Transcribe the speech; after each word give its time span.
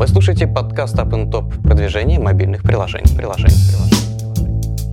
Вы 0.00 0.08
слушаете 0.08 0.46
подкаст 0.46 0.96
Up 0.96 1.10
and 1.10 1.30
Top 1.30 1.62
продвижение 1.62 2.18
мобильных 2.18 2.62
приложений. 2.62 3.18
приложений, 3.18 3.54
приложений. 3.68 4.90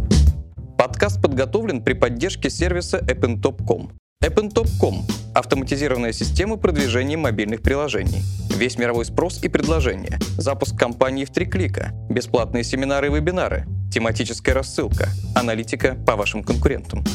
Подкаст 0.77 1.21
подготовлен 1.21 1.81
при 1.81 1.93
поддержке 1.93 2.49
сервиса 2.49 2.97
appntop.com. 2.97 3.91
appntop.com– 4.21 5.05
автоматизированная 5.33 6.11
система 6.11 6.57
продвижения 6.57 7.15
мобильных 7.15 7.61
приложений. 7.61 8.21
Весь 8.49 8.77
мировой 8.77 9.05
спрос 9.05 9.41
и 9.41 9.47
предложение. 9.47 10.19
Запуск 10.37 10.77
компании 10.77 11.23
в 11.23 11.29
три 11.29 11.45
клика. 11.45 11.93
Бесплатные 12.09 12.65
семинары 12.65 13.07
и 13.07 13.09
вебинары. 13.09 13.65
Тематическая 13.89 14.51
рассылка. 14.51 15.07
Аналитика 15.35 15.95
по 16.05 16.17
вашим 16.17 16.43
конкурентам. 16.43 17.05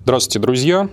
Здравствуйте, 0.00 0.38
друзья! 0.38 0.88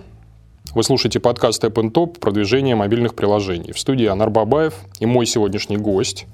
Вы 0.70 0.82
слушаете 0.84 1.20
подкаст 1.20 1.62
App 1.64 1.92
Top 1.92 2.18
«Продвижение 2.18 2.74
мобильных 2.74 3.14
приложений». 3.14 3.72
В 3.72 3.78
студии 3.78 4.06
Анар 4.06 4.30
Бабаев 4.30 4.72
и 5.00 5.06
мой 5.06 5.26
сегодняшний 5.26 5.76
гость 5.76 6.26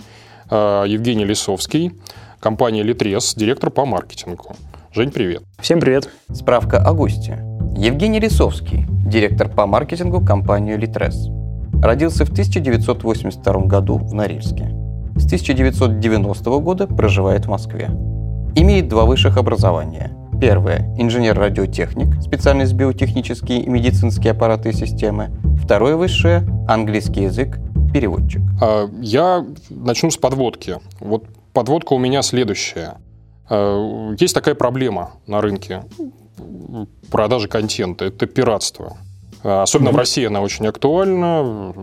э, 0.48 0.84
Евгений 0.86 1.24
Лисовский, 1.24 1.92
компания 2.38 2.84
Литрес, 2.84 3.34
директор 3.34 3.70
по 3.70 3.84
маркетингу. 3.84 4.54
Жень, 4.94 5.10
привет. 5.10 5.42
Всем 5.58 5.80
привет. 5.80 6.08
Справка 6.32 6.78
о 6.78 6.92
госте. 6.92 7.44
Евгений 7.76 8.20
Лисовский, 8.20 8.86
директор 8.88 9.48
по 9.48 9.66
маркетингу 9.66 10.24
компании 10.24 10.76
Литрес. 10.76 11.28
Родился 11.82 12.24
в 12.24 12.30
1982 12.30 13.52
году 13.62 13.98
в 13.98 14.14
Норильске. 14.14 14.70
С 15.16 15.26
1990 15.26 16.50
года 16.60 16.86
проживает 16.86 17.46
в 17.46 17.48
Москве. 17.48 17.90
Имеет 18.54 18.86
два 18.86 19.04
высших 19.04 19.36
образования– 19.36 20.12
Первое– 20.40 20.94
инженер-радиотехник, 20.98 22.22
специальность 22.22 22.72
биотехнические 22.72 23.60
и 23.60 23.68
медицинские 23.68 24.30
аппараты 24.30 24.70
и 24.70 24.72
системы. 24.72 25.30
Второе 25.60 25.96
высшее– 25.96 26.46
английский 26.68 27.24
язык, 27.24 27.58
переводчик. 27.92 28.42
А, 28.62 28.88
я 29.00 29.44
начну 29.68 30.12
с 30.12 30.16
подводки. 30.16 30.78
Вот 31.00 31.24
подводка 31.52 31.94
у 31.94 31.98
меня 31.98 32.22
следующая. 32.22 32.98
А, 33.50 34.14
есть 34.18 34.32
такая 34.32 34.54
проблема 34.54 35.10
на 35.26 35.40
рынке 35.40 35.82
продажи 37.10 37.48
контента– 37.48 38.04
это 38.06 38.26
пиратство. 38.26 38.96
А, 39.42 39.62
особенно 39.62 39.88
mm-hmm. 39.88 39.92
в 39.92 39.96
России 39.96 40.24
она 40.24 40.40
очень 40.40 40.66
актуальна 40.66 41.74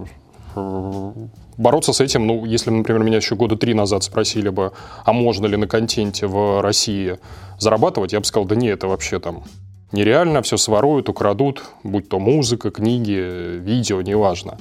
бороться 1.57 1.93
с 1.93 2.01
этим, 2.01 2.27
ну, 2.27 2.45
если, 2.45 2.69
например, 2.69 3.03
меня 3.03 3.17
еще 3.17 3.35
года 3.35 3.55
три 3.55 3.73
назад 3.73 4.03
спросили 4.03 4.49
бы, 4.49 4.71
а 5.03 5.13
можно 5.13 5.45
ли 5.45 5.57
на 5.57 5.67
контенте 5.67 6.27
в 6.27 6.61
России 6.61 7.17
зарабатывать, 7.59 8.13
я 8.13 8.19
бы 8.19 8.25
сказал, 8.25 8.45
да 8.45 8.55
нет, 8.55 8.77
это 8.77 8.87
вообще 8.87 9.19
там 9.19 9.43
нереально, 9.91 10.41
все 10.41 10.57
своруют, 10.57 11.09
украдут, 11.09 11.63
будь 11.83 12.09
то 12.09 12.19
музыка, 12.19 12.71
книги, 12.71 13.59
видео, 13.59 14.01
неважно. 14.01 14.57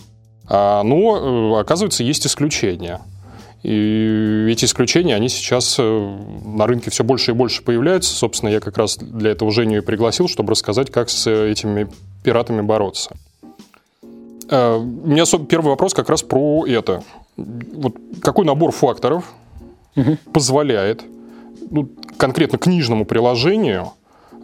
А, 0.46 0.82
но, 0.82 1.56
э, 1.56 1.60
оказывается, 1.60 2.02
есть 2.02 2.26
исключения. 2.26 3.00
И 3.62 4.46
эти 4.50 4.66
исключения, 4.66 5.16
они 5.16 5.30
сейчас 5.30 5.76
э, 5.78 6.18
на 6.44 6.66
рынке 6.66 6.90
все 6.90 7.02
больше 7.02 7.30
и 7.30 7.34
больше 7.34 7.62
появляются. 7.62 8.14
Собственно, 8.14 8.50
я 8.50 8.60
как 8.60 8.76
раз 8.76 8.98
для 8.98 9.30
этого 9.30 9.50
Женю 9.50 9.78
и 9.78 9.80
пригласил, 9.80 10.28
чтобы 10.28 10.50
рассказать, 10.50 10.90
как 10.90 11.08
с 11.08 11.26
этими 11.30 11.88
пиратами 12.22 12.60
бороться. 12.60 13.16
Э, 14.54 14.76
у 14.76 15.08
меня 15.08 15.24
первый 15.48 15.68
вопрос 15.68 15.94
как 15.94 16.08
раз 16.08 16.22
про 16.22 16.64
это. 16.66 17.02
Вот 17.36 17.96
какой 18.22 18.44
набор 18.44 18.70
факторов 18.70 19.32
угу. 19.96 20.16
позволяет 20.32 21.02
ну, 21.70 21.88
конкретно 22.16 22.58
книжному 22.58 23.04
приложению 23.04 23.92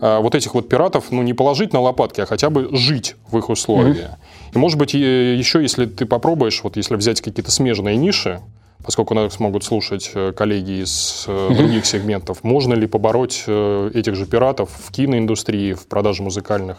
э, 0.01 0.19
вот 0.21 0.35
этих 0.35 0.55
вот 0.55 0.69
пиратов, 0.69 1.11
ну, 1.11 1.23
не 1.23 1.35
положить 1.35 1.73
на 1.73 1.81
лопатки, 1.81 2.21
а 2.21 2.27
хотя 2.27 2.51
бы 2.51 2.69
жить 2.73 3.17
в 3.31 3.39
их 3.39 3.49
условиях. 3.49 3.97
mm 3.97 4.11
И, 4.55 4.59
может 4.59 4.79
быть, 4.79 4.95
еще, 4.95 5.63
если 5.63 5.87
ты 5.87 6.07
попробуешь, 6.07 6.61
вот 6.65 6.77
если 6.77 6.97
взять 6.97 7.21
какие-то 7.21 7.53
смежные 7.53 7.97
ниши, 7.97 8.41
поскольку 8.85 9.15
нас 9.15 9.39
могут 9.39 9.63
слушать 9.63 10.11
э, 10.15 10.33
коллеги 10.33 10.83
из 10.83 11.27
других 11.27 11.87
сегментов, 11.87 12.43
можно 12.43 12.75
ли 12.75 12.89
побороть 12.89 13.45
этих 13.47 14.17
же 14.17 14.27
пиратов 14.27 14.71
в 14.71 14.91
киноиндустрии, 14.91 15.75
в 15.75 15.87
продаже 15.87 16.25
музыкальных 16.25 16.79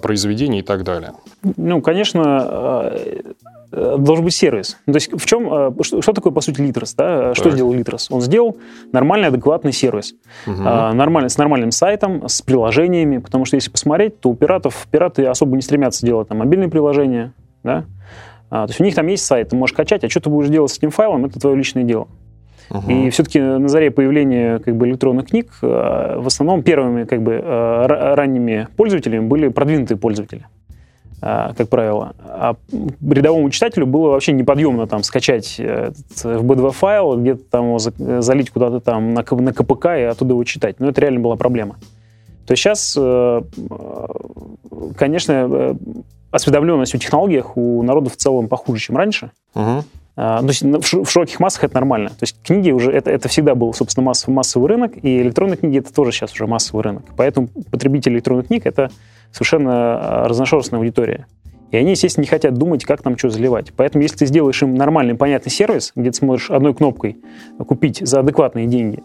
произведений 0.00 0.60
и 0.60 0.62
так 0.62 0.84
далее? 0.84 1.12
Ну, 1.56 1.80
конечно, 1.80 2.92
э, 3.72 3.96
должен 3.98 4.24
быть 4.24 4.34
сервис. 4.34 4.78
То 4.86 4.92
есть 4.92 5.12
в 5.12 5.26
чем, 5.26 5.52
э, 5.52 5.70
что, 5.82 6.02
что 6.02 6.12
такое, 6.12 6.32
по 6.32 6.40
сути, 6.40 6.60
Литрос? 6.60 6.94
Да? 6.94 7.34
Что 7.34 7.44
так. 7.44 7.54
сделал 7.54 7.72
Литрос? 7.72 8.10
Он 8.10 8.20
сделал 8.20 8.56
нормальный, 8.92 9.28
адекватный 9.28 9.72
сервис. 9.72 10.14
Угу. 10.46 10.62
Нормальный, 10.62 11.30
с 11.30 11.38
нормальным 11.38 11.70
сайтом, 11.70 12.28
с 12.28 12.42
приложениями, 12.42 13.18
потому 13.18 13.44
что 13.44 13.56
если 13.56 13.70
посмотреть, 13.70 14.20
то 14.20 14.30
у 14.30 14.34
пиратов, 14.34 14.86
пираты 14.90 15.26
особо 15.26 15.56
не 15.56 15.62
стремятся 15.62 16.06
делать 16.06 16.28
там 16.28 16.38
мобильные 16.38 16.68
приложения, 16.68 17.32
да? 17.62 17.84
то 18.50 18.66
есть 18.68 18.80
у 18.80 18.84
них 18.84 18.94
там 18.94 19.08
есть 19.08 19.24
сайт, 19.24 19.48
ты 19.48 19.56
можешь 19.56 19.74
качать, 19.74 20.04
а 20.04 20.08
что 20.08 20.20
ты 20.20 20.30
будешь 20.30 20.48
делать 20.48 20.70
с 20.70 20.78
этим 20.78 20.90
файлом, 20.90 21.24
это 21.24 21.40
твое 21.40 21.56
личное 21.56 21.82
дело. 21.82 22.06
Угу. 22.70 22.90
И 22.90 23.10
все-таки 23.10 23.40
на 23.40 23.68
заре 23.68 23.90
появления 23.90 24.58
как 24.58 24.76
бы, 24.76 24.88
электронных 24.88 25.28
книг 25.28 25.52
э, 25.62 25.66
в 26.18 26.26
основном 26.26 26.62
первыми 26.62 27.04
как 27.04 27.22
бы, 27.22 27.32
э, 27.34 27.86
ранними 28.14 28.68
пользователями 28.76 29.26
были 29.26 29.48
продвинутые 29.48 29.98
пользователи 29.98 30.46
э, 31.20 31.52
как 31.56 31.68
правило. 31.68 32.14
А 32.24 32.56
рядовому 33.08 33.50
читателю 33.50 33.86
было 33.86 34.10
вообще 34.10 34.32
неподъемно 34.32 34.86
там 34.86 35.02
скачать 35.02 35.60
FB2 35.60 36.70
файл, 36.72 37.20
где-то 37.20 37.44
там 37.50 37.66
его 37.66 37.78
залить 37.78 38.50
куда-то 38.50 38.80
там 38.80 39.14
на, 39.14 39.24
на 39.30 39.52
КПК 39.52 39.98
и 39.98 40.02
оттуда 40.02 40.32
его 40.32 40.44
читать. 40.44 40.80
Но 40.80 40.88
это 40.88 41.00
реально 41.00 41.20
была 41.20 41.36
проблема. 41.36 41.76
То 42.46 42.52
есть 42.52 42.62
сейчас, 42.62 42.92
конечно, 44.98 45.78
осведомленность 46.30 46.94
о 46.94 46.98
технологиях 46.98 47.56
у 47.56 47.82
народа 47.82 48.10
в 48.10 48.16
целом 48.16 48.48
похуже, 48.48 48.82
чем 48.82 48.98
раньше. 48.98 49.30
Угу. 49.54 49.84
А, 50.16 50.40
то 50.40 50.48
есть 50.48 50.62
в 50.62 51.06
широких 51.06 51.40
массах 51.40 51.64
это 51.64 51.74
нормально. 51.74 52.10
То 52.10 52.22
есть 52.22 52.36
книги 52.42 52.70
уже, 52.70 52.92
это, 52.92 53.10
это 53.10 53.28
всегда 53.28 53.54
был, 53.54 53.72
собственно, 53.72 54.04
массовый, 54.04 54.34
массовый 54.34 54.68
рынок, 54.68 54.92
и 55.02 55.20
электронные 55.20 55.56
книги 55.56 55.78
это 55.78 55.92
тоже 55.92 56.12
сейчас 56.12 56.32
уже 56.32 56.46
массовый 56.46 56.82
рынок. 56.84 57.04
Поэтому 57.16 57.48
потребители 57.70 58.14
электронных 58.14 58.46
книг 58.46 58.66
это 58.66 58.90
совершенно 59.32 59.72
а, 59.72 60.28
разношерстная 60.28 60.78
аудитория. 60.78 61.26
И 61.70 61.76
они, 61.76 61.90
естественно, 61.90 62.22
не 62.22 62.28
хотят 62.28 62.54
думать, 62.54 62.84
как 62.84 63.02
там 63.02 63.18
что 63.18 63.30
заливать. 63.30 63.72
Поэтому 63.76 64.02
если 64.02 64.18
ты 64.18 64.26
сделаешь 64.26 64.62
им 64.62 64.76
нормальный, 64.76 65.16
понятный 65.16 65.50
сервис, 65.50 65.92
где 65.96 66.12
ты 66.12 66.16
сможешь 66.18 66.50
одной 66.50 66.72
кнопкой 66.72 67.18
купить 67.58 67.98
за 67.98 68.20
адекватные 68.20 68.68
деньги 68.68 69.02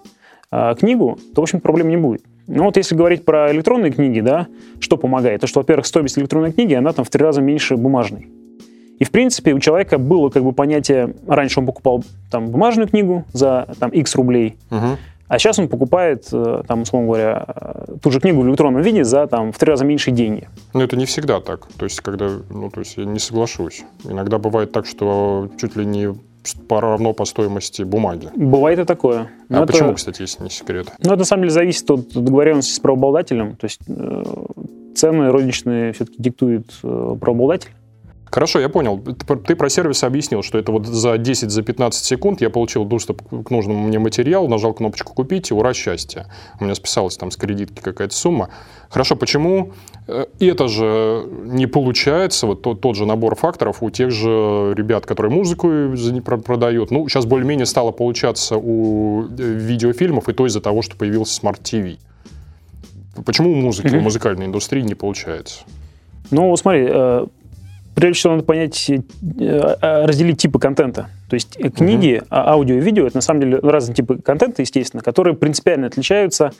э, 0.51 0.75
книгу, 0.77 1.17
то, 1.33 1.41
в 1.41 1.43
общем, 1.43 1.61
проблем 1.61 1.89
не 1.89 1.97
будет. 1.97 2.21
Ну 2.45 2.65
вот 2.65 2.77
если 2.77 2.95
говорить 2.95 3.25
про 3.25 3.51
электронные 3.51 3.91
книги, 3.91 4.19
да, 4.19 4.47
что 4.79 4.97
помогает? 4.97 5.41
То, 5.41 5.47
что, 5.47 5.61
во-первых, 5.61 5.87
стоимость 5.87 6.19
электронной 6.19 6.51
книги, 6.51 6.75
она 6.75 6.93
там 6.93 7.05
в 7.05 7.09
три 7.09 7.23
раза 7.23 7.41
меньше 7.41 7.75
бумажной. 7.75 8.27
И, 8.99 9.05
в 9.05 9.11
принципе, 9.11 9.53
у 9.53 9.59
человека 9.59 9.97
было 9.97 10.29
как 10.29 10.43
бы 10.43 10.51
понятие, 10.51 11.15
раньше 11.25 11.61
он 11.61 11.65
покупал 11.65 12.03
там 12.29 12.49
бумажную 12.49 12.87
книгу 12.87 13.25
за 13.33 13.67
там 13.79 13.89
X 13.91 14.15
рублей, 14.15 14.57
угу. 14.69 14.97
а 15.27 15.39
сейчас 15.39 15.57
он 15.57 15.69
покупает, 15.69 16.27
э, 16.33 16.63
там, 16.67 16.81
условно 16.81 17.07
говоря, 17.07 17.45
э, 17.47 17.95
ту 18.01 18.11
же 18.11 18.19
книгу 18.19 18.41
в 18.41 18.47
электронном 18.47 18.81
виде 18.81 19.05
за 19.05 19.25
там 19.27 19.53
в 19.53 19.57
три 19.57 19.71
раза 19.71 19.85
меньше 19.85 20.11
деньги. 20.11 20.49
Ну, 20.73 20.81
это 20.81 20.97
не 20.97 21.05
всегда 21.05 21.39
так. 21.39 21.67
То 21.77 21.85
есть, 21.85 22.01
когда, 22.01 22.29
ну, 22.49 22.69
то 22.69 22.81
есть 22.81 22.97
я 22.97 23.05
не 23.05 23.19
соглашусь. 23.19 23.83
Иногда 24.03 24.37
бывает 24.37 24.73
так, 24.73 24.85
что 24.85 25.49
чуть 25.57 25.77
ли 25.77 25.85
не 25.85 26.13
равно 26.69 27.13
по 27.13 27.25
стоимости 27.25 27.83
бумаги. 27.83 28.29
Бывает 28.35 28.79
и 28.79 28.85
такое. 28.85 29.29
Но 29.49 29.59
а 29.59 29.63
это, 29.63 29.73
почему, 29.73 29.93
кстати, 29.93 30.21
если 30.21 30.43
не 30.43 30.49
секрет? 30.49 30.87
Ну, 30.99 31.11
это 31.11 31.19
на 31.19 31.25
самом 31.25 31.43
деле 31.43 31.51
зависит 31.51 31.89
от 31.89 32.13
договоренности 32.13 32.73
с 32.73 32.79
правообладателем. 32.79 33.55
То 33.55 33.65
есть 33.65 33.81
э, 33.87 34.23
цены 34.95 35.31
розничные 35.31 35.93
все-таки 35.93 36.15
диктует 36.21 36.71
э, 36.83 37.15
правообладатель. 37.19 37.71
Хорошо, 38.39 38.61
я 38.61 38.69
понял. 38.69 38.97
Ты 39.45 39.55
про 39.57 39.69
сервис 39.69 40.01
объяснил, 40.01 40.43
что 40.43 40.57
это 40.57 40.71
вот 40.71 40.85
за 40.85 41.15
10-15 41.15 41.91
за 41.91 41.99
секунд 41.99 42.39
я 42.39 42.49
получил 42.49 42.85
доступ 42.85 43.21
к 43.21 43.49
нужному 43.49 43.85
мне 43.85 43.99
материалу, 43.99 44.47
нажал 44.47 44.73
кнопочку 44.73 45.13
«Купить» 45.13 45.51
и 45.51 45.53
ура, 45.53 45.73
счастье. 45.73 46.27
У 46.57 46.63
меня 46.63 46.73
списалась 46.73 47.17
там 47.17 47.31
с 47.31 47.35
кредитки 47.35 47.81
какая-то 47.81 48.15
сумма. 48.15 48.47
Хорошо, 48.87 49.17
почему 49.17 49.73
э, 50.07 50.27
это 50.39 50.69
же 50.69 51.25
не 51.47 51.67
получается, 51.67 52.47
вот 52.47 52.61
тот, 52.61 52.79
тот 52.79 52.95
же 52.95 53.05
набор 53.05 53.35
факторов 53.35 53.83
у 53.83 53.89
тех 53.89 54.09
же 54.09 54.73
ребят, 54.73 55.05
которые 55.05 55.33
музыку 55.33 55.67
продают? 56.23 56.91
Ну, 56.91 57.09
сейчас 57.09 57.25
более-менее 57.25 57.65
стало 57.65 57.91
получаться 57.91 58.55
у 58.55 59.25
э, 59.25 59.27
видеофильмов, 59.35 60.29
и 60.29 60.33
то 60.33 60.47
из-за 60.47 60.61
того, 60.61 60.81
что 60.81 60.95
появился 60.95 61.33
смарт-ТВ. 61.33 61.99
Почему 63.25 63.51
у 63.51 63.55
музыки, 63.55 63.87
mm-hmm. 63.87 63.97
у 63.97 64.01
музыкальной 64.01 64.45
индустрии 64.45 64.81
не 64.81 64.95
получается? 64.95 65.65
Ну, 66.31 66.55
смотри, 66.55 66.87
э, 66.89 67.25
прежде 67.99 68.19
всего 68.19 68.33
надо 68.33 68.45
понять, 68.45 68.89
э, 68.89 69.01
э, 69.39 70.05
разделить 70.05 70.37
типы 70.37 70.57
контента. 70.57 71.09
То 71.29 71.33
есть 71.33 71.57
э, 71.59 71.69
книги, 71.69 72.21
uh-huh. 72.21 72.27
аудио 72.29 72.75
и 72.75 72.79
видео— 72.79 73.05
это 73.07 73.17
на 73.17 73.21
самом 73.21 73.41
деле 73.41 73.59
разные 73.61 73.93
типы 73.93 74.19
контента, 74.19 74.61
естественно, 74.61 75.03
которые 75.03 75.35
принципиально 75.35 75.87
отличаются 75.87 76.51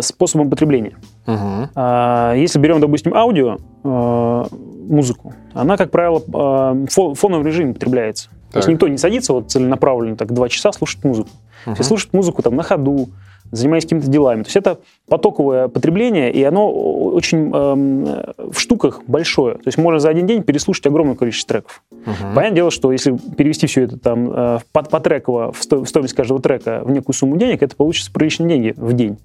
способом 0.00 0.50
потребления. 0.50 0.94
Uh-huh. 1.26 2.36
Если 2.36 2.58
берем, 2.58 2.80
допустим, 2.80 3.14
аудио, 3.14 3.58
музыку, 3.84 5.34
она, 5.52 5.76
как 5.76 5.90
правило, 5.90 6.20
в 6.26 7.14
фоновом 7.14 7.46
режиме 7.46 7.74
потребляется. 7.74 8.30
Так. 8.30 8.52
То 8.52 8.58
есть 8.58 8.68
никто 8.68 8.88
не 8.88 8.98
садится 8.98 9.32
вот 9.32 9.50
целенаправленно 9.50 10.16
так 10.16 10.32
два 10.32 10.48
часа 10.48 10.72
слушать 10.72 11.04
музыку. 11.04 11.28
Uh-huh. 11.66 11.74
Все 11.74 11.84
слушают 11.84 12.14
музыку 12.14 12.42
там 12.42 12.56
на 12.56 12.62
ходу, 12.62 13.10
занимаясь 13.50 13.84
какими-то 13.84 14.08
делами. 14.08 14.42
То 14.42 14.46
есть 14.46 14.56
это 14.56 14.78
потоковое 15.08 15.68
потребление, 15.68 16.32
и 16.32 16.42
оно 16.44 16.70
очень 16.70 17.50
э, 17.52 18.32
в 18.50 18.58
штуках 18.58 19.02
большое. 19.06 19.56
То 19.56 19.66
есть 19.66 19.78
можно 19.78 19.98
за 19.98 20.08
один 20.08 20.26
день 20.26 20.42
переслушать 20.42 20.86
огромное 20.86 21.16
количество 21.16 21.54
треков. 21.54 21.82
Uh-huh. 21.90 22.34
Понятное 22.34 22.56
дело, 22.56 22.70
что 22.70 22.92
если 22.92 23.16
перевести 23.36 23.66
все 23.66 23.82
это 23.82 23.98
там 23.98 24.30
э, 24.30 24.58
по, 24.72 24.82
по 24.82 25.00
треково, 25.00 25.52
в, 25.52 25.62
сто, 25.62 25.84
в 25.84 25.86
стоимость 25.86 26.14
каждого 26.14 26.40
трека 26.40 26.82
в 26.84 26.90
некую 26.90 27.14
сумму 27.14 27.36
денег, 27.36 27.62
это 27.62 27.74
получится 27.74 28.12
приличные 28.12 28.48
деньги 28.48 28.74
в 28.76 28.92
день. 28.92 29.18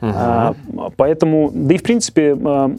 Uh-huh. 0.00 0.12
А, 0.14 0.54
поэтому, 0.96 1.50
да 1.52 1.74
и 1.74 1.78
в 1.78 1.82
принципе... 1.82 2.36
Э, 2.38 2.76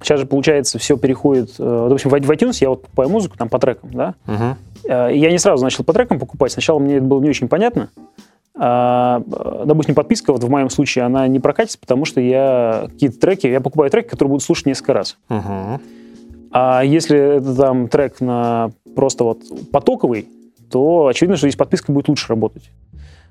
Сейчас 0.00 0.20
же, 0.20 0.26
получается, 0.26 0.78
все 0.78 0.96
переходит... 0.96 1.56
Э, 1.58 1.86
допустим, 1.88 2.12
в 2.12 2.14
iTunes 2.14 2.58
я 2.60 2.68
вот 2.68 2.82
покупаю 2.82 3.08
музыку 3.08 3.36
там 3.36 3.48
по 3.48 3.58
трекам, 3.58 3.90
да? 3.92 4.14
Uh-huh. 4.26 4.54
Я 5.12 5.32
не 5.32 5.38
сразу 5.38 5.64
начал 5.64 5.82
по 5.82 5.92
трекам 5.92 6.20
покупать. 6.20 6.52
Сначала 6.52 6.78
мне 6.78 6.98
это 6.98 7.04
было 7.04 7.20
не 7.20 7.28
очень 7.28 7.48
понятно. 7.48 7.88
А, 8.60 9.22
допустим, 9.64 9.94
подписка, 9.94 10.32
вот 10.32 10.42
в 10.42 10.50
моем 10.50 10.68
случае, 10.68 11.04
она 11.04 11.28
не 11.28 11.38
прокатится, 11.38 11.78
потому 11.78 12.04
что 12.04 12.20
я 12.20 12.86
какие-то 12.88 13.18
треки, 13.20 13.46
я 13.46 13.60
покупаю 13.60 13.88
треки, 13.90 14.08
которые 14.08 14.30
буду 14.32 14.42
слушать 14.42 14.66
несколько 14.66 14.94
раз. 14.94 15.16
Uh-huh. 15.28 15.80
А 16.50 16.82
если 16.82 17.36
это 17.36 17.54
там 17.54 17.88
трек 17.88 18.20
на 18.20 18.70
просто 18.96 19.22
вот 19.22 19.42
потоковый, 19.70 20.26
то 20.70 21.06
очевидно, 21.06 21.36
что 21.36 21.46
здесь 21.46 21.56
подписка 21.56 21.92
будет 21.92 22.08
лучше 22.08 22.28
работать. 22.28 22.70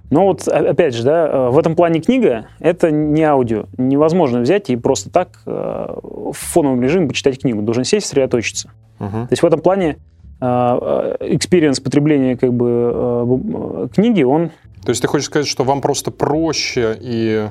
Но 0.10 0.28
вот, 0.28 0.48
опять 0.48 0.96
же, 0.96 1.04
да, 1.04 1.28
э, 1.28 1.50
в 1.50 1.60
этом 1.60 1.76
плане 1.76 2.00
книга— 2.00 2.48
это 2.62 2.90
не 2.90 3.24
аудио. 3.24 3.66
Невозможно 3.78 4.40
взять 4.40 4.70
и 4.70 4.78
просто 4.78 5.10
так 5.10 5.42
э, 5.46 5.50
в 5.52 6.32
фоновом 6.32 6.82
режиме 6.82 7.10
почитать 7.10 7.42
книгу. 7.42 7.62
Должен 7.62 7.84
сесть, 7.84 8.06
сосредоточиться. 8.06 8.72
Uh-huh. 9.00 9.24
То 9.24 9.32
есть 9.32 9.44
в 9.44 9.46
этом 9.46 9.60
плане 9.60 9.98
experience 10.40 11.80
потребления 11.80 12.38
как 12.38 12.54
бы 12.54 13.90
книги, 13.92 14.22
он 14.22 14.52
то 14.88 14.92
есть 14.92 15.02
ты 15.02 15.10
хочешь 15.10 15.26
сказать, 15.26 15.48
что 15.50 15.66
вам 15.66 15.82
просто 15.82 16.12
проще 16.12 16.98
и 17.02 17.50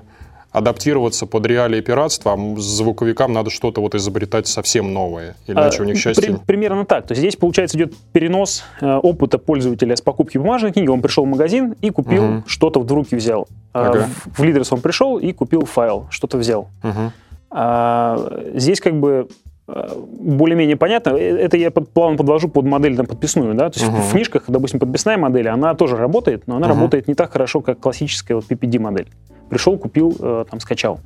адаптироваться 0.53 1.27
под 1.27 1.45
реалии 1.45 1.83
пиратства, 1.83 2.33
а 2.33 2.57
звуковикам 2.59 3.35
надо 3.35 3.51
что-то 3.51 3.83
вот 3.83 3.95
изобретать 3.95 4.47
совсем 4.47 4.95
новое, 4.95 5.37
иначе 5.47 5.81
а, 5.81 5.83
у 5.83 5.85
них 5.85 5.99
счастье... 5.99 6.33
При, 6.33 6.47
примерно 6.47 6.87
так. 6.87 7.07
То 7.07 7.13
есть 7.13 7.21
здесь, 7.21 7.37
получается, 7.37 7.77
идет 7.77 7.93
перенос 8.15 8.65
э, 8.81 8.87
опыта 8.87 9.37
пользователя 9.37 9.95
с 9.97 10.01
покупки 10.01 10.39
бумажной 10.39 10.73
книги. 10.73 10.89
Он 10.89 11.03
пришел 11.03 11.27
в 11.27 11.29
магазин 11.29 11.75
и 11.83 11.91
купил 11.91 12.25
угу. 12.25 12.45
что-то 12.47 12.81
в 12.81 12.91
руки 12.91 13.15
взял. 13.15 13.49
А 13.75 13.91
ага. 13.91 14.09
В, 14.25 14.41
в 14.41 14.43
Лидерс 14.43 14.73
он 14.73 14.81
пришел 14.81 15.19
и 15.19 15.35
купил 15.35 15.67
файл, 15.67 16.07
что-то 16.09 16.39
взял. 16.39 16.71
Угу. 16.83 17.13
А, 17.51 18.45
здесь 18.55 18.81
как 18.81 18.99
бы 18.99 19.29
более-менее 19.67 20.77
понятно. 20.77 21.11
Э, 21.11 21.37
это 21.39 21.57
я 21.57 21.71
под, 21.71 21.91
плавно 21.91 22.17
подвожу 22.17 22.49
под 22.49 22.67
модель 22.67 22.97
там, 22.97 23.07
подписную. 23.07 23.55
Да? 23.55 23.71
То 23.71 23.81
есть 23.81 23.93
uh-huh. 23.93 24.01
в 24.01 24.13
книжках, 24.13 24.45
допустим, 24.49 24.79
подписная 24.79 25.17
модель, 25.17 25.49
она 25.49 25.75
тоже 25.75 25.97
работает, 25.97 26.47
но 26.47 26.57
она 26.57 26.67
uh-huh. 26.67 26.71
работает 26.71 27.09
не 27.09 27.15
так 27.15 27.33
хорошо, 27.33 27.61
как 27.61 27.81
классическая 27.81 28.35
вот 28.37 28.45
PPD-модель. 28.49 29.09
Пришел, 29.51 29.77
купил, 29.79 30.17
э, 30.19 30.45
там, 30.49 30.61
скачал. 30.61 31.01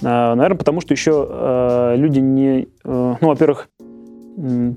Э, 0.00 0.34
наверное, 0.34 0.56
потому 0.58 0.80
что 0.80 0.94
еще 0.94 1.94
люди 1.96 2.20
не... 2.20 2.68
Ну, 2.84 3.18
во-первых, 3.20 3.68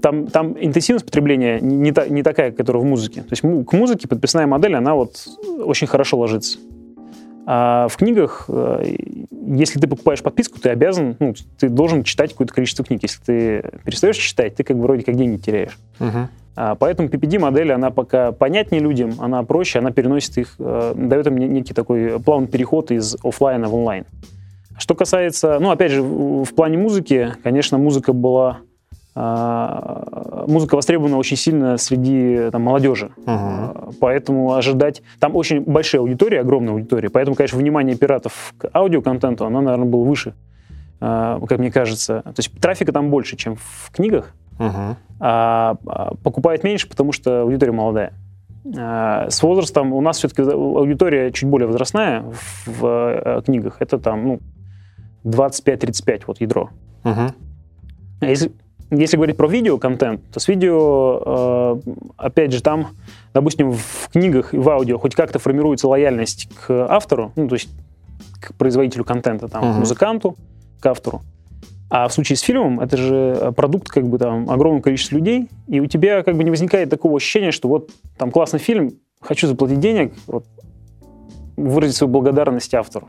там, 0.02 0.28
там 0.28 0.56
интенсивность 0.60 1.06
потребления 1.06 1.60
не, 1.62 1.78
не, 1.78 1.92
та, 1.92 2.08
не 2.08 2.24
такая, 2.24 2.52
которая 2.52 2.84
в 2.84 2.86
музыке. 2.86 3.22
То 3.22 3.30
есть 3.32 3.42
к 3.42 3.74
музыке 3.74 4.08
подписная 4.08 4.48
модель, 4.48 4.76
она 4.76 4.96
вот 4.96 5.28
очень 5.64 5.88
хорошо 5.88 6.18
ложится. 6.18 6.58
А 7.48 7.88
в 7.88 7.98
книгах, 7.98 8.46
э, 8.48 8.96
если 9.48 9.80
ты 9.80 9.88
покупаешь 9.88 10.24
подписку, 10.24 10.60
ты 10.60 10.70
обязан, 10.70 11.16
ну, 11.20 11.36
ты 11.60 11.70
должен 11.70 12.04
читать 12.04 12.32
какое-то 12.32 12.54
количество 12.54 12.84
книг. 12.84 13.04
Если 13.04 13.22
ты 13.22 13.72
перестаешь 13.84 14.18
читать, 14.18 14.56
ты 14.56 14.64
как 14.64 14.78
бы 14.78 14.84
вроде 14.84 15.04
как 15.04 15.16
деньги 15.16 15.40
теряешь. 15.40 15.78
Uh-huh. 16.00 16.28
А, 16.56 16.76
поэтому 16.76 17.08
PPD-модель, 17.10 17.72
она 17.72 17.92
пока 17.92 18.32
понятнее 18.32 18.82
людям, 18.82 19.14
она 19.20 19.44
проще, 19.44 19.80
она 19.80 19.92
переносит 19.92 20.38
их, 20.38 20.56
э, 20.58 20.94
дает 20.96 21.28
им 21.28 21.38
некий 21.38 21.74
такой 21.74 22.20
плавный 22.20 22.48
переход 22.48 22.92
из 22.92 23.16
офлайна 23.24 23.68
в 23.68 23.76
онлайн. 23.76 24.06
Что 24.78 24.96
касается, 24.96 25.60
ну, 25.60 25.70
опять 25.70 25.92
же, 25.92 26.02
в 26.02 26.54
плане 26.56 26.78
музыки, 26.78 27.34
конечно, 27.44 27.78
музыка 27.78 28.12
была 28.12 28.60
музыка 29.16 30.76
востребована 30.76 31.18
очень 31.18 31.38
сильно 31.38 31.78
среди 31.78 32.50
там, 32.52 32.64
молодежи. 32.64 33.12
Uh-huh. 33.26 33.96
Поэтому 34.02 34.54
ожидать... 34.54 35.02
Там 35.20 35.36
очень 35.38 35.62
большая 35.62 36.02
аудитория, 36.02 36.42
огромная 36.42 36.74
аудитория. 36.74 37.10
Поэтому, 37.10 37.36
конечно, 37.36 37.58
внимание 37.58 37.96
пиратов 37.96 38.54
к 38.58 38.70
аудиоконтенту, 38.74 39.46
оно, 39.46 39.62
наверное, 39.62 39.88
было 39.88 40.04
выше, 40.04 40.34
а, 41.00 41.40
как 41.48 41.60
мне 41.60 41.72
кажется. 41.72 42.24
То 42.24 42.34
есть 42.38 42.52
трафика 42.60 42.92
там 42.92 43.10
больше, 43.10 43.38
чем 43.38 43.56
в 43.56 43.90
книгах. 43.94 44.34
Uh-huh. 44.60 44.96
А 45.22 45.76
покупает 46.22 46.66
меньше, 46.66 46.90
потому 46.90 47.14
что 47.14 47.44
аудитория 47.44 47.72
молодая. 47.72 48.14
С 48.66 49.44
возрастом 49.44 49.94
у 49.94 50.02
нас 50.02 50.18
все-таки 50.18 50.42
аудитория 50.42 51.32
чуть 51.32 51.48
более 51.48 51.68
возрастная 51.68 52.26
в, 52.66 52.86
э, 52.86 53.42
книгах. 53.46 53.78
Это 53.80 54.00
там 54.00 54.28
ну, 54.28 54.40
25-35, 55.24 56.24
вот 56.28 56.42
ядро. 56.42 56.70
Uh-huh. 57.04 57.32
Если, 58.22 58.52
если 58.92 59.18
говорить 59.18 59.38
про 59.38 59.48
видеоконтент, 59.48 60.22
то 60.32 60.40
с 60.40 60.48
видео, 60.48 61.82
э, 61.86 61.92
опять 62.18 62.52
же, 62.52 62.62
там, 62.62 62.90
допустим, 63.34 63.72
в 63.72 64.10
книгах 64.12 64.54
и 64.54 64.58
в 64.58 64.70
аудио 64.70 64.98
хоть 64.98 65.16
как-то 65.16 65.40
формируется 65.40 65.88
лояльность 65.88 66.50
к 66.56 66.88
автору, 66.90 67.32
ну, 67.36 67.48
то 67.48 67.56
есть 67.56 67.70
к 68.40 68.54
производителю 68.54 69.04
контента, 69.04 69.48
там, 69.48 69.64
uh-huh. 69.64 69.76
к 69.76 69.80
музыканту, 69.80 70.36
к 70.80 70.86
автору. 70.86 71.22
А 71.90 72.08
в 72.08 72.14
случае 72.14 72.36
с 72.36 72.42
фильмом 72.42 72.80
это 72.80 72.98
же 72.98 73.54
продукт 73.56 73.88
как 73.90 74.08
бы 74.08 74.18
там 74.18 74.50
огромного 74.50 74.84
количества 74.84 75.16
людей, 75.16 75.50
и 75.68 75.80
у 75.80 75.86
тебя 75.86 76.24
как 76.24 76.36
бы 76.36 76.44
не 76.44 76.50
возникает 76.50 76.90
такого 76.90 77.18
ощущения, 77.18 77.52
что 77.52 77.68
вот 77.68 77.90
там 78.18 78.32
классный 78.32 78.60
фильм, 78.60 78.94
хочу 79.22 79.48
заплатить 79.48 79.80
денег, 79.80 80.14
вот, 80.28 80.46
выразить 81.58 81.96
свою 81.96 82.12
благодарность 82.12 82.74
автору. 82.74 83.08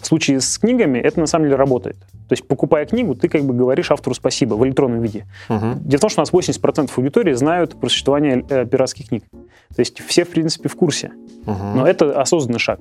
В 0.00 0.06
случае 0.06 0.40
с 0.40 0.58
книгами 0.58 0.98
это 0.98 1.20
на 1.20 1.26
самом 1.26 1.46
деле 1.46 1.56
работает. 1.56 1.96
То 2.32 2.34
есть, 2.34 2.48
покупая 2.48 2.86
книгу, 2.86 3.14
ты 3.14 3.28
как 3.28 3.42
бы 3.42 3.52
говоришь 3.52 3.90
автору 3.90 4.14
спасибо 4.14 4.54
в 4.54 4.64
электронном 4.64 5.02
виде. 5.02 5.26
Uh-huh. 5.50 5.74
Дело 5.80 5.98
в 5.98 6.00
том, 6.00 6.08
что 6.08 6.22
у 6.22 6.22
нас 6.22 6.32
80% 6.32 6.90
аудитории 6.96 7.34
знают 7.34 7.78
про 7.78 7.90
существование 7.90 8.42
э, 8.48 8.64
пиратских 8.64 9.08
книг. 9.08 9.24
То 9.30 9.80
есть 9.80 10.00
все, 10.00 10.24
в 10.24 10.30
принципе, 10.30 10.70
в 10.70 10.74
курсе. 10.74 11.12
Uh-huh. 11.44 11.74
Но 11.74 11.86
это 11.86 12.18
осознанный 12.18 12.58
шаг. 12.58 12.80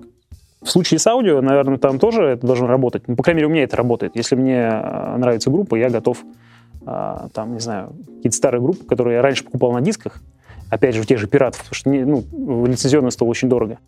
В 0.61 0.69
случае 0.69 1.01
с 1.01 1.07
аудио, 1.07 1.41
наверное, 1.41 1.77
там 1.79 1.99
тоже 1.99 2.23
это 2.23 2.47
должно 2.47 2.67
работать. 2.67 3.09
Ну, 3.09 3.17
по 3.17 3.23
крайней 3.23 3.39
мере, 3.39 3.47
у 3.47 3.49
меня 3.51 3.63
это 3.63 3.75
работает. 3.75 4.15
Если 4.15 4.35
мне 4.35 4.69
э, 4.71 5.17
нравится 5.17 5.49
группа, 5.49 5.75
я 5.75 5.89
готов, 5.89 6.19
э, 6.87 7.17
там, 7.33 7.53
не 7.53 7.59
знаю, 7.59 7.93
какие-то 8.15 8.37
старые 8.37 8.61
группы, 8.61 8.85
которые 8.85 9.15
я 9.15 9.21
раньше 9.21 9.43
покупал 9.43 9.73
на 9.73 9.81
дисках, 9.81 10.21
опять 10.69 10.95
же, 10.95 11.01
в 11.01 11.07
тех 11.07 11.19
же 11.19 11.27
пиратов, 11.27 11.59
потому 11.63 11.75
что 11.75 11.89
ну, 11.89 12.65
лицензионно 12.67 13.11
стало 13.11 13.27
очень 13.27 13.49
дорого. 13.49 13.79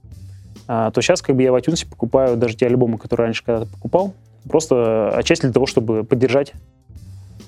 А, 0.68 0.92
то 0.92 1.02
сейчас 1.02 1.22
как 1.22 1.38
бы 1.38 1.44
я 1.44 1.54
в 1.54 1.56
iTunes 1.56 1.88
покупаю 1.90 2.36
даже 2.36 2.58
те 2.58 2.66
альбомы, 2.66 2.98
которые 2.98 3.28
раньше 3.28 3.46
когда-то 3.46 3.72
покупал, 3.72 4.14
просто 4.50 5.10
отчасти 5.16 5.44
для 5.44 5.54
того, 5.54 5.66
чтобы 5.66 6.04
поддержать 6.04 6.54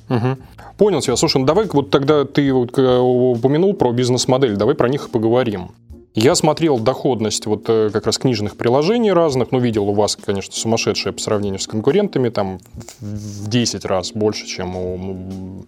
Угу. 0.07 0.37
Понял 0.77 1.01
тебя. 1.01 1.15
Слушай, 1.15 1.37
ну 1.37 1.45
давай 1.45 1.65
вот 1.65 1.89
тогда 1.89 2.25
ты 2.25 2.53
вот 2.53 2.77
упомянул 2.77 3.73
про 3.73 3.91
бизнес-модель, 3.91 4.55
давай 4.55 4.75
про 4.75 4.87
них 4.87 5.07
и 5.07 5.09
поговорим. 5.09 5.71
Я 6.13 6.35
смотрел 6.35 6.79
доходность 6.79 7.45
вот 7.45 7.65
э, 7.67 7.89
как 7.91 8.05
раз 8.05 8.17
книжных 8.17 8.55
приложений 8.55 9.11
разных, 9.11 9.51
ну, 9.51 9.59
видел 9.59 9.89
у 9.89 9.93
вас, 9.93 10.15
конечно, 10.15 10.53
сумасшедшая 10.53 11.11
по 11.11 11.19
сравнению 11.19 11.59
с 11.59 11.67
конкурентами, 11.67 12.29
там 12.29 12.59
в 13.01 13.49
10 13.49 13.83
раз 13.83 14.13
больше, 14.13 14.45
чем 14.45 14.77
у 14.77 15.65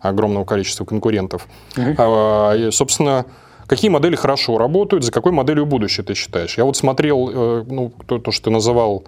огромного 0.00 0.44
количества 0.44 0.84
конкурентов. 0.84 1.46
Угу. 1.76 1.94
А, 1.98 2.70
собственно, 2.72 3.26
Какие 3.66 3.90
модели 3.90 4.14
хорошо 4.14 4.58
работают, 4.58 5.04
за 5.04 5.12
какой 5.12 5.32
моделью 5.32 5.64
будущее 5.64 6.04
ты 6.04 6.12
считаешь? 6.12 6.58
Я 6.58 6.66
вот 6.66 6.76
смотрел, 6.76 7.30
э, 7.32 7.64
ну, 7.66 7.92
то, 8.06 8.18
то 8.18 8.30
что 8.30 8.44
ты 8.44 8.50
называл 8.50 9.04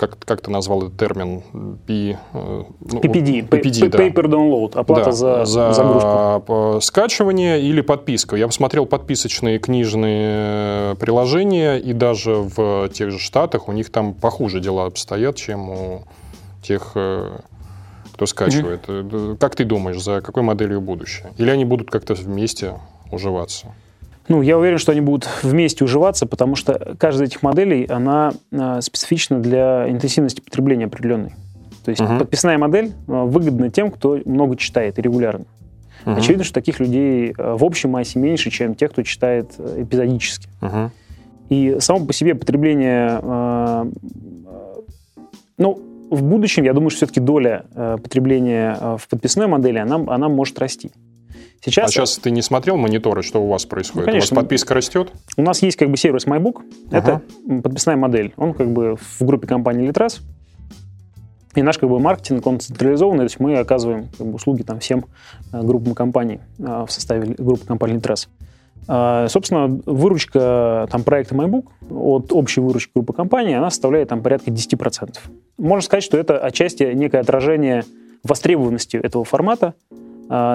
как, 0.00 0.18
как 0.24 0.40
ты 0.40 0.50
назвал 0.50 0.84
этот 0.84 0.96
термин? 0.96 1.42
P, 1.86 1.92
э, 1.92 2.16
ну, 2.32 3.00
PPD, 3.00 3.46
PPD 3.46 3.88
да. 3.88 3.98
Paper 3.98 4.24
Download, 4.24 4.78
оплата 4.78 5.04
да, 5.04 5.12
за, 5.12 5.44
за 5.44 5.72
загрузку. 5.74 6.80
скачивание 6.80 7.60
или 7.60 7.82
подписка. 7.82 8.36
Я 8.36 8.46
посмотрел 8.46 8.86
подписочные 8.86 9.58
книжные 9.58 10.96
приложения, 10.96 11.76
и 11.76 11.92
даже 11.92 12.36
в 12.36 12.88
тех 12.88 13.10
же 13.10 13.18
Штатах 13.18 13.68
у 13.68 13.72
них 13.72 13.90
там 13.90 14.14
похуже 14.14 14.60
дела 14.60 14.86
обстоят, 14.86 15.36
чем 15.36 15.68
у 15.68 16.04
тех, 16.62 16.92
э, 16.94 17.38
кто 18.14 18.24
скачивает. 18.24 18.86
Mm-hmm. 18.86 19.36
Как 19.36 19.54
ты 19.54 19.64
думаешь, 19.64 20.02
за 20.02 20.22
какой 20.22 20.42
моделью 20.42 20.80
будущее? 20.80 21.30
Или 21.36 21.50
они 21.50 21.66
будут 21.66 21.90
как-то 21.90 22.14
вместе 22.14 22.80
уживаться? 23.12 23.74
Ну, 24.30 24.42
я 24.42 24.56
уверен, 24.56 24.78
что 24.78 24.92
они 24.92 25.00
будут 25.00 25.28
вместе 25.42 25.84
уживаться, 25.84 26.24
потому 26.24 26.54
что 26.54 26.94
каждая 27.00 27.26
из 27.26 27.32
этих 27.32 27.42
моделей, 27.42 27.84
она 27.86 28.32
э, 28.52 28.80
специфична 28.80 29.40
для 29.40 29.90
интенсивности 29.90 30.40
потребления 30.40 30.84
определенной. 30.84 31.30
То 31.84 31.88
есть 31.88 32.00
uh-huh. 32.00 32.20
подписная 32.20 32.56
модель 32.56 32.92
э, 33.08 33.24
выгодна 33.24 33.70
тем, 33.70 33.90
кто 33.90 34.20
много 34.24 34.56
читает 34.56 35.00
и 35.00 35.02
регулярно. 35.02 35.46
Uh-huh. 36.04 36.16
Очевидно, 36.16 36.44
что 36.44 36.54
таких 36.54 36.78
людей 36.78 37.34
э, 37.36 37.54
в 37.54 37.64
общей 37.64 37.88
массе 37.88 38.20
меньше, 38.20 38.50
чем 38.50 38.76
тех, 38.76 38.92
кто 38.92 39.02
читает 39.02 39.50
эпизодически. 39.58 40.48
Uh-huh. 40.60 40.90
И 41.48 41.78
само 41.80 42.06
по 42.06 42.12
себе 42.12 42.36
потребление, 42.36 43.20
ну, 45.58 45.82
в 46.08 46.22
будущем, 46.22 46.62
я 46.62 46.72
думаю, 46.72 46.90
что 46.90 46.98
все-таки 46.98 47.18
доля 47.18 47.64
потребления 47.74 48.96
в 48.96 49.08
подписной 49.08 49.48
модели, 49.48 49.78
она, 49.78 49.96
она 50.06 50.28
может 50.28 50.56
расти. 50.60 50.92
Сейчас... 51.62 51.88
А 51.88 51.92
сейчас 51.92 52.18
ты 52.18 52.30
не 52.30 52.42
смотрел 52.42 52.76
мониторы, 52.76 53.22
что 53.22 53.42
у 53.42 53.48
вас 53.48 53.66
происходит? 53.66 54.06
Ну, 54.06 54.12
конечно. 54.12 54.34
У 54.34 54.36
вас 54.36 54.44
подписка 54.44 54.74
растет? 54.74 55.12
У 55.36 55.42
нас 55.42 55.62
есть 55.62 55.76
как 55.76 55.90
бы 55.90 55.96
сервис 55.96 56.26
MyBook. 56.26 56.54
Uh-huh. 56.54 56.62
Это 56.90 57.22
подписная 57.62 57.96
модель. 57.96 58.32
Он 58.36 58.54
как 58.54 58.70
бы 58.70 58.96
в 58.96 59.22
группе 59.22 59.46
компании 59.46 59.88
Litras. 59.88 60.20
И 61.54 61.62
наш 61.62 61.78
как 61.78 61.90
бы 61.90 61.98
маркетинг, 61.98 62.46
он 62.46 62.60
централизованный, 62.60 63.20
то 63.20 63.24
есть 63.24 63.40
мы 63.40 63.58
оказываем 63.58 64.08
как 64.16 64.26
бы, 64.26 64.34
услуги 64.34 64.62
там 64.62 64.78
всем 64.78 65.06
э, 65.52 65.60
группам 65.62 65.94
компаний 65.94 66.38
э, 66.60 66.84
в 66.86 66.92
составе 66.92 67.34
группы 67.36 67.66
компании 67.66 67.98
Litres. 67.98 68.28
Э, 68.86 69.26
собственно, 69.28 69.66
выручка 69.84 70.86
там, 70.92 71.02
проекта 71.02 71.34
MyBook 71.34 71.66
от 71.90 72.32
общей 72.32 72.60
выручки 72.60 72.92
группы 72.94 73.12
компаний, 73.12 73.54
она 73.54 73.70
составляет 73.70 74.10
там 74.10 74.22
порядка 74.22 74.52
10%. 74.52 75.18
Можно 75.58 75.82
сказать, 75.82 76.04
что 76.04 76.16
это 76.16 76.38
отчасти 76.38 76.84
некое 76.94 77.18
отражение 77.18 77.84
востребованности 78.22 78.96
этого 78.96 79.24
формата 79.24 79.74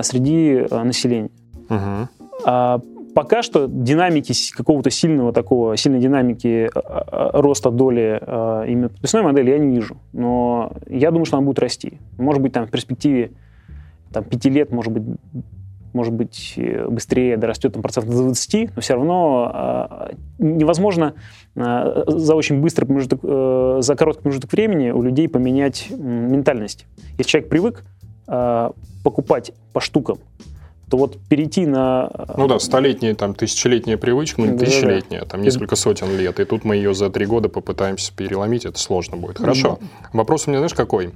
среди 0.03 0.65
населения. 0.72 1.29
Uh-huh 1.67 2.82
пока 3.15 3.41
что 3.41 3.67
динамики 3.67 4.34
какого-то 4.51 4.91
сильного 4.91 5.32
такого, 5.32 5.77
сильной 5.77 6.00
динамики 6.00 6.67
э, 6.67 6.70
э, 6.75 7.29
роста 7.34 7.72
доли 7.72 8.20
э, 8.22 8.65
именно 8.67 8.89
подписной 8.89 9.24
модели 9.24 9.51
я 9.51 9.58
не 9.58 9.74
вижу. 9.74 9.98
Но 10.12 10.74
я 10.88 11.10
думаю, 11.10 11.25
что 11.25 11.38
она 11.38 11.46
будет 11.48 11.60
расти. 11.60 12.00
Может 12.17 12.44
быть, 12.44 12.51
там 12.51 12.67
в 12.67 12.72
перспективе 12.72 13.32
там, 14.12 14.25
5 14.25 14.46
лет, 14.46 14.72
может 14.72 14.91
быть, 14.91 15.17
может 15.94 16.13
быть, 16.13 16.60
быстрее 16.89 17.38
дорастет 17.38 17.72
там, 17.72 17.82
процентов 17.82 18.13
до 18.13 18.24
20, 18.24 18.75
но 18.75 18.82
все 18.82 18.96
равно 18.96 20.10
невозможно 20.39 21.13
за 21.55 22.36
очень 22.36 22.60
быстрый 22.60 22.84
промежуток, 22.84 23.22
за 23.82 23.96
короткий 23.96 24.24
промежуток 24.24 24.51
времени 24.51 24.89
у 24.89 25.01
людей 25.01 25.29
поменять 25.29 25.88
ментальность. 25.89 26.86
Если 27.17 27.29
человек 27.29 27.50
привык 27.50 27.84
покупать 29.05 29.51
по 29.71 29.79
штукам, 29.79 30.17
то 30.89 30.97
вот 30.97 31.19
перейти 31.29 31.67
на... 31.67 32.09
Э, 32.12 32.33
ну 32.38 32.47
да, 32.47 32.57
столетняя, 32.57 33.13
там, 33.13 33.35
тысячелетняя 33.35 33.97
привычка, 33.97 34.41
ну 34.41 34.47
не 34.47 34.57
да, 34.57 34.65
тысячелетняя, 34.65 35.21
да. 35.21 35.27
там 35.27 35.43
несколько 35.43 35.75
сотен 35.75 36.17
лет, 36.17 36.39
и 36.39 36.45
тут 36.45 36.65
мы 36.65 36.75
ее 36.75 36.95
за 36.95 37.12
три 37.12 37.27
года 37.27 37.47
попытаемся 37.47 38.12
переломить, 38.15 38.65
это 38.65 38.79
сложно 38.79 39.15
будет. 39.15 39.38
Хорошо. 39.38 39.77
Да. 39.79 40.09
Вопрос 40.13 40.47
у 40.47 40.50
меня, 40.50 40.59
знаешь, 40.59 40.74
какой? 40.74 41.13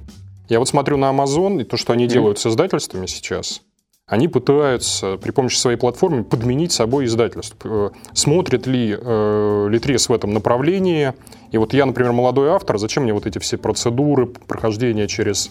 Я 0.48 0.60
вот 0.60 0.68
смотрю 0.68 0.98
на 0.98 1.10
Amazon, 1.10 1.60
и 1.60 1.64
то, 1.64 1.76
что 1.76 1.92
они 1.92 2.06
делают 2.06 2.38
с 2.38 2.46
издательствами 2.46 3.06
сейчас, 3.06 3.62
они 4.06 4.28
пытаются 4.28 5.16
при 5.16 5.32
помощи 5.32 5.56
своей 5.56 5.76
платформы 5.76 6.22
подменить 6.22 6.70
собой 6.70 7.06
издательство. 7.06 7.68
Э, 7.68 7.90
смотрит 8.12 8.68
ли 8.68 8.96
э, 8.96 9.68
Литрес 9.68 10.08
в 10.08 10.12
этом 10.12 10.32
направлении? 10.32 11.12
И 11.50 11.58
вот 11.58 11.74
я, 11.74 11.86
например, 11.86 12.12
молодой 12.12 12.50
автор, 12.50 12.78
зачем 12.78 13.02
мне 13.02 13.12
вот 13.12 13.26
эти 13.26 13.38
все 13.38 13.56
процедуры, 13.56 14.26
прохождение 14.26 15.08
через 15.08 15.50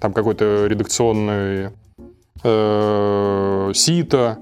там 0.00 0.12
какой-то 0.12 0.66
редакционный 0.66 1.70
э, 2.42 3.72
сито, 3.74 4.38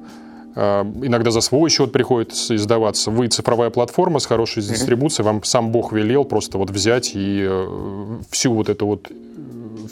э, 0.54 0.82
иногда 1.02 1.30
за 1.30 1.40
свой 1.40 1.70
счет 1.70 1.92
приходится 1.92 2.54
издаваться. 2.54 3.10
Вы 3.10 3.28
цифровая 3.28 3.70
платформа 3.70 4.18
с 4.18 4.26
хорошей 4.26 4.62
mm-hmm. 4.62 4.68
дистрибуцией, 4.68 5.24
вам 5.24 5.42
сам 5.44 5.72
Бог 5.72 5.92
велел 5.92 6.24
просто 6.24 6.58
вот 6.58 6.70
взять 6.70 7.12
и 7.14 7.46
э, 7.48 8.18
всю 8.30 8.52
вот 8.52 8.68
эту 8.68 8.86
вот 8.86 9.10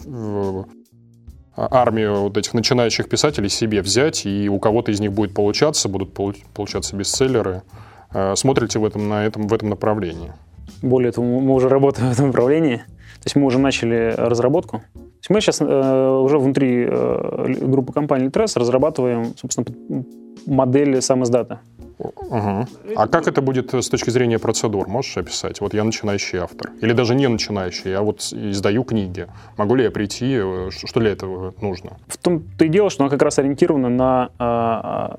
э, 0.07 0.63
армию 1.57 2.23
вот 2.23 2.37
этих 2.37 2.53
начинающих 2.53 3.09
писателей 3.09 3.49
себе 3.49 3.81
взять, 3.81 4.27
и 4.27 4.49
у 4.49 4.59
кого-то 4.59 4.91
из 4.91 5.01
них 5.01 5.13
будет 5.13 5.35
получаться, 5.35 5.89
будут 5.89 6.13
получаться 6.13 6.97
бестселлеры. 6.97 7.63
Смотрите 8.35 8.79
в 8.79 8.85
этом, 8.85 9.09
на 9.09 9.25
этом, 9.25 9.49
в 9.49 9.53
этом 9.53 9.71
направлении? 9.71 10.33
Более 10.83 11.11
того, 11.11 11.41
мы 11.41 11.55
уже 11.55 11.69
работаем 11.69 12.11
в 12.11 12.13
этом 12.13 12.27
направлении. 12.29 12.77
То 12.77 13.27
есть 13.27 13.37
мы 13.37 13.47
уже 13.47 13.59
начали 13.59 14.15
разработку 14.17 14.83
есть 15.25 15.31
мы 15.31 15.41
сейчас 15.41 15.61
э, 15.61 16.09
уже 16.23 16.39
внутри 16.39 16.87
э, 16.87 17.55
группы 17.63 17.93
компании 17.93 18.29
Litres 18.29 18.59
разрабатываем, 18.59 19.35
собственно, 19.37 19.67
модели 20.47 21.01
сам 21.01 21.23
издата. 21.23 21.61
Угу. 21.99 22.67
А 22.97 23.07
как 23.07 23.29
это 23.29 23.41
будет 23.41 23.73
с 23.73 23.89
точки 23.89 24.11
зрения 24.11 24.39
процедур? 24.39 24.89
Можешь 24.89 25.17
описать? 25.17 25.61
Вот 25.61 25.75
я 25.75 25.85
начинающий 25.85 26.39
автор. 26.41 26.73
Или 26.81 26.93
даже 26.93 27.15
не 27.15 27.29
начинающий, 27.29 27.91
я 27.91 28.03
вот 28.03 28.21
издаю 28.33 28.85
книги. 28.85 29.29
Могу 29.57 29.77
ли 29.77 29.85
я 29.85 29.91
прийти? 29.91 30.37
Э, 30.37 30.71
что 30.71 31.01
для 31.01 31.13
этого 31.13 31.55
нужно? 31.61 31.93
В 32.07 32.19
том-то 32.19 32.65
и 32.65 32.69
дело, 32.69 32.91
что 32.91 33.05
она 33.05 33.11
как 33.11 33.23
раз 33.23 33.39
ориентирована 33.39 33.89
на 33.89 34.31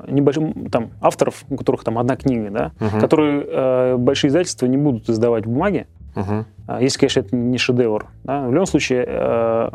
э, 0.07 0.11
небольших 0.11 0.43
там, 0.71 0.91
авторов, 1.01 1.45
у 1.49 1.55
которых 1.55 1.83
там 1.83 1.97
одна 1.97 2.15
книга, 2.15 2.49
да, 2.51 2.71
угу. 2.79 2.99
которые 2.99 3.45
э, 3.47 3.97
большие 3.97 4.29
издательства 4.29 4.65
не 4.65 4.77
будут 4.77 5.09
издавать 5.09 5.45
в 5.45 5.49
бумаге. 5.49 5.87
Угу. 6.15 6.45
Если, 6.79 6.99
конечно, 6.99 7.19
это 7.19 7.35
не 7.35 7.57
шедевр. 7.57 8.07
Да? 8.23 8.47
В 8.47 8.51
любом 8.51 8.65
случае, 8.65 9.05
э, 9.07 9.69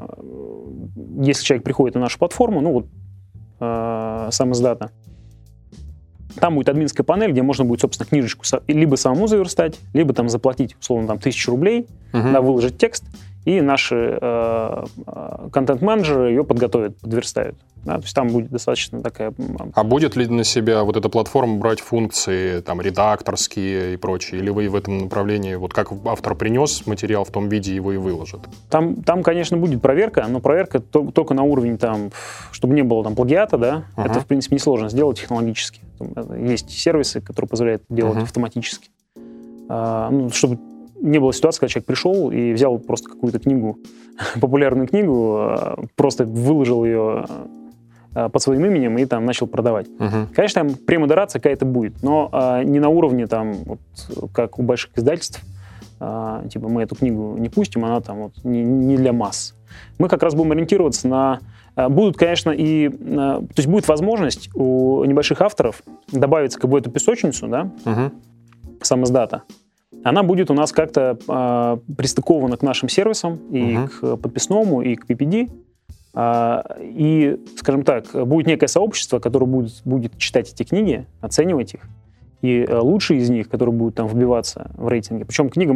если 1.21 1.45
человек 1.45 1.65
приходит 1.65 1.95
на 1.95 2.03
нашу 2.03 2.19
платформу, 2.19 2.61
ну 2.61 2.73
вот 2.73 2.87
э, 3.61 4.29
сам 4.31 4.53
издата, 4.53 4.91
там 6.39 6.55
будет 6.55 6.69
админская 6.69 7.03
панель, 7.03 7.33
где 7.33 7.43
можно 7.43 7.65
будет, 7.65 7.81
собственно, 7.81 8.09
книжечку 8.09 8.45
либо 8.69 8.97
самому 8.97 9.27
заверстать, 9.27 9.79
либо 9.93 10.15
там 10.15 10.29
заплатить, 10.29 10.77
условно, 10.81 11.09
там, 11.09 11.19
тысячу 11.19 11.51
рублей, 11.51 11.87
uh 12.13 12.33
да, 12.33 12.41
выложить 12.41 12.79
текст, 12.79 13.05
и 13.45 13.61
наши 13.61 14.19
э, 14.21 14.85
э, 15.07 15.49
контент-менеджеры 15.53 16.31
ее 16.31 16.45
подготовят, 16.45 16.99
подверстают. 17.01 17.57
Да, 17.85 17.97
то 17.97 18.03
есть 18.03 18.15
там 18.15 18.29
будет 18.29 18.51
достаточно 18.51 19.03
такая... 19.03 19.33
А 19.75 19.85
будет 19.85 20.15
ли 20.15 20.27
на 20.27 20.45
себя 20.45 20.85
вот 20.85 20.99
эта 20.99 21.09
платформа 21.09 21.57
брать 21.57 21.81
функции 21.81 22.61
там 22.61 22.81
редакторские 22.83 23.95
и 23.95 23.97
прочие? 23.97 24.43
Или 24.43 24.51
вы 24.51 24.69
в 24.69 24.75
этом 24.75 24.99
направлении, 24.99 25.55
вот 25.55 25.73
как 25.73 25.91
автор 26.05 26.35
принес 26.35 26.87
материал 26.87 27.25
в 27.25 27.31
том 27.31 27.49
виде, 27.49 27.75
его 27.75 27.93
и 27.93 27.97
выложит? 27.97 28.41
Там, 28.69 28.97
там 28.97 29.23
конечно, 29.23 29.57
будет 29.57 29.81
проверка, 29.81 30.27
но 30.29 30.41
проверка 30.41 30.81
только 30.81 31.33
на 31.33 31.43
уровень 31.43 31.79
там, 31.79 32.11
чтобы 32.53 32.75
не 32.75 32.83
было 32.83 33.03
там 33.03 33.15
плагиата, 33.15 33.57
да, 33.57 33.85
uh-huh. 33.97 34.07
это, 34.07 34.21
в 34.21 34.27
принципе, 34.27 34.57
несложно 34.57 34.91
сделать 34.91 35.19
технологически. 35.19 35.81
Есть 36.37 36.71
сервисы, 36.71 37.23
которые 37.23 37.49
позволяют 37.49 37.83
делать 37.89 38.19
uh-huh. 38.19 38.25
автоматически. 38.25 38.91
А, 39.71 40.11
ну, 40.11 40.29
чтобы 40.31 40.59
не 41.01 41.19
было 41.19 41.33
ситуации, 41.33 41.61
когда 41.61 41.71
человек 41.71 41.87
пришел 41.87 42.31
и 42.31 42.53
взял 42.53 42.79
просто 42.79 43.09
какую-то 43.09 43.39
книгу, 43.39 43.79
популярную 44.41 44.89
книгу, 44.89 45.37
а, 45.39 45.79
просто 45.97 46.25
выложил 46.25 46.85
ее 46.85 47.25
а, 48.15 48.29
под 48.29 48.43
своим 48.43 48.65
именем 48.65 48.99
и 48.99 49.05
там 49.05 49.25
начал 49.25 49.47
продавать. 49.47 49.87
Uh-huh. 49.89 50.27
Конечно, 50.35 50.63
там 50.63 50.75
премодерация 50.75 51.41
какая-то 51.41 51.65
будет, 51.65 52.03
но 52.03 52.29
а, 52.33 52.63
не 52.65 52.81
на 52.81 52.89
уровне 52.89 53.27
там, 53.27 53.53
вот, 53.65 53.81
как 54.33 54.59
у 54.59 54.63
больших 54.63 54.97
издательств, 54.97 55.43
а, 56.01 56.47
типа 56.49 56.69
мы 56.69 56.83
эту 56.83 56.97
книгу 56.97 57.37
не 57.39 57.49
пустим, 57.49 57.85
она 57.85 58.01
там 58.01 58.25
вот 58.25 58.33
не, 58.43 58.63
не 58.63 58.97
для 58.97 59.13
масс. 59.13 59.55
Мы 59.99 60.09
как 60.09 60.23
раз 60.23 60.35
будем 60.35 60.53
ориентироваться 60.53 61.09
на 61.09 61.41
Будут, 61.77 62.19
конечно, 62.19 62.51
и... 62.51 62.91
То 62.91 63.47
есть 63.57 63.69
будет 63.69 63.87
возможность 63.89 64.51
у 64.55 65.05
небольших 65.05 65.41
авторов 65.41 65.83
добавиться 66.11 66.59
как 66.59 66.69
бы 66.69 66.79
эту 66.79 66.91
песочницу, 66.91 67.47
да, 67.47 67.71
uh-huh. 67.85 68.13
сам 68.83 69.05
издата, 69.05 69.45
она 70.05 70.23
будет 70.23 70.51
у 70.51 70.55
нас 70.55 70.73
как-то 70.73 71.19
э, 71.29 71.93
пристыкована 71.95 72.57
к 72.57 72.63
нашим 72.63 72.89
сервисам, 72.89 73.37
и 73.51 73.75
uh-huh. 73.75 73.89
к 73.89 74.17
подписному, 74.17 74.83
и 74.83 74.95
к 74.95 75.07
PPD. 75.07 75.51
Э, 76.15 76.63
и, 76.81 77.39
скажем 77.59 77.83
так, 77.83 78.07
будет 78.27 78.47
некое 78.47 78.69
сообщество, 78.69 79.19
которое 79.19 79.47
будет, 79.47 79.83
будет 79.85 80.17
читать 80.19 80.53
эти 80.53 80.63
книги, 80.63 81.07
оценивать 81.21 81.75
их, 81.75 81.81
и 82.43 82.65
э, 82.67 82.79
лучшие 82.79 83.21
из 83.21 83.31
них, 83.31 83.49
которые 83.49 83.75
будут 83.75 83.95
там 83.95 84.07
вбиваться 84.07 84.71
в 84.77 84.89
рейтинге. 84.89 85.25
Причем 85.25 85.51
книга, 85.51 85.75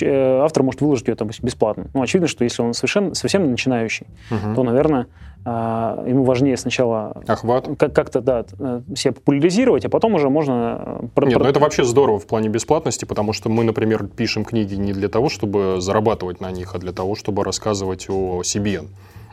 э, 0.00 0.38
автор 0.40 0.62
может 0.62 0.80
выложить 0.80 1.08
ее 1.08 1.14
там 1.14 1.28
бесплатно. 1.42 1.88
Ну, 1.92 2.02
очевидно, 2.02 2.28
что 2.28 2.44
если 2.44 2.62
он 2.62 2.74
совершенно, 2.74 3.14
совсем 3.14 3.50
начинающий, 3.50 4.06
угу. 4.30 4.54
то, 4.54 4.62
наверное, 4.62 5.06
а, 5.48 6.02
ему 6.04 6.24
важнее 6.24 6.56
сначала 6.56 7.22
Охват. 7.26 7.68
как-то 7.78 8.20
да, 8.20 8.44
э, 8.58 8.80
себя 8.96 9.12
популяризировать, 9.12 9.84
а 9.84 9.88
потом 9.88 10.14
уже 10.14 10.28
можно... 10.28 11.08
Нет, 11.16 11.38
ну 11.38 11.44
это 11.44 11.60
вообще 11.60 11.84
здорово 11.84 12.18
в 12.18 12.26
плане 12.26 12.48
бесплатности, 12.48 13.04
потому 13.04 13.32
что 13.32 13.48
мы, 13.48 13.62
например, 13.62 14.06
пишем 14.08 14.44
книги 14.44 14.74
не 14.74 14.92
для 14.92 15.08
того, 15.08 15.28
чтобы 15.28 15.76
зарабатывать 15.80 16.40
на 16.40 16.50
них, 16.50 16.74
а 16.74 16.78
для 16.78 16.92
того, 16.92 17.14
чтобы 17.14 17.44
рассказывать 17.44 18.06
о 18.08 18.42
себе, 18.42 18.82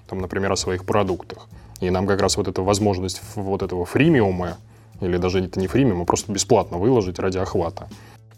там, 0.07 0.19
например, 0.19 0.51
о 0.51 0.55
своих 0.55 0.85
продуктах. 0.85 1.47
И 1.79 1.89
нам 1.89 2.05
как 2.05 2.21
раз 2.21 2.37
вот 2.37 2.47
эта 2.47 2.61
возможность 2.61 3.21
вот 3.35 3.63
этого 3.63 3.83
фримиума, 3.83 4.57
или 5.05 5.17
даже 5.17 5.43
это 5.43 5.59
не 5.59 5.67
фримиум, 5.67 6.01
а 6.01 6.05
просто 6.05 6.31
бесплатно 6.31 6.77
выложить 6.77 7.19
ради 7.19 7.37
охвата. 7.37 7.87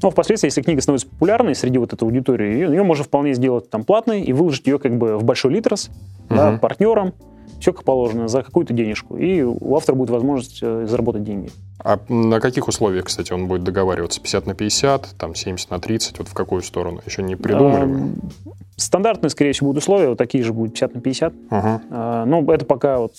Но 0.01 0.11
впоследствии, 0.11 0.47
если 0.47 0.61
книга 0.61 0.81
становится 0.81 1.07
популярной 1.07 1.55
среди 1.55 1.77
вот 1.77 1.93
этой 1.93 2.03
аудитории, 2.03 2.53
ее, 2.53 2.67
ее 2.67 2.83
можно 2.83 3.03
вполне 3.03 3.33
сделать 3.33 3.69
там 3.69 3.83
платной 3.83 4.21
и 4.21 4.33
выложить 4.33 4.67
ее 4.67 4.77
как 4.77 4.97
бы 4.97 5.17
в 5.17 5.23
большой 5.23 5.53
литрос, 5.53 5.89
угу. 6.29 6.35
да, 6.35 6.57
партнерам, 6.57 7.13
все 7.59 7.73
как 7.73 7.83
положено, 7.83 8.27
за 8.27 8.43
какую-то 8.43 8.73
денежку. 8.73 9.17
И 9.17 9.41
у 9.41 9.75
автора 9.75 9.95
будет 9.95 10.09
возможность 10.09 10.59
э, 10.61 10.85
заработать 10.87 11.23
деньги. 11.23 11.49
А 11.79 11.99
на 12.09 12.39
каких 12.39 12.67
условиях, 12.67 13.05
кстати, 13.05 13.31
он 13.33 13.47
будет 13.47 13.63
договариваться? 13.63 14.19
50 14.21 14.45
на 14.47 14.55
50, 14.55 15.15
там 15.17 15.35
70 15.35 15.71
на 15.71 15.79
30? 15.79 16.19
Вот 16.19 16.27
в 16.27 16.33
какую 16.33 16.61
сторону? 16.61 17.01
Еще 17.05 17.23
не 17.23 17.35
придумали? 17.35 18.13
Стандартные, 18.75 19.29
скорее 19.29 19.53
всего, 19.53 19.67
будут 19.67 19.83
условия, 19.83 20.09
вот 20.09 20.17
такие 20.17 20.43
же 20.43 20.51
будут 20.51 20.73
50 20.73 20.95
на 20.95 21.01
50. 21.01 21.33
Угу. 21.33 21.41
А, 21.51 22.25
но 22.25 22.53
это 22.53 22.65
пока 22.65 22.99
вот 22.99 23.13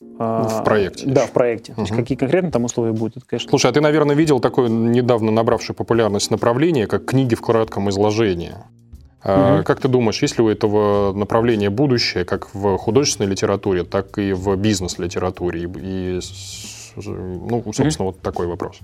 в 0.00 0.62
проекте. 0.64 1.06
Да, 1.06 1.26
в 1.26 1.30
проекте. 1.30 1.72
Угу. 1.72 1.76
То 1.76 1.82
есть 1.82 1.94
какие 1.94 2.16
конкретно 2.16 2.50
там 2.50 2.64
условия 2.64 2.92
будут, 2.92 3.18
это, 3.18 3.26
конечно. 3.26 3.50
Слушай, 3.50 3.70
а 3.70 3.74
ты, 3.74 3.80
наверное, 3.80 4.16
видел 4.16 4.40
такое 4.40 4.68
недавно 4.68 5.30
набравшее 5.30 5.76
популярность 5.76 6.30
направление, 6.30 6.86
как 6.86 7.04
книги 7.04 7.34
в 7.34 7.40
кратком 7.40 7.88
изложении. 7.90 8.54
Угу. 9.24 9.64
Как 9.64 9.80
ты 9.80 9.88
думаешь, 9.88 10.20
есть 10.22 10.38
ли 10.38 10.44
у 10.44 10.48
этого 10.48 11.12
направления 11.12 11.68
будущее, 11.68 12.24
как 12.24 12.54
в 12.54 12.78
художественной 12.78 13.30
литературе, 13.30 13.84
так 13.84 14.16
и 14.18 14.32
в 14.32 14.56
бизнес-литературе? 14.56 15.62
И, 15.64 16.20
ну, 16.96 17.62
собственно, 17.72 18.08
угу. 18.08 18.14
вот 18.14 18.20
такой 18.20 18.46
вопрос. 18.46 18.80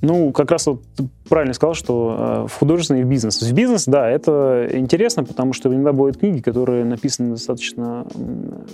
Ну, 0.00 0.32
как 0.32 0.50
раз 0.52 0.66
вот 0.66 0.82
ты 0.96 1.08
правильно 1.28 1.54
сказал, 1.54 1.74
что 1.74 2.44
э, 2.44 2.46
в 2.48 2.58
художественный 2.58 3.00
и 3.00 3.04
в 3.04 3.08
бизнес. 3.08 3.42
В 3.42 3.52
бизнес, 3.52 3.84
да, 3.86 4.08
это 4.08 4.68
интересно, 4.72 5.24
потому 5.24 5.52
что 5.52 5.72
иногда 5.74 5.92
бывают 5.92 6.18
книги, 6.18 6.40
которые 6.40 6.84
написаны 6.84 7.30
достаточно 7.30 8.06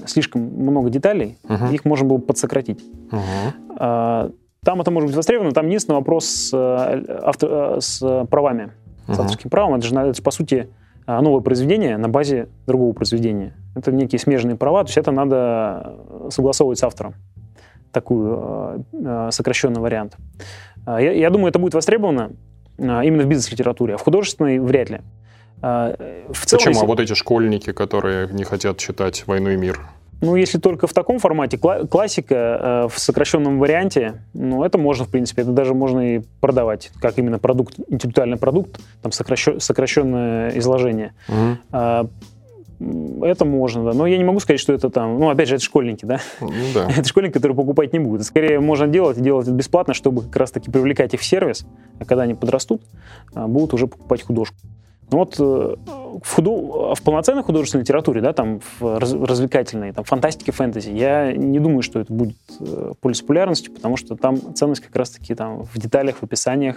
слишком 0.04 0.42
много 0.42 0.90
деталей, 0.90 1.38
uh-huh. 1.44 1.72
их 1.72 1.86
можно 1.86 2.06
было 2.06 2.18
подсократить. 2.18 2.84
Uh-huh. 3.10 4.32
Там 4.64 4.80
это 4.80 4.90
может 4.90 5.08
быть 5.08 5.16
востребовано. 5.16 5.52
Там 5.52 5.66
единственный 5.66 5.96
вопрос 5.96 6.26
с, 6.26 6.50
э, 6.52 7.20
автор, 7.22 7.50
э, 7.50 7.80
с 7.80 8.26
правами, 8.30 8.72
с 9.06 9.18
авторским 9.18 9.48
правом. 9.48 9.76
Это 9.76 9.86
же, 9.86 9.94
это 9.94 10.14
же, 10.14 10.22
по 10.22 10.30
сути, 10.30 10.68
новое 11.06 11.40
произведение 11.40 11.96
на 11.96 12.08
базе 12.08 12.48
другого 12.66 12.92
произведения. 12.92 13.54
Это 13.74 13.92
некие 13.92 14.18
смежные 14.18 14.56
права, 14.56 14.84
то 14.84 14.88
есть 14.88 14.98
это 14.98 15.10
надо 15.10 15.96
согласовывать 16.30 16.78
с 16.78 16.82
автором. 16.82 17.14
Такую 17.92 18.86
сокращенный 19.30 19.80
вариант. 19.80 20.16
А, 20.86 21.00
я, 21.00 21.12
я 21.12 21.30
думаю, 21.30 21.48
это 21.48 21.58
будет 21.58 21.74
востребовано 21.74 22.32
а, 22.78 23.02
именно 23.02 23.24
в 23.24 23.26
бизнес-литературе, 23.26 23.94
а 23.94 23.96
в 23.96 24.02
художественной 24.02 24.58
вряд 24.58 24.90
ли. 24.90 25.00
А, 25.62 25.94
в 26.30 26.46
целом, 26.46 26.60
Почему? 26.60 26.72
Если... 26.72 26.84
А 26.84 26.86
вот 26.86 27.00
эти 27.00 27.14
школьники, 27.14 27.72
которые 27.72 28.28
не 28.28 28.44
хотят 28.44 28.78
читать 28.78 29.24
«Войну 29.26 29.50
и 29.50 29.56
мир»? 29.56 29.80
Ну, 30.20 30.36
если 30.36 30.58
только 30.58 30.86
в 30.86 30.94
таком 30.94 31.18
формате, 31.18 31.58
классика 31.58 32.88
в 32.90 32.98
сокращенном 32.98 33.58
варианте, 33.58 34.22
ну, 34.32 34.64
это 34.64 34.78
можно, 34.78 35.04
в 35.04 35.10
принципе, 35.10 35.42
это 35.42 35.50
даже 35.50 35.74
можно 35.74 36.16
и 36.16 36.22
продавать, 36.40 36.92
как 37.00 37.18
именно 37.18 37.38
продукт, 37.38 37.74
интеллектуальный 37.88 38.38
продукт, 38.38 38.80
там 39.02 39.12
сокращенное 39.12 40.56
изложение. 40.56 41.12
Угу 41.28 42.08
это 43.22 43.44
можно, 43.44 43.84
да. 43.84 43.92
Но 43.92 44.06
я 44.06 44.18
не 44.18 44.24
могу 44.24 44.40
сказать, 44.40 44.60
что 44.60 44.72
это 44.72 44.90
там... 44.90 45.18
Ну, 45.18 45.30
опять 45.30 45.48
же, 45.48 45.56
это 45.56 45.64
школьники, 45.64 46.04
да? 46.04 46.20
Ну, 46.40 46.50
да. 46.74 46.88
это 46.96 47.08
школьники, 47.08 47.32
которые 47.32 47.56
покупать 47.56 47.92
не 47.92 47.98
будут. 47.98 48.26
Скорее, 48.26 48.60
можно 48.60 48.86
делать 48.86 49.18
и 49.18 49.20
делать 49.20 49.46
это 49.46 49.54
бесплатно, 49.56 49.94
чтобы 49.94 50.22
как 50.22 50.36
раз-таки 50.36 50.70
привлекать 50.70 51.14
их 51.14 51.20
в 51.20 51.24
сервис, 51.24 51.66
а 51.98 52.04
когда 52.04 52.24
они 52.24 52.34
подрастут, 52.34 52.82
а, 53.34 53.46
будут 53.46 53.74
уже 53.74 53.86
покупать 53.86 54.22
художку. 54.22 54.56
Ну 55.10 55.18
вот 55.18 55.36
э, 55.38 55.42
в, 56.22 56.34
худу... 56.34 56.94
в 56.94 57.02
полноценной 57.02 57.42
художественной 57.42 57.82
литературе, 57.82 58.20
да, 58.20 58.32
там 58.32 58.60
в 58.78 58.98
развлекательной, 58.98 59.92
там 59.92 60.04
фантастике, 60.04 60.52
фэнтези, 60.52 60.90
я 60.90 61.32
не 61.32 61.60
думаю, 61.60 61.82
что 61.82 62.00
это 62.00 62.12
будет 62.12 62.36
э, 62.60 62.92
пользоваться 63.00 63.24
популярностью, 63.24 63.72
потому 63.72 63.96
что 63.96 64.16
там 64.16 64.54
ценность 64.54 64.82
как 64.82 64.94
раз-таки 64.96 65.34
там 65.34 65.64
в 65.64 65.78
деталях, 65.78 66.16
в 66.16 66.22
описаниях, 66.22 66.76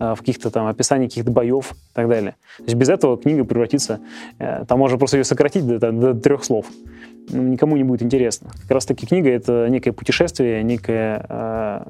э, 0.00 0.14
в 0.14 0.18
каких-то 0.18 0.50
там 0.50 0.66
описаниях 0.66 1.10
каких-то 1.10 1.30
боев 1.30 1.72
и 1.72 1.94
так 1.94 2.08
далее. 2.08 2.36
То 2.58 2.64
есть 2.64 2.74
без 2.74 2.88
этого 2.88 3.16
книга 3.16 3.44
превратится, 3.44 4.00
там 4.38 4.78
можно 4.78 4.98
просто 4.98 5.18
ее 5.18 5.24
сократить 5.24 5.66
до, 5.66 5.78
до, 5.78 5.92
до 5.92 6.14
трех 6.14 6.44
слов. 6.44 6.66
Ну, 7.28 7.42
никому 7.42 7.76
не 7.76 7.84
будет 7.84 8.02
интересно. 8.02 8.50
Как 8.62 8.70
раз-таки 8.72 9.06
книга— 9.06 9.28
это 9.30 9.68
некое 9.68 9.92
путешествие, 9.92 10.62
некое 10.62 11.84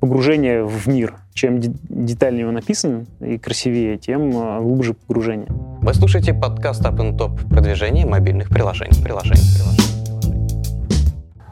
погружение 0.00 0.64
в 0.64 0.86
мир. 0.86 1.16
Чем 1.34 1.60
детальнее 1.60 2.48
он 2.48 2.54
написан 2.54 3.06
и 3.20 3.38
красивее, 3.38 3.96
тем 3.98 4.32
а, 4.36 4.60
глубже 4.60 4.94
погружение. 4.94 5.48
Вы 5.80 5.94
слушаете 5.94 6.34
подкаст 6.34 6.82
Up 6.82 6.96
and 6.96 7.16
Top 7.16 7.48
продвижение 7.48 8.06
мобильных 8.06 8.48
приложений. 8.48 9.02
приложений, 9.02 9.42
приложений. 9.56 9.88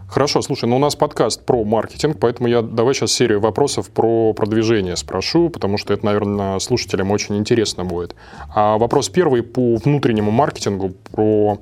Хорошо, 0.08 0.40
слушай, 0.40 0.66
ну 0.66 0.76
у 0.76 0.78
нас 0.78 0.96
подкаст 0.96 1.44
про 1.44 1.62
маркетинг, 1.62 2.16
поэтому 2.18 2.48
я 2.48 2.62
давай 2.62 2.94
сейчас 2.94 3.12
серию 3.12 3.38
вопросов 3.38 3.90
про 3.90 4.32
продвижение 4.32 4.96
спрошу, 4.96 5.50
потому 5.50 5.76
что 5.76 5.92
это, 5.92 6.06
наверное, 6.06 6.58
слушателям 6.58 7.10
очень 7.10 7.36
интересно 7.36 7.84
будет. 7.84 8.14
А 8.54 8.78
вопрос 8.78 9.10
первый 9.10 9.42
по 9.42 9.76
внутреннему 9.76 10.30
маркетингу, 10.30 10.92
про, 11.12 11.58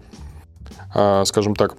а, 0.94 1.24
скажем 1.24 1.56
так, 1.56 1.74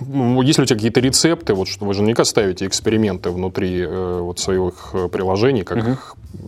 ну, 0.00 0.42
есть 0.42 0.58
ли 0.58 0.62
у 0.62 0.66
тебя 0.66 0.76
какие-то 0.76 1.00
рецепты? 1.00 1.54
Вот 1.54 1.68
что 1.68 1.84
вы 1.84 1.94
же 1.94 2.00
наверняка 2.00 2.24
ставите 2.24 2.66
эксперименты 2.66 3.30
внутри 3.30 3.80
э, 3.80 4.20
вот 4.20 4.38
своих 4.38 4.90
э, 4.92 5.08
приложений, 5.08 5.64
как 5.64 5.78
uh-huh. 5.78 5.98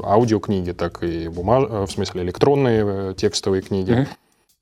аудиокниги, 0.04 0.72
так 0.72 1.02
и 1.02 1.28
бумаж... 1.28 1.64
Э, 1.68 1.86
в 1.86 1.90
смысле 1.90 2.22
электронные 2.22 2.84
э, 2.86 3.14
текстовые 3.16 3.62
книги. 3.62 3.92
Uh-huh. 3.92 4.08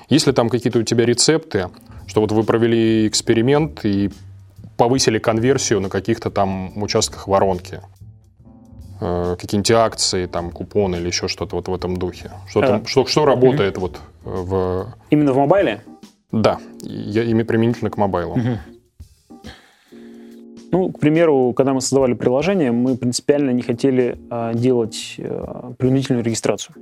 Есть 0.09 0.27
ли 0.27 0.33
там 0.33 0.49
какие-то 0.49 0.79
у 0.79 0.83
тебя 0.83 1.05
рецепты, 1.05 1.69
что 2.07 2.21
вот 2.21 2.33
вы 2.33 2.43
провели 2.45 3.09
эксперимент 3.09 3.85
и 3.85 4.11
повысили 4.77 5.19
конверсию 5.19 5.81
на 5.81 5.89
каких-то 5.89 6.31
там 6.31 6.81
участках 6.83 7.29
воронки? 7.29 7.81
Э, 9.01 9.37
какие-нибудь 9.39 9.71
акции, 9.73 10.27
там, 10.27 10.51
купоны 10.51 10.97
или 10.97 11.07
еще 11.07 11.29
что-то 11.29 11.57
вот 11.57 11.69
в 11.69 11.75
этом 11.75 11.97
духе? 11.97 12.31
Что, 12.49 12.61
uh-huh. 12.61 12.87
что, 12.87 13.07
что 13.07 13.25
работает 13.25 13.79
вот 13.79 14.01
в... 14.25 14.95
Именно 15.11 15.33
в 15.33 15.37
мобайле? 15.37 15.83
Да, 16.33 16.59
я, 16.83 17.23
ими 17.23 17.43
применительно 17.43 17.91
к 17.91 17.97
мобайлу. 17.97 18.37
Uh-huh. 18.37 18.59
Ну, 20.77 20.93
к 20.93 20.99
примеру, 20.99 21.55
когда 21.57 21.73
мы 21.73 21.81
создавали 21.81 22.13
приложение, 22.13 22.71
мы 22.71 22.99
принципиально 22.99 23.51
не 23.51 23.63
хотели 23.63 24.19
а, 24.29 24.53
делать 24.53 25.17
а, 25.19 25.73
принудительную 25.79 26.23
регистрацию. 26.23 26.77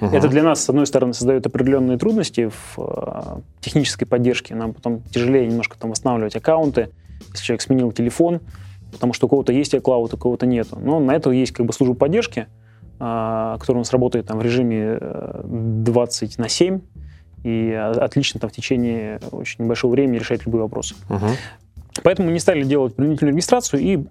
Угу. 0.00 0.16
Это 0.16 0.26
для 0.26 0.42
нас, 0.42 0.64
с 0.64 0.68
одной 0.68 0.84
стороны, 0.84 1.14
создает 1.14 1.46
определенные 1.46 1.96
трудности 1.96 2.48
в 2.48 2.74
а, 2.76 3.40
технической 3.60 4.08
поддержке. 4.08 4.56
Нам 4.56 4.74
потом 4.74 5.02
тяжелее 5.12 5.46
немножко 5.46 5.78
там 5.78 5.90
восстанавливать 5.90 6.34
аккаунты, 6.34 6.88
если 7.30 7.44
человек 7.44 7.62
сменил 7.62 7.92
телефон, 7.92 8.40
потому 8.90 9.12
что 9.12 9.26
у 9.26 9.28
кого-то 9.28 9.52
есть 9.52 9.74
iCloud, 9.74 10.14
у 10.14 10.18
кого-то 10.18 10.46
нет. 10.46 10.66
Но 10.76 10.98
на 10.98 11.12
это 11.12 11.30
есть 11.30 11.52
как 11.52 11.66
бы 11.66 11.72
служба 11.72 11.94
поддержки, 11.94 12.48
а, 12.98 13.58
которая 13.58 13.78
у 13.78 13.82
нас 13.82 13.92
работает 13.92 14.26
там 14.26 14.38
в 14.38 14.42
режиме 14.42 14.98
20 15.44 16.36
э, 16.36 16.42
на 16.42 16.48
7 16.48 16.80
и 17.44 17.70
отлично 17.70 18.40
там 18.40 18.50
в 18.50 18.52
течение 18.52 19.20
очень 19.30 19.62
небольшого 19.62 19.92
времени 19.92 20.18
решать 20.18 20.44
любые 20.46 20.62
вопросы. 20.62 20.96
Угу. 21.08 21.26
Поэтому 22.04 22.30
не 22.30 22.38
стали 22.38 22.64
делать 22.64 22.94
принудительную 22.94 23.32
регистрацию, 23.32 23.80
и 23.80 24.04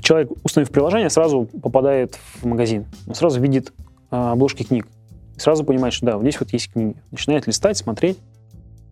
человек, 0.00 0.30
установив 0.42 0.72
приложение, 0.72 1.08
сразу 1.08 1.48
попадает 1.62 2.18
в 2.40 2.44
магазин. 2.44 2.86
Он 3.06 3.14
сразу 3.14 3.40
видит 3.40 3.72
а, 4.10 4.32
обложки 4.32 4.64
книг. 4.64 4.88
Сразу 5.36 5.64
понимает, 5.64 5.94
что 5.94 6.06
да, 6.06 6.16
вот 6.16 6.22
здесь 6.22 6.40
вот 6.40 6.52
есть 6.52 6.72
книги. 6.72 6.96
Начинает 7.12 7.46
листать, 7.46 7.78
смотреть. 7.78 8.18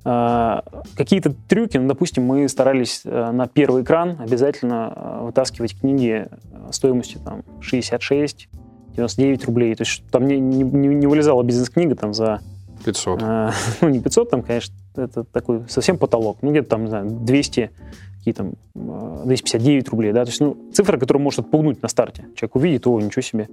А, 0.05 0.63
какие-то 0.97 1.35
трюки, 1.49 1.77
ну, 1.77 1.89
допустим, 1.89 2.25
мы 2.25 2.49
старались 2.49 3.03
а, 3.05 3.33
на 3.33 3.49
первый 3.49 3.83
экран 3.83 4.17
обязательно 4.21 4.93
а, 4.95 5.23
вытаскивать 5.25 5.77
книги 5.81 6.29
а, 6.53 6.73
стоимостью 6.73 7.21
там 7.25 7.43
66, 7.61 8.49
99 8.95 9.45
рублей. 9.47 9.75
То 9.75 9.83
есть 9.83 10.05
там 10.13 10.29
не, 10.29 10.39
не, 10.39 10.63
не 10.63 11.07
вылезала 11.09 11.43
бизнес-книга 11.43 11.97
там 11.97 12.15
за 12.15 12.39
500. 12.85 13.23
А, 13.25 13.51
ну, 13.81 13.89
не 13.89 13.99
500, 13.99 14.31
там, 14.31 14.43
конечно, 14.45 14.73
это 14.95 15.25
такой 15.25 15.69
совсем 15.69 15.99
потолок. 15.99 16.39
Ну, 16.43 16.53
где-то 16.53 16.69
там, 16.69 16.85
не 16.85 16.91
знаю, 16.91 17.11
200 17.11 17.73
какие 18.21 18.35
там 18.35 18.53
259 18.75 19.89
а, 19.89 19.91
рублей, 19.91 20.13
да, 20.13 20.25
то 20.25 20.31
есть, 20.31 20.41
ну, 20.41 20.57
цифра, 20.73 20.99
которая 20.99 21.23
может 21.23 21.41
отпугнуть 21.41 21.83
на 21.83 21.89
старте. 21.89 22.27
Человек 22.37 22.57
увидит, 22.57 22.87
о, 22.87 23.01
ничего 23.01 23.23
себе, 23.23 23.49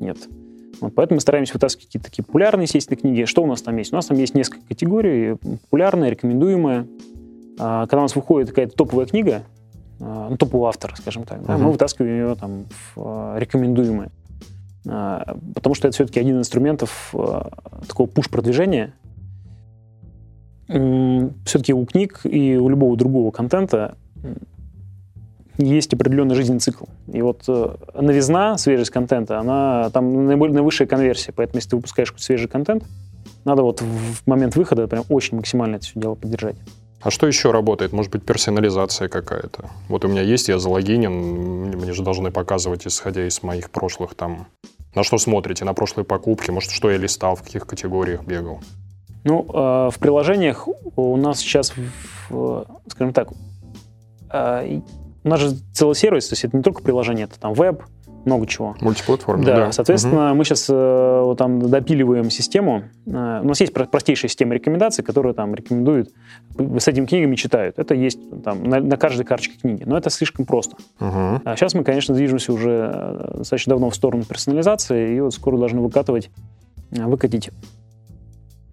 нет. 0.00 0.16
Вот, 0.80 0.94
поэтому 0.94 1.16
мы 1.16 1.20
стараемся 1.20 1.54
вытаскивать 1.54 1.86
какие-то 1.86 2.10
такие 2.10 2.24
популярные, 2.24 2.64
естественно, 2.64 2.96
книги. 2.96 3.24
Что 3.24 3.42
у 3.42 3.46
нас 3.46 3.62
там 3.62 3.76
есть? 3.76 3.92
У 3.92 3.96
нас 3.96 4.06
там 4.06 4.16
есть 4.18 4.34
несколько 4.34 4.66
категорий. 4.66 5.36
Популярная, 5.36 6.10
рекомендуемая. 6.10 6.86
А, 7.58 7.82
когда 7.86 7.98
у 7.98 8.02
нас 8.02 8.16
выходит 8.16 8.48
какая-то 8.48 8.74
топовая 8.74 9.06
книга, 9.06 9.42
а, 10.00 10.28
ну, 10.30 10.36
топовый 10.36 10.68
автор, 10.68 10.94
скажем 10.96 11.24
так, 11.24 11.44
да, 11.44 11.54
uh-huh. 11.54 11.58
мы 11.58 11.72
вытаскиваем 11.72 12.28
ее 12.28 12.34
там 12.34 12.66
в 12.94 13.38
рекомендуемые. 13.38 14.10
Потому 14.84 15.76
что 15.76 15.86
это 15.86 15.94
все-таки 15.94 16.18
один 16.18 16.34
из 16.34 16.40
инструментов 16.40 17.14
такого 17.86 18.08
пуш-продвижения. 18.08 18.94
Все-таки 20.66 21.72
у 21.72 21.84
книг 21.84 22.22
и 22.24 22.56
у 22.56 22.68
любого 22.68 22.96
другого 22.96 23.30
контента 23.30 23.96
есть 25.58 25.92
определенный 25.92 26.34
жизненный 26.34 26.60
цикл. 26.60 26.84
И 27.12 27.20
вот 27.22 27.44
э, 27.48 27.74
новизна, 27.94 28.56
свежесть 28.58 28.90
контента, 28.90 29.38
она 29.38 29.90
там 29.90 30.26
наивысшая 30.26 30.88
конверсия. 30.88 31.32
Поэтому, 31.32 31.58
если 31.58 31.70
ты 31.70 31.76
выпускаешь 31.76 32.10
какой-то 32.10 32.24
свежий 32.24 32.48
контент, 32.48 32.84
надо 33.44 33.62
вот 33.62 33.80
в 33.80 34.26
момент 34.26 34.56
выхода 34.56 34.86
прям 34.86 35.04
очень 35.08 35.36
максимально 35.36 35.76
это 35.76 35.84
все 35.84 36.00
дело 36.00 36.14
поддержать. 36.14 36.56
А 37.00 37.10
что 37.10 37.26
еще 37.26 37.50
работает? 37.50 37.92
Может 37.92 38.12
быть, 38.12 38.24
персонализация 38.24 39.08
какая-то? 39.08 39.70
Вот 39.88 40.04
у 40.04 40.08
меня 40.08 40.22
есть, 40.22 40.48
я 40.48 40.58
залогинен, 40.58 41.12
мне 41.12 41.92
же 41.92 42.02
должны 42.02 42.30
показывать, 42.30 42.86
исходя 42.86 43.26
из 43.26 43.42
моих 43.42 43.70
прошлых 43.70 44.14
там... 44.14 44.46
На 44.94 45.02
что 45.02 45.18
смотрите? 45.18 45.64
На 45.64 45.74
прошлые 45.74 46.04
покупки? 46.04 46.50
Может, 46.50 46.70
что 46.70 46.90
я 46.90 46.98
листал, 46.98 47.34
в 47.34 47.42
каких 47.42 47.66
категориях 47.66 48.24
бегал? 48.24 48.60
Ну, 49.24 49.44
э, 49.48 49.90
в 49.90 49.98
приложениях 49.98 50.68
у 50.96 51.16
нас 51.16 51.40
сейчас, 51.40 51.72
скажем 52.86 53.12
так, 53.12 53.28
у 55.24 55.28
нас 55.28 55.40
же 55.40 55.50
целый 55.72 55.94
сервис, 55.94 56.28
то 56.28 56.32
есть 56.32 56.44
это 56.44 56.56
не 56.56 56.62
только 56.62 56.82
приложение, 56.82 57.24
это 57.24 57.38
там 57.38 57.54
веб, 57.54 57.82
много 58.24 58.46
чего. 58.46 58.76
Мультиплатформа, 58.80 59.44
да. 59.44 59.56
да. 59.56 59.72
Соответственно, 59.72 60.30
угу. 60.30 60.36
мы 60.36 60.44
сейчас 60.44 60.68
э, 60.70 61.20
вот, 61.24 61.38
там 61.38 61.60
допиливаем 61.60 62.30
систему. 62.30 62.84
Э, 63.06 63.40
у 63.42 63.48
нас 63.48 63.60
есть 63.60 63.72
простейшая 63.72 64.28
система 64.28 64.54
рекомендаций, 64.54 65.02
которая 65.02 65.32
там 65.32 65.54
рекомендует, 65.54 66.12
с 66.56 66.86
этими 66.86 67.06
книгами 67.06 67.34
читают. 67.34 67.78
Это 67.78 67.94
есть 67.94 68.20
там 68.44 68.62
на, 68.62 68.80
на 68.80 68.96
каждой 68.96 69.24
карточке 69.24 69.58
книги, 69.58 69.82
но 69.84 69.96
это 69.96 70.10
слишком 70.10 70.46
просто. 70.46 70.76
Угу. 71.00 71.40
А 71.44 71.56
сейчас 71.56 71.74
мы, 71.74 71.84
конечно, 71.84 72.14
движемся 72.14 72.52
уже 72.52 72.90
э, 72.92 73.34
достаточно 73.38 73.70
давно 73.70 73.90
в 73.90 73.94
сторону 73.96 74.24
персонализации, 74.24 75.16
и 75.16 75.20
вот 75.20 75.34
скоро 75.34 75.58
должны 75.58 75.80
выкатывать 75.80 76.30
выкатить 76.90 77.50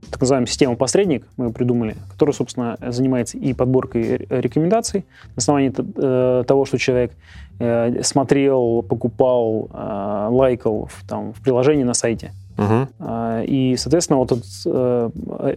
так 0.10 0.22
называемую 0.22 0.48
систему 0.48 0.76
посредник, 0.76 1.28
мы 1.38 1.52
придумали, 1.52 1.96
которая, 2.12 2.34
собственно, 2.34 2.78
занимается 2.88 3.38
и 3.38 3.54
подборкой 3.54 4.28
рекомендаций 4.30 5.06
на 5.36 5.38
основании 5.38 5.74
э, 5.78 6.44
того, 6.46 6.66
что 6.66 6.78
человек 6.78 7.12
э, 7.60 8.02
смотрел, 8.04 8.84
покупал, 8.84 9.70
э, 9.72 10.28
лайкал 10.32 10.90
там, 11.08 11.34
в 11.34 11.42
приложении 11.42 11.84
на 11.84 11.94
сайте. 11.94 12.32
Uh-huh. 12.58 13.46
И, 13.46 13.78
соответственно, 13.78 14.20
вот 14.20 14.34
это 14.34 15.12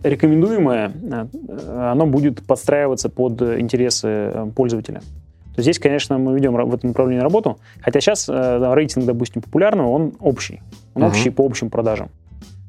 рекомендуемое, 0.04 0.92
оно 1.68 2.06
будет 2.06 2.46
подстраиваться 2.46 3.08
под 3.08 3.42
интересы 3.42 4.52
пользователя. 4.54 5.02
То 5.56 5.62
здесь, 5.62 5.80
конечно, 5.80 6.16
мы 6.18 6.36
ведем 6.36 6.52
в 6.52 6.72
этом 6.72 6.90
направлении 6.90 7.20
работу, 7.20 7.58
хотя 7.80 8.00
сейчас 8.00 8.28
рейтинг, 8.28 9.04
допустим, 9.04 9.42
популярного, 9.42 9.88
он 9.88 10.12
общий. 10.20 10.62
Он 10.94 11.02
uh-huh. 11.02 11.08
общий 11.08 11.30
по 11.30 11.44
общим 11.44 11.70
продажам 11.70 12.08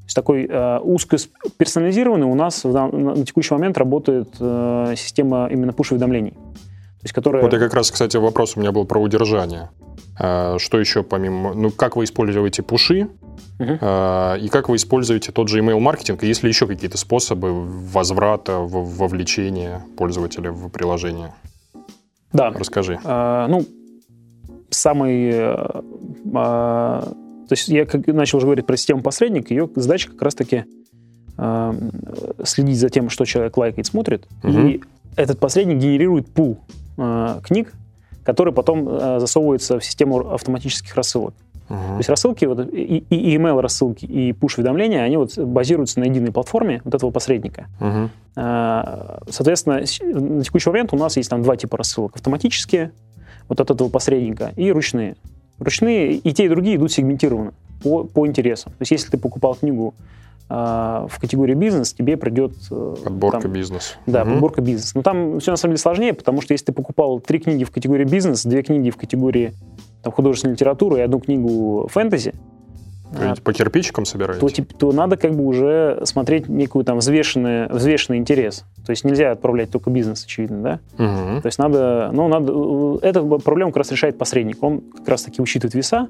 есть 0.05 0.15
такой 0.15 0.45
э, 0.45 0.79
узко 0.79 1.17
персонализированный 1.57 2.27
у 2.27 2.35
нас 2.35 2.63
на, 2.63 2.87
на 2.87 3.25
текущий 3.25 3.53
момент 3.53 3.77
работает 3.77 4.29
э, 4.39 4.93
система 4.97 5.47
именно 5.49 5.73
пуш-уведомлений. 5.73 6.31
То 6.31 7.05
есть, 7.05 7.13
которая... 7.13 7.43
Вот 7.43 7.53
и 7.53 7.59
как 7.59 7.73
раз, 7.73 7.91
кстати, 7.91 8.17
вопрос 8.17 8.55
у 8.55 8.59
меня 8.59 8.71
был 8.71 8.85
про 8.85 8.99
удержание. 8.99 9.69
А, 10.19 10.57
что 10.59 10.79
еще 10.79 11.03
помимо... 11.03 11.53
Ну, 11.53 11.71
как 11.71 11.95
вы 11.95 12.03
используете 12.05 12.63
пуши, 12.63 13.09
uh-huh. 13.59 13.77
а, 13.81 14.35
и 14.35 14.47
как 14.47 14.69
вы 14.69 14.75
используете 14.75 15.31
тот 15.31 15.49
же 15.49 15.59
email-маркетинг, 15.59 16.23
и 16.23 16.27
есть 16.27 16.43
ли 16.43 16.49
еще 16.49 16.67
какие-то 16.67 16.97
способы 16.97 17.51
возврата, 17.53 18.59
вовлечения 18.59 19.83
пользователя 19.97 20.51
в 20.51 20.69
приложение? 20.69 21.33
Да. 22.31 22.51
Расскажи. 22.51 22.99
А, 23.03 23.47
ну, 23.47 23.65
самый 24.69 25.31
а, 25.33 27.13
то 27.53 27.55
есть 27.55 27.67
я 27.67 27.85
как 27.85 28.07
начал 28.07 28.39
уже 28.39 28.47
говорить 28.47 28.65
про 28.65 28.75
систему 28.75 29.03
посредник, 29.03 29.51
ее 29.51 29.69
задача 29.75 30.09
как 30.09 30.23
раз-таки 30.23 30.65
э, 31.37 31.73
следить 32.43 32.79
за 32.79 32.89
тем, 32.89 33.11
что 33.11 33.25
человек 33.25 33.55
лайкает, 33.57 33.85
смотрит, 33.85 34.27
угу. 34.43 34.57
и 34.57 34.81
этот 35.15 35.39
посредник 35.39 35.77
генерирует 35.77 36.27
пул 36.27 36.57
э, 36.97 37.39
книг, 37.43 37.71
который 38.23 38.53
потом 38.53 38.89
э, 38.89 39.19
засовывается 39.19 39.77
в 39.77 39.85
систему 39.85 40.31
автоматических 40.33 40.95
рассылок. 40.95 41.35
Угу. 41.69 41.77
То 41.77 41.97
есть 41.97 42.09
рассылки, 42.09 42.45
вот, 42.45 42.67
и, 42.73 43.05
и 43.07 43.37
email 43.37 43.61
рассылки, 43.61 44.05
и 44.05 44.31
push-уведомления, 44.31 45.03
они 45.03 45.17
вот 45.17 45.37
базируются 45.37 45.99
на 45.99 46.05
единой 46.05 46.31
платформе 46.31 46.81
вот 46.83 46.95
этого 46.95 47.11
посредника. 47.11 47.67
Угу. 47.79 48.09
Соответственно, 49.29 49.81
на 50.01 50.43
текущий 50.43 50.71
момент 50.71 50.91
у 50.91 50.97
нас 50.97 51.17
есть 51.17 51.29
там 51.29 51.43
два 51.43 51.55
типа 51.55 51.77
рассылок. 51.77 52.15
Автоматические, 52.15 52.93
вот 53.47 53.61
от 53.61 53.69
этого 53.69 53.89
посредника, 53.89 54.53
и 54.55 54.71
ручные. 54.71 55.17
Ручные 55.63 56.13
и 56.15 56.33
те, 56.33 56.45
и 56.45 56.49
другие 56.49 56.75
идут 56.75 56.91
сегментированно 56.91 57.53
по, 57.81 58.03
по 58.03 58.27
интересам. 58.27 58.73
То 58.73 58.81
есть 58.81 58.91
если 58.91 59.11
ты 59.11 59.17
покупал 59.17 59.55
книгу 59.55 59.93
э, 60.49 60.53
в 60.53 61.19
категории 61.19 61.53
бизнес, 61.53 61.93
тебе 61.93 62.17
придет... 62.17 62.53
Э, 62.71 62.95
подборка 63.03 63.41
там, 63.41 63.53
бизнес. 63.53 63.97
Да, 64.05 64.23
угу. 64.23 64.31
подборка 64.31 64.61
бизнес. 64.61 64.93
Но 64.95 65.01
там 65.01 65.39
все 65.39 65.51
на 65.51 65.57
самом 65.57 65.73
деле 65.73 65.81
сложнее, 65.81 66.13
потому 66.13 66.41
что 66.41 66.53
если 66.53 66.67
ты 66.67 66.71
покупал 66.73 67.19
три 67.19 67.39
книги 67.39 67.63
в 67.63 67.71
категории 67.71 68.05
бизнес, 68.05 68.45
две 68.45 68.61
книги 68.63 68.89
в 68.89 68.97
категории 68.97 69.53
там, 70.01 70.11
художественной 70.11 70.53
литературы 70.53 70.99
и 70.99 71.01
одну 71.01 71.19
книгу 71.19 71.87
фэнтези, 71.91 72.33
то 73.13 73.41
по 73.41 73.53
кирпичикам 73.53 74.05
собираете? 74.05 74.39
То, 74.39 74.49
типа, 74.49 74.73
то 74.73 74.91
надо 74.91 75.17
как 75.17 75.35
бы 75.35 75.45
уже 75.45 76.01
смотреть 76.03 76.47
некую 76.47 76.85
там 76.85 76.97
взвешенный, 76.97 77.67
взвешенный 77.67 78.17
интерес. 78.17 78.65
То 78.85 78.91
есть 78.91 79.03
нельзя 79.03 79.31
отправлять 79.31 79.71
только 79.71 79.89
бизнес, 79.89 80.23
очевидно, 80.25 80.61
да? 80.61 80.79
Угу. 81.03 81.41
То 81.41 81.45
есть 81.45 81.59
надо, 81.59 82.09
ну, 82.13 82.27
надо, 82.27 82.99
эта 83.05 83.23
проблема 83.23 83.71
как 83.71 83.77
раз 83.77 83.91
решает 83.91 84.17
посредник. 84.17 84.61
Он 84.61 84.81
как 84.81 85.07
раз 85.07 85.23
таки 85.23 85.41
учитывает 85.41 85.73
веса 85.73 86.07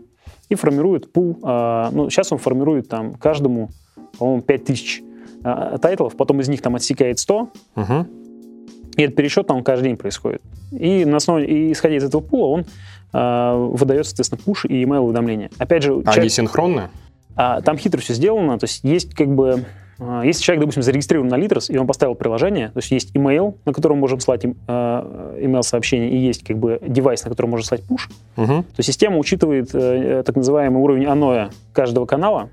и 0.50 0.56
формирует 0.56 1.12
пул. 1.12 1.40
А, 1.44 1.90
ну, 1.92 2.10
сейчас 2.10 2.32
он 2.32 2.38
формирует 2.38 2.90
там 2.90 3.14
каждому, 3.16 3.70
по-моему, 4.18 4.42
5000 4.42 5.04
а, 5.44 5.78
тайтлов, 5.78 6.16
потом 6.16 6.40
из 6.42 6.48
них 6.48 6.62
там 6.62 6.76
отсекает 6.76 7.20
100, 7.20 7.50
угу. 7.76 8.08
и 8.96 9.02
этот 9.02 9.16
пересчет 9.16 9.48
там 9.48 9.64
каждый 9.64 9.86
день 9.86 9.98
происходит. 9.98 10.42
И 10.72 11.06
на 11.06 11.18
основе, 11.18 11.46
и 11.46 11.72
исходя 11.72 11.98
из 11.98 12.04
этого 12.04 12.22
пула, 12.22 12.48
он 12.48 12.62
а, 12.62 12.66
выдает, 13.14 14.08
соответственно, 14.08 14.42
пуш 14.44 14.66
и 14.66 14.84
email 14.84 15.00
уведомления. 15.00 15.52
Опять 15.60 15.84
же... 15.84 15.92
А 15.92 16.02
человек, 16.02 16.18
они 16.18 16.30
синхронны? 16.30 16.90
А, 17.36 17.62
там 17.62 17.78
хитро 17.78 18.00
все 18.00 18.14
сделано, 18.14 18.60
то 18.60 18.66
есть 18.66 18.84
есть 18.84 19.14
как 19.16 19.28
бы... 19.28 19.66
А, 20.00 20.24
если 20.24 20.44
человек, 20.44 20.62
допустим, 20.62 20.84
зарегистрирован 20.84 21.28
на 21.28 21.36
Litres, 21.36 21.72
и 21.72 21.78
он 21.78 21.88
поставил 21.88 22.16
приложение, 22.16 22.70
то 22.70 22.80
есть 22.80 22.92
есть 22.92 23.16
email, 23.16 23.56
на 23.66 23.74
котором 23.74 24.00
можем 24.00 24.20
слать 24.20 24.44
email-сообщение, 24.46 26.12
и 26.12 26.18
есть 26.18 26.44
как 26.44 26.58
бы 26.58 26.80
девайс, 26.86 27.24
на 27.24 27.30
котором 27.30 27.52
можно 27.52 27.66
слать 27.66 27.82
push, 27.82 28.12
угу. 28.38 28.66
то 28.76 28.84
система 28.84 29.18
учитывает 29.18 29.70
э, 29.74 30.24
так 30.26 30.36
называемый 30.36 30.82
уровень 30.82 31.06
аноя 31.06 31.50
каждого 31.74 32.06
канала, 32.06 32.50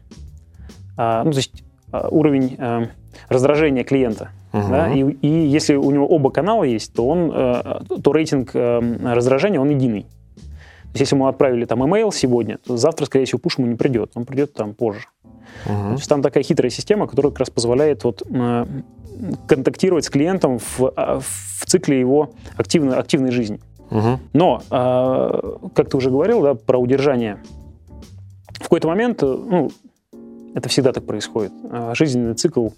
а, 0.97 1.25
ну, 1.25 1.33
то 1.33 1.39
есть 1.39 1.65
уровень 1.93 2.57
э, 2.59 2.87
раздражения 3.29 3.85
клиента. 3.85 4.31
Угу. 4.53 4.69
Да? 4.69 4.93
И, 4.93 5.03
и 5.03 5.29
если 5.29 5.75
у 5.75 5.91
него 5.91 6.07
оба 6.07 6.31
канала 6.31 6.65
есть, 6.65 6.95
то, 6.95 7.07
он, 7.07 7.33
э, 7.35 7.81
то 8.03 8.13
рейтинг 8.13 8.55
раздражения, 8.55 9.61
он 9.61 9.71
единый. 9.71 10.07
То 10.93 10.99
есть, 10.99 11.13
если 11.13 11.15
мы 11.17 11.29
отправили 11.29 11.65
там 11.67 11.83
email 11.85 12.11
сегодня, 12.13 12.59
то 12.59 12.77
завтра, 12.77 13.07
скорее 13.07 13.25
всего, 13.25 13.39
пуш 13.39 13.59
ему 13.59 13.69
не 13.69 13.77
придет, 13.77 14.11
он 14.15 14.25
придет 14.25 14.55
там 14.55 14.75
позже. 14.75 15.07
Uh-huh. 15.67 15.91
То 15.91 15.93
есть 15.93 16.09
там 16.09 16.21
такая 16.21 16.43
хитрая 16.43 16.71
система, 16.71 17.07
которая 17.07 17.31
как 17.31 17.41
раз 17.41 17.51
позволяет 17.51 18.03
вот, 18.03 18.23
э, 18.29 18.67
контактировать 19.47 20.05
с 20.05 20.11
клиентом 20.11 20.59
в, 20.59 20.93
а, 20.97 21.21
в 21.21 21.67
цикле 21.67 22.01
его 22.01 22.31
активной, 22.57 22.97
активной 22.97 23.31
жизни. 23.31 23.61
Uh-huh. 23.91 24.19
Но, 24.33 24.63
э, 24.69 25.69
как 25.75 25.91
ты 25.91 25.97
уже 25.97 26.11
говорил, 26.11 26.43
да, 26.43 26.55
про 26.55 26.79
удержание. 26.79 27.39
В 28.49 28.61
какой-то 28.61 28.89
момент, 28.89 29.23
э, 29.23 29.27
ну, 29.27 29.71
это 30.55 30.69
всегда 30.69 30.93
так 30.93 31.07
происходит, 31.07 31.53
э, 31.71 31.93
жизненный 31.95 32.35
цикл 32.35 32.69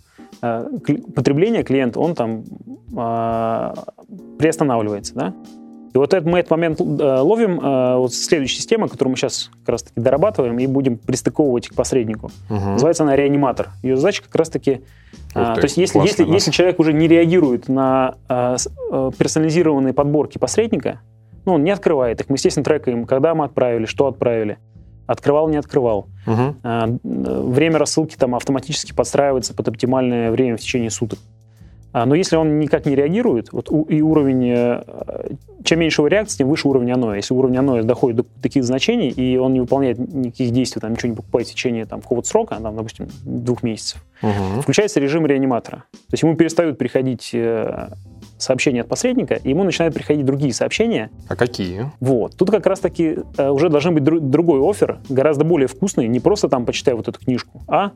э, 0.43 0.69
потребления 1.15 1.63
клиента, 1.63 2.01
он 2.01 2.15
там 2.15 2.45
э, 2.95 3.75
приостанавливается, 4.39 5.15
да? 5.15 5.35
И 5.95 5.99
вот 5.99 6.15
этот, 6.15 6.27
мы 6.27 6.39
этот 6.39 6.51
момент 6.51 6.81
э, 6.81 6.85
ловим 6.85 7.61
э, 7.61 7.97
вот 7.99 8.15
следующей 8.15 8.57
системой, 8.57 8.89
которую 8.89 9.11
мы 9.11 9.17
сейчас 9.19 9.51
как 9.61 9.73
раз-таки 9.73 10.01
дорабатываем 10.01 10.59
и 10.59 10.67
будем 10.67 10.97
пристыковывать 10.97 11.69
к 11.69 11.75
посреднику. 11.75 12.31
Угу. 12.49 12.71
Называется 12.71 13.03
она 13.03 13.15
реаниматор. 13.15 13.71
Ее 13.83 13.97
задача 13.97 14.23
как 14.23 14.35
раз-таки... 14.35 14.83
Э, 15.35 15.55
то 15.55 15.61
есть 15.63 15.77
если, 15.77 15.99
если, 16.01 16.25
если 16.25 16.51
человек 16.51 16.79
уже 16.81 16.95
не 16.95 17.09
реагирует 17.09 17.69
на 17.69 18.15
персонализированные 19.19 19.93
подборки 19.93 20.39
посредника, 20.39 21.01
ну, 21.45 21.55
он 21.55 21.65
не 21.65 21.71
открывает 21.71 22.21
их. 22.21 22.29
Мы, 22.29 22.37
естественно, 22.37 22.65
трекаем, 22.65 23.05
когда 23.05 23.35
мы 23.35 23.45
отправили, 23.45 23.85
что 23.85 24.07
отправили. 24.07 24.59
Открывал, 25.07 25.49
не 25.49 25.57
открывал. 25.57 26.07
Угу. 26.27 27.01
Время 27.03 27.79
рассылки 27.79 28.17
там 28.17 28.35
автоматически 28.35 28.95
подстраивается 28.95 29.53
под 29.53 29.69
оптимальное 29.69 30.31
время 30.31 30.57
в 30.57 30.61
течение 30.61 30.91
суток. 30.91 31.19
А, 31.93 32.07
но 32.07 32.15
если 32.15 32.37
он 32.37 32.59
никак 32.59 32.87
не 32.87 32.95
реагирует, 32.95 33.53
вот 33.53 33.69
и 33.89 34.01
уровень, 34.01 34.49
э, 34.49 34.83
чем 35.63 35.81
меньше 35.81 36.01
его 36.01 36.09
реакции, 36.09 36.39
тем 36.39 36.49
выше 36.49 36.69
уровень 36.69 36.91
аноя. 36.93 37.17
Если 37.17 37.35
уровень 37.35 37.59
аноя 37.59 37.83
доходит 37.83 38.17
до 38.17 38.25
таких 38.41 38.65
значений, 38.65 39.11
и 39.11 39.37
он 39.37 39.53
не 39.53 39.61
выполняет 39.61 39.99
никаких 39.99 40.53
действий, 40.53 40.81
там 40.81 40.93
ничего 40.93 41.11
не 41.11 41.17
покупает 41.17 41.49
в 41.49 41.51
течение 41.51 41.85
там, 41.85 42.01
какого-то 42.01 42.29
срока, 42.29 42.57
там, 42.57 42.77
допустим, 42.77 43.09
двух 43.25 43.63
месяцев, 43.63 44.05
угу. 44.23 44.63
включается 44.63 45.01
режим 45.01 45.27
реаниматора. 45.27 45.85
То 45.93 46.13
есть 46.13 46.23
ему 46.23 46.35
перестают 46.35 46.79
приходить 46.79 47.31
э, 47.35 47.89
сообщения 48.39 48.81
от 48.81 48.89
посредника, 48.89 49.35
и 49.35 49.51
ему 49.51 49.63
начинают 49.65 49.95
приходить 49.95 50.25
другие 50.25 50.55
сообщения. 50.55 51.11
А 51.29 51.37
какие? 51.37 51.91
Вот. 52.01 52.37
Тут 52.37 52.51
как 52.51 52.67
раз-таки 52.67 53.19
э, 53.37 53.51
уже 53.51 53.69
должен 53.69 53.95
быть 53.95 54.03
другой 54.03 54.61
офер, 54.69 54.99
гораздо 55.11 55.45
более 55.45 55.69
вкусный, 55.69 56.09
не 56.09 56.21
просто 56.21 56.49
там 56.49 56.65
почитай 56.65 56.95
вот 56.95 57.09
эту 57.09 57.21
книжку, 57.21 57.63
а 57.69 57.93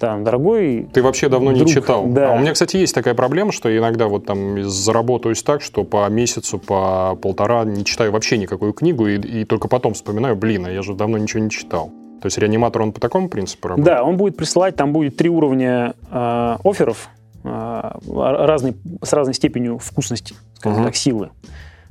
там, 0.00 0.24
дорогой... 0.24 0.88
Ты 0.92 1.02
вообще 1.02 1.28
давно 1.28 1.52
друг, 1.52 1.66
не 1.66 1.72
читал. 1.72 2.06
Да. 2.06 2.32
А 2.32 2.36
у 2.36 2.40
меня, 2.40 2.54
кстати, 2.54 2.78
есть 2.78 2.94
такая 2.94 3.14
проблема, 3.14 3.52
что 3.52 3.76
иногда 3.76 4.08
вот 4.08 4.24
там 4.24 4.64
заработаюсь 4.64 5.42
так, 5.42 5.60
что 5.60 5.84
по 5.84 6.08
месяцу, 6.08 6.58
по 6.58 7.16
полтора 7.16 7.64
не 7.64 7.84
читаю 7.84 8.10
вообще 8.10 8.38
никакую 8.38 8.72
книгу, 8.72 9.06
и, 9.06 9.18
и 9.18 9.44
только 9.44 9.68
потом 9.68 9.92
вспоминаю, 9.92 10.36
блин, 10.36 10.64
а 10.64 10.70
я 10.70 10.80
же 10.80 10.94
давно 10.94 11.18
ничего 11.18 11.42
не 11.42 11.50
читал. 11.50 11.92
То 12.22 12.26
есть 12.26 12.38
реаниматор, 12.38 12.80
он 12.80 12.92
по 12.92 13.00
такому 13.00 13.28
принципу 13.28 13.68
работает? 13.68 13.98
Да, 13.98 14.02
он 14.02 14.16
будет 14.16 14.38
присылать, 14.38 14.74
там 14.74 14.92
будет 14.92 15.18
три 15.18 15.28
уровня 15.28 15.92
э, 16.10 16.56
офферов, 16.64 17.10
э, 17.44 17.90
разный, 18.08 18.76
с 19.02 19.12
разной 19.12 19.34
степенью 19.34 19.78
вкусности, 19.78 20.34
скажем 20.54 20.80
uh-huh. 20.80 20.86
так, 20.86 20.96
силы. 20.96 21.30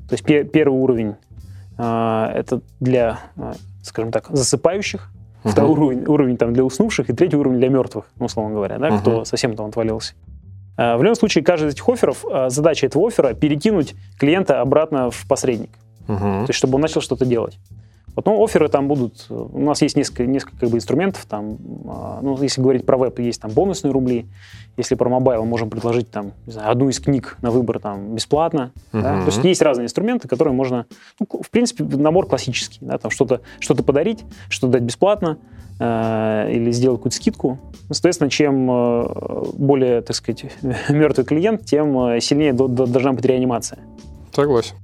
То 0.08 0.14
есть 0.14 0.24
пе- 0.24 0.46
первый 0.46 0.80
уровень 0.80 1.16
э, 1.78 2.32
это 2.34 2.62
для, 2.80 3.20
э, 3.38 3.54
скажем 3.84 4.12
так, 4.12 4.30
засыпающих, 4.30 5.12
Uh-huh. 5.44 5.52
Второй 5.52 5.72
уровень, 5.72 6.06
уровень 6.06 6.38
там 6.38 6.54
для 6.54 6.64
уснувших 6.66 7.10
и 7.10 7.14
третий 7.14 7.38
уровень 7.38 7.60
для 7.60 7.70
мертвых, 7.70 8.06
ну, 8.18 8.26
условно 8.26 8.54
говоря, 8.54 8.78
да, 8.78 8.90
uh-huh. 8.90 9.00
кто 9.00 9.26
совсем 9.26 9.56
там 9.56 9.68
отвалился. 9.68 10.14
А, 10.76 10.98
в 10.98 11.04
любом 11.04 11.16
случае, 11.16 11.44
каждый 11.44 11.70
из 11.70 11.74
этих 11.74 11.88
офферов, 11.88 12.26
а, 12.30 12.50
задача 12.50 12.88
этого 12.88 13.08
оффера 13.08 13.34
перекинуть 13.34 13.96
клиента 14.18 14.62
обратно 14.62 15.12
в 15.12 15.26
посредник. 15.28 15.72
Uh-huh. 16.08 16.46
То 16.46 16.50
есть, 16.50 16.58
чтобы 16.58 16.76
он 16.76 16.82
начал 16.82 17.02
что-то 17.02 17.26
делать. 17.26 17.58
Потом 18.16 18.42
оферы 18.44 18.68
там 18.70 18.88
будут, 18.88 19.28
у 19.30 19.60
нас 19.60 19.82
есть 19.82 19.96
несколько, 19.96 20.26
несколько 20.26 20.58
как 20.60 20.70
бы, 20.70 20.78
инструментов, 20.78 21.26
там, 21.26 21.58
а, 21.88 22.20
ну, 22.22 22.42
если 22.42 22.62
говорить 22.62 22.86
про 22.86 22.98
веб, 22.98 23.20
есть 23.20 23.42
там 23.42 23.52
бонусные 23.52 23.92
рубли, 23.92 24.28
если 24.78 24.96
про 24.96 25.10
mobile, 25.10 25.44
мы 25.44 25.48
можем 25.48 25.70
предложить 25.70 26.10
там, 26.10 26.32
не 26.46 26.54
знаю, 26.54 26.72
одну 26.72 26.90
из 26.90 27.00
книг 27.00 27.38
на 27.42 27.52
выбор 27.52 27.80
там 27.80 28.16
бесплатно. 28.16 28.72
Uh-huh. 28.92 29.02
Да? 29.02 29.20
То 29.22 29.26
есть 29.28 29.44
есть 29.44 29.62
разные 29.62 29.86
инструменты, 29.86 30.28
которые 30.28 30.54
можно, 30.54 30.86
ну, 31.20 31.28
в 31.42 31.50
принципе, 31.50 31.84
набор 31.84 32.28
классический, 32.28 32.80
да, 32.82 32.98
там 32.98 33.12
что-то 33.12 33.42
что 33.60 33.76
подарить, 33.76 34.24
что-то 34.50 34.74
дать 34.74 34.84
бесплатно, 34.84 35.38
э, 35.80 36.52
или 36.52 36.72
сделать 36.72 37.00
какую-то 37.00 37.16
скидку. 37.16 37.58
Соответственно, 37.92 38.30
чем 38.30 38.70
э, 38.70 39.44
более, 39.54 40.02
так 40.02 40.16
сказать, 40.16 40.46
мертвый 40.90 41.26
клиент, 41.26 41.66
тем 41.66 41.98
э, 42.00 42.20
сильнее 42.20 42.54
должна 42.54 43.14
быть 43.14 43.26
реанимация. 43.26 43.80
Согласен. 44.34 44.76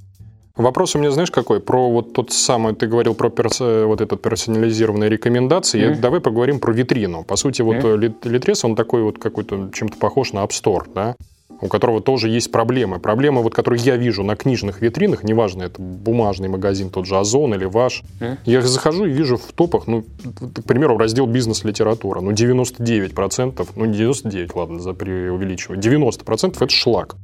Вопрос 0.55 0.95
у 0.95 0.99
меня, 0.99 1.11
знаешь, 1.11 1.31
какой? 1.31 1.59
Про 1.59 1.91
вот 1.91 2.13
тот 2.13 2.31
самый, 2.31 2.75
ты 2.75 2.87
говорил 2.87 3.13
про 3.13 3.29
перс, 3.29 3.59
вот 3.59 3.99
этот 3.99 4.21
персонализированные 4.21 5.09
рекомендации. 5.09 5.81
Mm-hmm. 5.81 5.95
Я, 5.95 5.99
давай 5.99 6.21
поговорим 6.21 6.59
про 6.59 6.71
витрину. 6.71 7.23
По 7.25 7.35
сути, 7.35 7.61
вот 7.61 7.77
mm-hmm. 7.77 8.29
Литрес, 8.29 8.63
он 8.63 8.75
такой 8.75 9.03
вот 9.03 9.19
какой-то, 9.19 9.69
чем-то 9.73 9.97
похож 9.97 10.31
на 10.31 10.39
App 10.39 10.51
Store, 10.51 10.85
да? 10.93 11.15
у 11.61 11.67
которого 11.67 12.01
тоже 12.01 12.29
есть 12.29 12.51
проблемы. 12.51 12.99
Проблемы, 12.99 13.41
вот, 13.41 13.53
которые 13.53 13.81
я 13.81 13.97
вижу 13.97 14.23
на 14.23 14.35
книжных 14.35 14.81
витринах, 14.81 15.23
неважно, 15.23 15.63
это 15.63 15.81
бумажный 15.81 16.49
магазин, 16.49 16.89
тот 16.89 17.05
же 17.05 17.17
Озон 17.17 17.53
или 17.53 17.65
ваш, 17.65 18.03
mm. 18.19 18.37
я 18.45 18.61
захожу 18.61 19.05
и 19.05 19.11
вижу 19.11 19.37
в 19.37 19.51
топах, 19.53 19.87
ну, 19.87 20.03
к 20.03 20.63
примеру, 20.63 20.97
раздел 20.97 21.27
бизнес-литература, 21.27 22.21
ну, 22.21 22.31
99%, 22.31 23.67
ну, 23.75 23.85
не 23.85 23.97
99, 23.97 24.55
ладно, 24.55 24.79
за 24.79 24.93
преувеличиваю, 24.93 25.79
90% 25.79 26.55
это 26.55 26.69
шлак. 26.69 27.15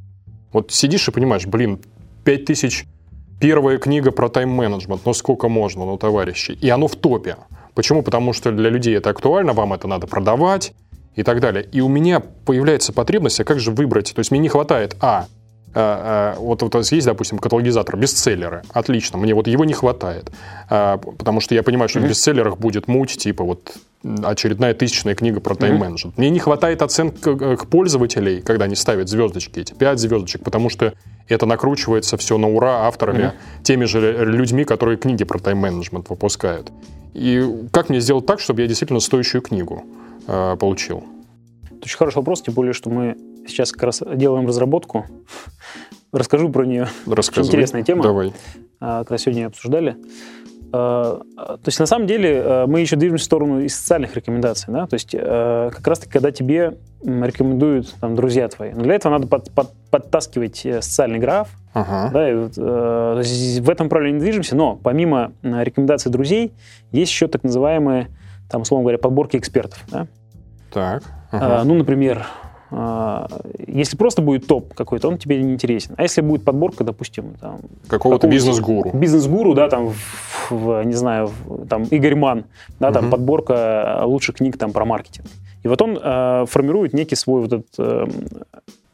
Вот 0.54 0.72
сидишь 0.72 1.08
и 1.08 1.12
понимаешь, 1.12 1.46
блин, 1.46 1.80
5000 2.24 2.86
Первая 3.42 3.80
книга 3.80 4.12
про 4.12 4.30
тайм-менеджмент, 4.30 5.02
ну 5.04 5.16
сколько 5.16 5.50
можно, 5.50 5.84
ну, 5.84 5.98
товарищи. 5.98 6.52
И 6.62 6.70
оно 6.70 6.88
в 6.88 6.96
топе. 6.96 7.38
Почему? 7.74 8.04
Потому 8.04 8.34
что 8.34 8.52
для 8.52 8.70
людей 8.70 8.96
это 8.96 9.10
актуально, 9.10 9.54
вам 9.54 9.74
это 9.74 9.88
надо 9.88 10.06
продавать 10.06 10.74
и 11.16 11.24
так 11.24 11.40
далее. 11.40 11.68
И 11.72 11.82
у 11.82 11.88
меня 11.88 12.20
появляется 12.20 12.94
потребность, 12.94 13.40
а 13.40 13.44
как 13.44 13.60
же 13.60 13.72
выбрать? 13.72 14.14
То 14.14 14.20
есть 14.20 14.30
мне 14.30 14.40
не 14.40 14.48
хватает, 14.48 14.96
а, 15.02 15.26
вот, 15.74 16.62
вот 16.62 16.92
есть, 16.92 17.06
допустим, 17.06 17.38
каталогизатор, 17.40 17.98
бестселлеры. 17.98 18.64
Отлично, 18.74 19.18
мне 19.18 19.34
вот 19.34 19.48
его 19.48 19.66
не 19.66 19.74
хватает. 19.74 20.32
А, 20.70 20.98
потому 20.98 21.40
что 21.40 21.56
я 21.56 21.64
понимаю, 21.64 21.90
что 21.90 22.00
mm-hmm. 22.00 22.06
в 22.06 22.10
бестселлерах 22.10 22.58
будет 22.58 22.88
муть, 22.88 23.18
типа 23.18 23.44
вот 23.44 23.74
очередная 24.24 24.74
тысячная 24.74 25.16
книга 25.16 25.40
про 25.40 25.56
тайм-менеджмент. 25.56 26.16
Mm-hmm. 26.16 26.20
Мне 26.20 26.30
не 26.30 26.40
хватает 26.40 26.82
оценок 26.82 27.68
пользователей, 27.70 28.42
когда 28.42 28.66
они 28.66 28.76
ставят 28.76 29.08
звездочки, 29.10 29.60
эти 29.60 29.74
пять 29.74 30.00
звездочек, 30.00 30.44
потому 30.44 30.70
что 30.70 30.94
это 31.28 31.46
накручивается 31.46 32.18
все 32.18 32.38
на 32.38 32.50
ура 32.50 32.88
авторами, 32.88 33.26
mm-hmm. 33.26 33.64
теми 33.64 33.86
же 33.86 34.26
людьми, 34.26 34.66
которые 34.66 34.98
книги 34.98 35.24
про 35.24 35.40
тайм-менеджмент 35.40 36.10
выпускают. 36.10 36.72
И 37.14 37.46
как 37.72 37.90
мне 37.90 38.00
сделать 38.00 38.26
так, 38.26 38.40
чтобы 38.40 38.62
я 38.62 38.68
действительно 38.68 39.00
стоящую 39.00 39.42
книгу 39.42 39.84
э, 40.28 40.58
получил? 40.60 41.04
Это 41.66 41.84
очень 41.84 41.98
хороший 41.98 42.18
вопрос, 42.18 42.42
тем 42.42 42.54
более, 42.54 42.74
что 42.74 42.90
мы 42.90 43.16
сейчас 43.48 43.72
как 43.72 43.84
раз 43.84 44.02
делаем 44.16 44.48
разработку. 44.48 45.06
Расскажу 46.12 46.50
про 46.50 46.66
нее. 46.66 46.88
Рассказывай. 47.06 47.44
Очень 47.44 47.50
интересная 47.50 47.84
тема. 47.84 48.04
Давай. 48.04 48.34
А, 48.80 49.04
когда 49.04 49.18
сегодня 49.18 49.48
обсуждали. 49.48 49.96
А, 50.74 51.22
то 51.36 51.68
есть 51.68 51.80
на 51.80 51.86
самом 51.86 52.08
деле 52.08 52.34
э, 52.34 52.66
мы 52.66 52.80
еще 52.80 52.96
движемся 52.96 53.24
в 53.24 53.26
сторону 53.26 53.60
и 53.60 53.68
социальных 53.68 54.16
рекомендаций, 54.16 54.74
да, 54.74 54.88
то 54.88 54.94
есть 54.94 55.14
э, 55.14 55.70
как 55.74 55.86
раз-таки, 55.86 56.14
когда 56.14 56.32
тебе 56.32 56.78
рекомендуют 57.04 57.94
там, 58.00 58.16
друзья 58.16 58.48
твои, 58.48 58.72
но 58.72 58.84
для 58.84 58.96
этого 58.96 59.12
надо 59.12 59.28
под, 59.28 59.52
под, 59.52 59.74
подтаскивать 59.90 60.66
э, 60.66 60.82
социальный 60.82 61.20
граф, 61.20 61.50
ага. 61.74 62.10
да, 62.14 62.32
и 62.32 62.36
вот, 62.36 62.56
то 62.56 63.18
есть 63.18 63.60
в 63.60 63.70
этом 63.70 63.88
направлении 63.88 64.20
движемся, 64.20 64.56
но 64.56 64.78
помимо 64.78 65.34
рекомендаций 65.44 66.10
друзей 66.10 66.54
есть 66.94 67.12
еще 67.12 67.28
так 67.28 67.44
называемые, 67.44 68.08
там, 68.50 68.62
условно 68.62 68.84
говоря, 68.84 68.98
подборки 68.98 69.36
экспертов, 69.36 69.84
да. 69.92 70.08
Так. 70.72 71.04
Ага. 71.32 71.64
Ну, 71.66 71.76
например, 71.76 72.20
а, 72.20 72.51
если 72.72 73.98
просто 73.98 74.22
будет 74.22 74.48
топ 74.48 74.74
какой-то, 74.74 75.10
он 75.10 75.18
тебе 75.18 75.42
не 75.44 75.54
интересен. 75.54 75.94
А 75.98 76.04
если 76.04 76.22
будет 76.22 76.46
подборка, 76.46 76.84
допустим, 76.86 77.34
там... 77.40 77.60
Какого-то 77.88 78.28
бизнес-гуру. 78.28 78.92
Бизнес-гуру, 78.94 79.54
да, 79.54 79.68
там, 79.68 79.90
в, 79.90 80.52
в, 80.52 80.84
не 80.84 80.94
знаю, 80.94 81.28
в, 81.46 81.68
там, 81.68 81.84
Игорь 81.84 82.16
Ман, 82.16 82.46
да, 82.80 82.92
там, 82.92 83.06
угу. 83.06 83.12
подборка 83.12 84.02
лучших 84.06 84.38
книг 84.38 84.58
там 84.58 84.72
про 84.72 84.86
маркетинг. 84.86 85.28
И 85.64 85.68
вот 85.68 85.82
он 85.82 86.00
э, 86.02 86.46
формирует 86.48 86.94
некий 86.94 87.16
свой 87.16 87.42
вот 87.42 87.54
этот 87.54 87.74
э, 87.78 88.08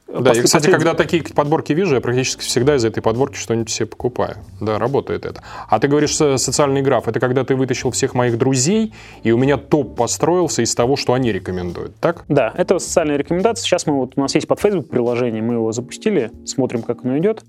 да, 0.07 0.31
и, 0.31 0.41
кстати, 0.41 0.69
когда 0.69 0.93
такие 0.93 1.23
подборки 1.23 1.73
вижу, 1.73 1.95
я 1.95 2.01
практически 2.01 2.41
всегда 2.41 2.75
из 2.75 2.85
этой 2.85 3.01
подборки 3.01 3.35
что-нибудь 3.35 3.69
себе 3.69 3.87
покупаю. 3.87 4.37
Да, 4.61 4.79
работает 4.79 5.25
это. 5.25 5.43
А 5.67 5.79
ты 5.79 5.87
говоришь 5.87 6.15
социальный 6.15 6.81
граф. 6.81 7.07
Это 7.07 7.19
когда 7.19 7.43
ты 7.43 7.55
вытащил 7.55 7.91
всех 7.91 8.13
моих 8.13 8.37
друзей, 8.37 8.93
и 9.23 9.31
у 9.31 9.37
меня 9.37 9.57
топ 9.57 9.95
построился 9.95 10.61
из 10.61 10.73
того, 10.75 10.95
что 10.95 11.13
они 11.13 11.31
рекомендуют, 11.31 11.95
так? 11.99 12.23
Да, 12.29 12.53
это 12.55 12.79
социальная 12.79 13.17
рекомендация. 13.17 13.65
Сейчас 13.65 13.85
мы 13.85 13.95
вот, 13.95 14.13
у 14.15 14.21
нас 14.21 14.33
есть 14.35 14.47
под 14.47 14.59
Facebook 14.59 14.89
приложение, 14.89 15.41
мы 15.41 15.55
его 15.55 15.71
запустили, 15.73 16.31
смотрим, 16.45 16.83
как 16.83 17.03
оно 17.03 17.17
идет. 17.17 17.43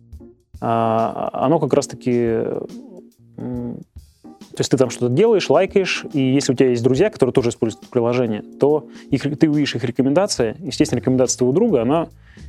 А, 0.60 1.30
оно 1.32 1.60
как 1.60 1.72
раз-таки 1.72 2.42
то 3.36 4.60
есть 4.60 4.72
ты 4.72 4.76
там 4.76 4.90
что-то 4.90 5.14
делаешь, 5.14 5.48
лайкаешь, 5.48 6.04
и 6.12 6.20
если 6.20 6.52
у 6.52 6.56
тебя 6.56 6.70
есть 6.70 6.82
друзья, 6.82 7.10
которые 7.10 7.32
тоже 7.32 7.50
используют 7.50 7.84
это 7.84 7.92
приложение, 7.92 8.42
то 8.42 8.88
их, 9.10 9.22
ты 9.38 9.48
увидишь 9.48 9.76
их 9.76 9.84
рекомендации. 9.84 10.56
Естественно, 10.58 10.98
рекомендация 10.98 11.38
твоего 11.38 11.52
друга, 11.52 11.82
она 11.82 12.08
Э, 12.08 12.47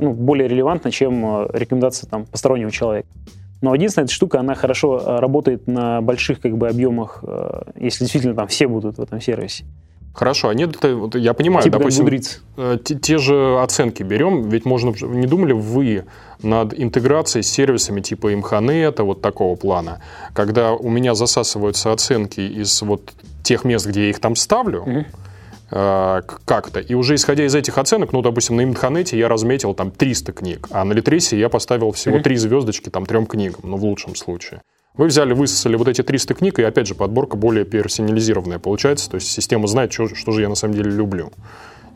ну, 0.00 0.12
более 0.12 0.48
релевантна, 0.48 0.90
чем 0.90 1.24
э, 1.24 1.48
рекомендация 1.52 2.08
там, 2.08 2.26
постороннего 2.26 2.70
человека. 2.70 3.08
Но 3.60 3.74
единственная 3.74 4.04
эта 4.04 4.14
штука, 4.14 4.40
она 4.40 4.54
хорошо 4.54 4.98
э, 4.98 5.18
работает 5.18 5.66
на 5.66 6.00
больших 6.00 6.40
как 6.40 6.56
бы, 6.56 6.68
объемах, 6.68 7.24
если 7.76 8.04
действительно 8.04 8.34
там 8.34 8.46
все 8.46 8.68
будут 8.68 8.98
в 8.98 9.02
этом 9.02 9.20
сервисе. 9.20 9.64
Хорошо, 10.14 10.48
а 10.48 10.54
нет, 10.54 10.76
это, 10.76 11.18
я 11.18 11.32
понимаю, 11.32 11.62
типа 11.62 11.78
допустим, 11.78 12.08
те, 12.08 12.94
те 12.96 13.18
же 13.18 13.60
оценки 13.60 14.02
берем, 14.02 14.48
ведь 14.48 14.64
можно, 14.64 14.92
не 15.06 15.26
думали 15.28 15.52
вы 15.52 16.06
над 16.42 16.74
интеграцией 16.76 17.44
с 17.44 17.48
сервисами 17.48 18.00
типа 18.00 18.34
Имханета, 18.34 19.04
вот 19.04 19.22
такого 19.22 19.54
плана, 19.54 20.00
когда 20.34 20.72
у 20.72 20.88
меня 20.88 21.14
засасываются 21.14 21.92
оценки 21.92 22.40
из 22.40 22.82
вот 22.82 23.12
тех 23.44 23.64
мест, 23.64 23.86
где 23.86 24.04
я 24.04 24.10
их 24.10 24.18
там 24.18 24.34
ставлю, 24.34 24.82
mm-hmm 24.84 25.06
Э, 25.06 25.27
как-то. 25.70 26.80
И 26.80 26.94
уже 26.94 27.14
исходя 27.14 27.44
из 27.44 27.54
этих 27.54 27.76
оценок, 27.78 28.12
ну, 28.12 28.22
допустим, 28.22 28.56
на 28.56 28.64
Имтханете 28.64 29.18
я 29.18 29.28
разметил 29.28 29.74
там 29.74 29.90
300 29.90 30.32
книг, 30.32 30.68
а 30.70 30.84
на 30.84 30.92
Литресе 30.92 31.38
я 31.38 31.48
поставил 31.48 31.92
всего 31.92 32.20
3 32.20 32.36
звездочки 32.36 32.88
там 32.88 33.04
трем 33.06 33.26
книгам, 33.26 33.60
ну, 33.64 33.76
в 33.76 33.84
лучшем 33.84 34.14
случае. 34.14 34.62
Вы 34.94 35.06
взяли, 35.06 35.32
высосали 35.32 35.76
вот 35.76 35.86
эти 35.86 36.02
300 36.02 36.34
книг, 36.34 36.58
и 36.58 36.62
опять 36.62 36.86
же 36.86 36.94
подборка 36.94 37.36
более 37.36 37.64
персонализированная 37.64 38.58
получается, 38.58 39.08
то 39.10 39.14
есть 39.16 39.30
система 39.30 39.68
знает, 39.68 39.92
что, 39.92 40.12
что 40.14 40.32
же 40.32 40.40
я 40.40 40.48
на 40.48 40.56
самом 40.56 40.74
деле 40.74 40.90
люблю. 40.90 41.30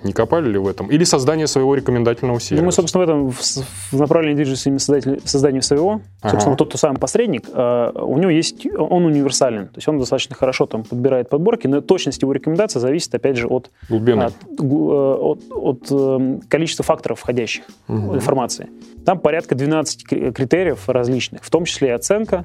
Не 0.05 0.13
копали 0.13 0.49
ли 0.49 0.59
в 0.59 0.67
этом? 0.67 0.91
Или 0.91 1.05
создание 1.05 1.47
своего 1.47 1.75
рекомендательного 1.75 2.41
сервиса? 2.41 2.63
Ну, 2.63 2.67
мы, 2.67 2.73
собственно, 2.73 3.05
в 3.05 3.09
этом 3.09 3.31
в 3.31 3.99
направлении 3.99 4.37
движемся 4.37 4.69
именно 4.69 5.19
созданию 5.25 5.63
своего. 5.63 6.01
Ага. 6.21 6.31
Собственно, 6.31 6.57
тот, 6.57 6.69
кто 6.69 6.79
сам 6.79 6.97
посредник, 6.97 7.45
э, 7.53 7.93
у 7.95 8.19
него 8.19 8.31
есть, 8.31 8.67
он 8.67 9.05
универсален. 9.05 9.69
То 9.69 9.77
есть 9.77 9.89
он 9.89 9.99
достаточно 9.99 10.35
хорошо 10.35 10.67
там 10.67 10.83
подбирает 10.85 11.29
подборки, 11.29 11.67
но 11.67 11.81
точность 11.81 12.23
его 12.23 12.33
рекомендации 12.33 12.81
зависит, 12.81 13.15
опять 13.15 13.37
же, 13.37 13.47
от, 13.47 13.71
Глубины. 13.89 14.25
от, 14.25 14.35
э, 14.61 14.65
от, 14.65 15.41
от 15.51 15.91
эм, 15.91 16.41
количества 16.49 16.85
факторов 16.85 17.21
входящих 17.21 17.65
угу. 17.89 18.17
информации. 18.17 18.69
Там 19.05 19.21
порядка 19.21 19.55
12 19.55 20.05
критериев 20.35 20.89
различных, 20.89 21.45
в 21.45 21.51
том 21.51 21.65
числе 21.65 21.89
и 21.89 21.93
оценка, 21.93 22.45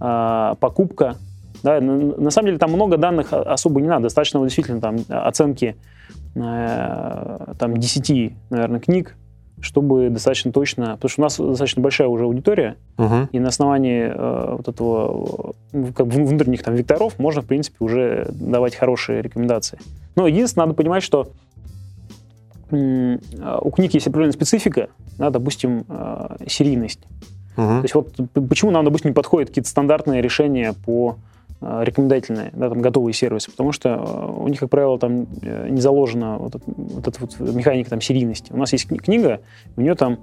э, 0.00 0.54
покупка. 0.58 1.16
Да, 1.62 1.80
на, 1.80 1.96
на 1.96 2.30
самом 2.30 2.46
деле 2.46 2.58
там 2.58 2.72
много 2.72 2.96
данных 2.96 3.32
особо 3.32 3.80
не 3.80 3.88
надо. 3.88 4.04
Достаточно 4.04 4.42
действительно 4.42 4.80
там 4.80 4.96
оценки 5.08 5.76
там 6.34 7.76
10, 7.76 8.32
наверное, 8.50 8.80
книг, 8.80 9.16
чтобы 9.64 10.10
достаточно 10.10 10.52
точно, 10.52 10.96
потому 11.00 11.08
что 11.08 11.20
у 11.20 11.24
нас 11.24 11.36
достаточно 11.38 11.82
большая 11.82 12.08
уже 12.08 12.24
аудитория, 12.24 12.76
uh-huh. 12.96 13.28
и 13.32 13.38
на 13.38 13.48
основании 13.48 14.12
э, 14.14 14.56
вот 14.56 14.68
этого 14.68 15.54
э, 15.72 15.92
как 15.94 16.06
внутренних 16.06 16.62
там 16.62 16.74
векторов 16.74 17.18
можно, 17.18 17.40
в 17.40 17.46
принципе, 17.46 17.76
уже 17.80 18.28
давать 18.30 18.74
хорошие 18.74 19.22
рекомендации. 19.22 19.78
Но 20.16 20.26
единственное, 20.26 20.66
надо 20.66 20.76
понимать, 20.76 21.02
что 21.02 21.28
э, 22.70 23.18
у 23.62 23.70
книг 23.70 23.94
есть 23.94 24.06
определенная 24.06 24.32
специфика, 24.32 24.88
да, 25.18 25.30
допустим, 25.30 25.84
э, 25.88 26.36
серийность. 26.46 27.00
Uh-huh. 27.56 27.78
То 27.78 27.82
есть 27.82 27.94
вот 27.94 28.12
почему 28.48 28.70
нам, 28.70 28.84
допустим, 28.84 29.10
не 29.10 29.14
подходят 29.14 29.48
какие-то 29.48 29.70
стандартные 29.70 30.20
решения 30.20 30.74
по 30.84 31.16
рекомендательные, 31.82 32.50
да, 32.52 32.68
там 32.68 32.80
готовые 32.80 33.14
сервисы, 33.14 33.50
потому 33.50 33.72
что 33.72 33.90
э, 33.90 34.42
у 34.42 34.48
них, 34.48 34.60
как 34.60 34.70
правило, 34.70 34.98
там 34.98 35.26
э, 35.42 35.68
не 35.70 35.80
заложена 35.80 36.38
вот, 36.38 36.54
это, 36.56 36.64
вот 36.66 37.08
эта 37.08 37.20
вот 37.20 37.38
механика 37.40 37.90
там 37.90 38.00
серийности. 38.00 38.52
У 38.52 38.56
нас 38.56 38.72
есть 38.72 38.86
книга, 38.86 39.40
у 39.76 39.80
нее 39.80 39.94
там 39.94 40.18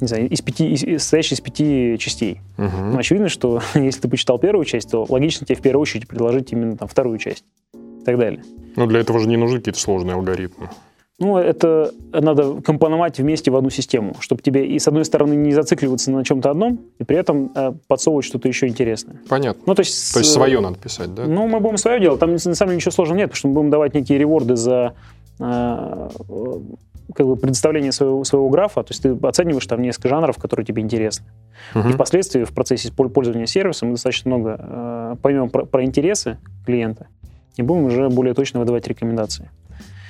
не 0.00 0.08
знаю, 0.08 0.28
из 0.28 0.42
пяти, 0.42 0.72
из, 0.72 0.80
состоящая 1.02 1.36
из 1.36 1.40
пяти 1.40 1.96
частей. 1.98 2.40
Угу. 2.58 2.76
Ну, 2.92 2.98
очевидно, 2.98 3.28
что 3.28 3.62
если 3.74 4.02
ты 4.02 4.08
почитал 4.08 4.38
первую 4.38 4.64
часть, 4.64 4.90
то 4.90 5.06
логично 5.08 5.46
тебе 5.46 5.56
в 5.56 5.62
первую 5.62 5.82
очередь 5.82 6.06
предложить 6.06 6.52
именно 6.52 6.76
там 6.76 6.88
вторую 6.88 7.18
часть 7.18 7.44
и 7.74 8.04
так 8.04 8.18
далее. 8.18 8.42
Ну, 8.76 8.86
для 8.86 9.00
этого 9.00 9.18
же 9.20 9.28
не 9.28 9.36
нужны 9.36 9.58
какие-то 9.58 9.80
сложные 9.80 10.14
алгоритмы. 10.14 10.68
Ну, 11.18 11.38
это 11.38 11.92
надо 12.12 12.60
компоновать 12.60 13.18
вместе 13.18 13.50
в 13.50 13.56
одну 13.56 13.70
систему, 13.70 14.16
чтобы 14.20 14.42
тебе 14.42 14.66
и 14.66 14.78
с 14.78 14.86
одной 14.86 15.04
стороны 15.06 15.32
не 15.34 15.52
зацикливаться 15.52 16.10
на 16.10 16.22
чем-то 16.22 16.50
одном, 16.50 16.80
и 16.98 17.04
при 17.04 17.16
этом 17.16 17.52
э, 17.54 17.72
подсовывать 17.88 18.26
что-то 18.26 18.48
еще 18.48 18.66
интересное. 18.66 19.22
Понятно. 19.26 19.62
Ну, 19.64 19.74
то 19.74 19.80
есть, 19.80 20.12
то 20.12 20.18
есть 20.18 20.30
свое 20.30 20.60
надо 20.60 20.76
писать, 20.76 21.14
да? 21.14 21.24
Ну, 21.24 21.48
мы 21.48 21.60
будем 21.60 21.78
свое 21.78 22.00
делать. 22.00 22.20
Там 22.20 22.32
на 22.32 22.38
самом 22.38 22.54
деле 22.54 22.76
ничего 22.76 22.90
сложного 22.90 23.18
нет, 23.18 23.30
потому 23.30 23.38
что 23.38 23.48
мы 23.48 23.54
будем 23.54 23.70
давать 23.70 23.94
некие 23.94 24.18
реворды 24.18 24.56
за 24.56 24.92
э, 25.40 26.08
как 27.14 27.26
бы 27.26 27.36
предоставление 27.36 27.92
своего, 27.92 28.22
своего 28.24 28.50
графа, 28.50 28.82
то 28.82 28.90
есть 28.90 29.02
ты 29.02 29.16
оцениваешь 29.26 29.66
там 29.66 29.80
несколько 29.80 30.08
жанров, 30.08 30.36
которые 30.36 30.66
тебе 30.66 30.82
интересны. 30.82 31.26
Uh-huh. 31.74 31.88
И 31.88 31.92
впоследствии 31.92 32.44
в 32.44 32.52
процессе 32.52 32.92
пользования 32.92 33.46
сервисом 33.46 33.88
мы 33.88 33.94
достаточно 33.94 34.28
много 34.30 34.56
э, 34.58 35.16
поймем 35.22 35.48
про, 35.48 35.64
про 35.64 35.82
интересы 35.82 36.36
клиента 36.66 37.06
и 37.56 37.62
будем 37.62 37.84
уже 37.84 38.10
более 38.10 38.34
точно 38.34 38.60
выдавать 38.60 38.86
рекомендации. 38.86 39.50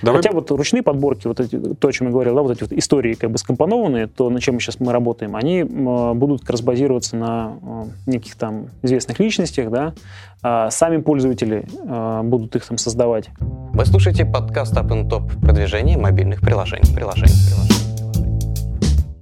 Давай... 0.03 0.23
Хотя 0.23 0.35
вот 0.35 0.51
ручные 0.51 0.83
подборки, 0.83 1.27
вот 1.27 1.41
эти, 1.41 1.57
то, 1.57 1.89
о 1.89 1.93
чем 1.93 2.09
я 2.09 2.13
говорил, 2.13 2.35
да, 2.35 2.43
вот 2.43 2.53
эти 2.53 2.63
вот 2.63 2.73
истории 2.73 3.15
как 3.15 3.31
бы 3.31 3.39
скомпонованные, 3.39 4.07
то, 4.07 4.29
на 4.29 4.41
чем 4.41 4.61
сейчас 4.61 4.79
мы 4.79 4.93
работаем, 4.93 5.37
они 5.37 5.61
э, 5.61 6.13
будут 6.15 6.43
как 6.43 6.51
раз 6.51 6.61
базироваться 6.61 7.17
на 7.17 7.57
э, 7.63 8.11
неких 8.11 8.37
там 8.37 8.69
известных 8.83 9.19
личностях, 9.21 9.71
да, 9.71 9.95
а 10.43 10.71
сами 10.71 10.99
пользователи 10.99 11.67
э, 11.83 12.21
будут 12.25 12.55
их 12.57 12.67
там 12.67 12.77
создавать. 12.77 13.31
Вы 13.41 13.87
слушаете 13.87 14.27
подкаст 14.27 14.75
Up 14.75 14.89
and 14.89 15.09
Top 15.09 15.41
продвижение 15.41 15.97
мобильных 15.97 16.41
приложений. 16.41 16.95
приложений, 16.95 17.35
приложений. 17.49 17.77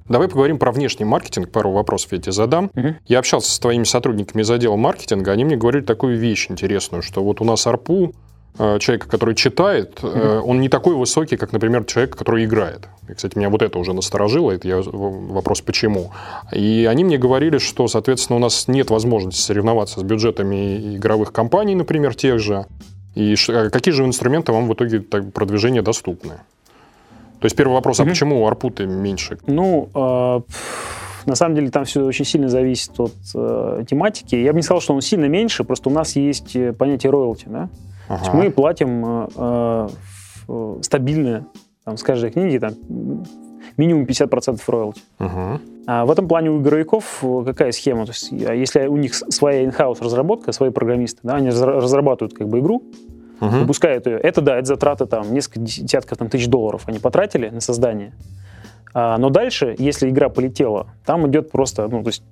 Давай 0.07 0.29
поговорим 0.29 0.59
про 0.59 0.71
внешний 0.71 1.07
маркетинг. 1.07 1.51
Пару 1.51 1.71
вопросов 1.71 2.13
я 2.13 2.19
тебе 2.19 2.33
задам. 2.33 2.71
Угу. 2.75 2.89
Я 3.07 3.21
общался 3.21 3.51
с 3.51 3.59
твоими 3.59 3.85
сотрудниками 3.85 4.43
из 4.43 4.51
отдела 4.51 4.77
маркетинга. 4.77 5.33
Они 5.33 5.45
мне 5.45 5.57
говорили 5.57 5.83
такую 5.83 6.19
вещь 6.19 6.51
интересную, 6.51 7.03
что 7.03 7.25
вот 7.25 7.41
у 7.41 7.45
нас 7.45 7.67
АРПУ 7.67 8.13
Э, 8.13 8.34
человека, 8.57 9.09
который 9.09 9.35
читает, 9.35 9.99
mm-hmm. 10.01 10.41
он 10.43 10.61
не 10.61 10.69
такой 10.69 10.95
высокий, 10.95 11.37
как, 11.37 11.53
например, 11.53 11.85
человек, 11.85 12.17
который 12.17 12.45
играет. 12.45 12.89
И, 13.09 13.15
кстати, 13.15 13.37
меня 13.37 13.51
вот 13.51 13.63
это 13.63 13.79
уже 13.79 13.93
насторожило, 13.93 14.53
это 14.53 14.69
я, 14.69 14.81
вопрос 14.81 15.61
почему. 15.61 16.13
И 16.53 16.87
они 16.89 17.03
мне 17.03 17.19
говорили, 17.19 17.59
что, 17.59 17.89
соответственно, 17.89 18.37
у 18.37 18.41
нас 18.41 18.69
нет 18.69 18.91
возможности 18.91 19.41
соревноваться 19.41 19.99
с 19.99 20.03
бюджетами 20.05 20.97
игровых 20.97 21.33
компаний, 21.33 21.75
например, 21.75 22.15
тех 22.15 22.39
же. 22.39 22.67
И 23.17 23.35
а 23.49 23.71
какие 23.71 23.93
же 23.93 24.05
инструменты 24.05 24.53
вам 24.53 24.69
в 24.69 24.75
итоге 24.75 25.01
так, 25.01 25.33
продвижения 25.33 25.83
доступны? 25.83 26.35
То 27.41 27.47
есть 27.47 27.57
первый 27.57 27.75
вопрос, 27.75 27.99
mm-hmm. 27.99 28.05
а 28.05 28.09
почему 28.09 28.43
у 28.43 28.47
Арпуты 28.47 28.87
меньше? 28.87 29.39
Ну, 29.47 29.89
э, 29.95 30.41
на 31.27 31.35
самом 31.35 31.57
деле 31.57 31.71
там 31.71 31.85
все 31.85 32.05
очень 32.05 32.25
сильно 32.25 32.49
зависит 32.49 32.93
от 32.99 33.15
э, 33.35 33.85
тематики. 33.91 34.37
Я 34.37 34.53
бы 34.53 34.57
не 34.57 34.63
сказал, 34.63 34.81
что 34.81 34.95
он 34.95 35.01
сильно 35.01 35.27
меньше, 35.27 35.65
просто 35.65 35.91
у 35.91 35.93
нас 35.93 36.15
есть 36.15 36.57
понятие 36.79 37.11
роялти, 37.11 37.47
да? 37.47 37.69
Ага. 38.09 38.33
мы 38.33 38.51
платим 38.51 39.29
э, 39.37 39.89
э, 40.49 40.79
стабильно 40.83 41.47
там, 41.85 41.97
с 41.97 42.03
каждой 42.03 42.31
книги 42.31 42.59
там, 42.59 42.75
минимум 43.77 44.05
50% 44.05 44.61
роялти. 44.67 45.03
Ага. 45.19 45.61
А 45.87 46.07
в 46.07 46.11
этом 46.11 46.29
плане 46.29 46.51
у 46.51 46.61
игровиков 46.61 47.23
э, 47.23 47.43
какая 47.45 47.73
схема? 47.73 48.07
То 48.07 48.13
есть, 48.13 48.33
а 48.33 48.55
если 48.55 48.87
у 48.87 48.97
них 48.97 49.15
своя 49.15 49.65
in-house 49.65 50.03
разработка, 50.03 50.53
свои 50.53 50.71
программисты, 50.71 51.21
да, 51.23 51.35
они 51.35 51.51
разрабатывают 51.51 52.35
как 52.35 52.49
бы 52.49 52.61
игру, 52.61 52.83
uh 53.41 53.61
выпускают 53.61 54.07
ее. 54.07 54.19
Это 54.19 54.41
да, 54.41 54.57
это 54.57 54.67
затраты 54.67 55.07
там 55.07 55.33
несколько 55.35 55.61
десятков 55.61 56.19
там, 56.19 56.29
тысяч 56.29 56.47
долларов 56.47 56.83
они 56.87 56.99
потратили 56.99 57.49
на 57.51 57.61
создание. 57.61 58.13
А, 58.95 59.19
но 59.19 59.29
дальше, 59.29 59.75
если 59.77 60.09
игра 60.09 60.29
полетела, 60.29 60.87
там 61.05 61.29
идет 61.29 61.51
просто, 61.51 61.89
ну, 61.89 62.03
то 62.03 62.09
есть 62.09 62.23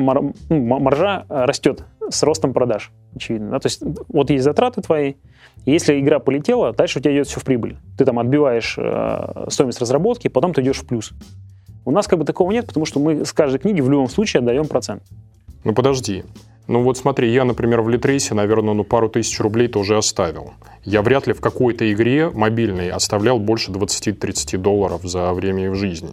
мар, 0.00 0.20
ну, 0.48 0.78
маржа 0.80 1.24
растет 1.28 1.84
с 2.08 2.22
ростом 2.22 2.52
продаж, 2.52 2.90
очевидно. 3.14 3.50
Да? 3.50 3.58
То 3.60 3.66
есть 3.66 3.82
вот 4.08 4.30
есть 4.30 4.44
затраты 4.44 4.82
твои, 4.82 5.14
если 5.66 6.00
игра 6.00 6.18
полетела, 6.18 6.72
дальше 6.72 6.98
у 6.98 7.02
тебя 7.02 7.14
идет 7.14 7.28
все 7.28 7.40
в 7.40 7.44
прибыль. 7.44 7.76
Ты 7.96 8.04
там 8.04 8.18
отбиваешь 8.18 8.76
э, 8.78 9.46
стоимость 9.48 9.80
разработки, 9.80 10.28
потом 10.28 10.52
ты 10.52 10.62
идешь 10.62 10.78
в 10.78 10.86
плюс. 10.86 11.12
У 11.84 11.90
нас 11.90 12.06
как 12.06 12.18
бы 12.18 12.24
такого 12.24 12.50
нет, 12.50 12.66
потому 12.66 12.86
что 12.86 13.00
мы 13.00 13.24
с 13.24 13.32
каждой 13.32 13.58
книги 13.58 13.80
в 13.80 13.90
любом 13.90 14.08
случае 14.08 14.40
отдаем 14.40 14.66
процент. 14.66 15.02
Ну 15.64 15.74
подожди. 15.74 16.24
Ну 16.66 16.82
вот 16.82 16.96
смотри, 16.98 17.32
я, 17.32 17.44
например, 17.44 17.80
в 17.80 17.88
Литрейсе, 17.88 18.34
наверное, 18.34 18.74
ну 18.74 18.84
пару 18.84 19.08
тысяч 19.08 19.40
рублей 19.40 19.68
тоже 19.68 19.96
оставил. 19.96 20.52
Я 20.84 21.02
вряд 21.02 21.26
ли 21.26 21.32
в 21.32 21.40
какой-то 21.40 21.90
игре 21.92 22.30
мобильной 22.30 22.90
оставлял 22.90 23.38
больше 23.38 23.72
20-30 23.72 24.56
долларов 24.58 25.02
за 25.02 25.32
время 25.32 25.70
в 25.70 25.74
жизни. 25.74 26.10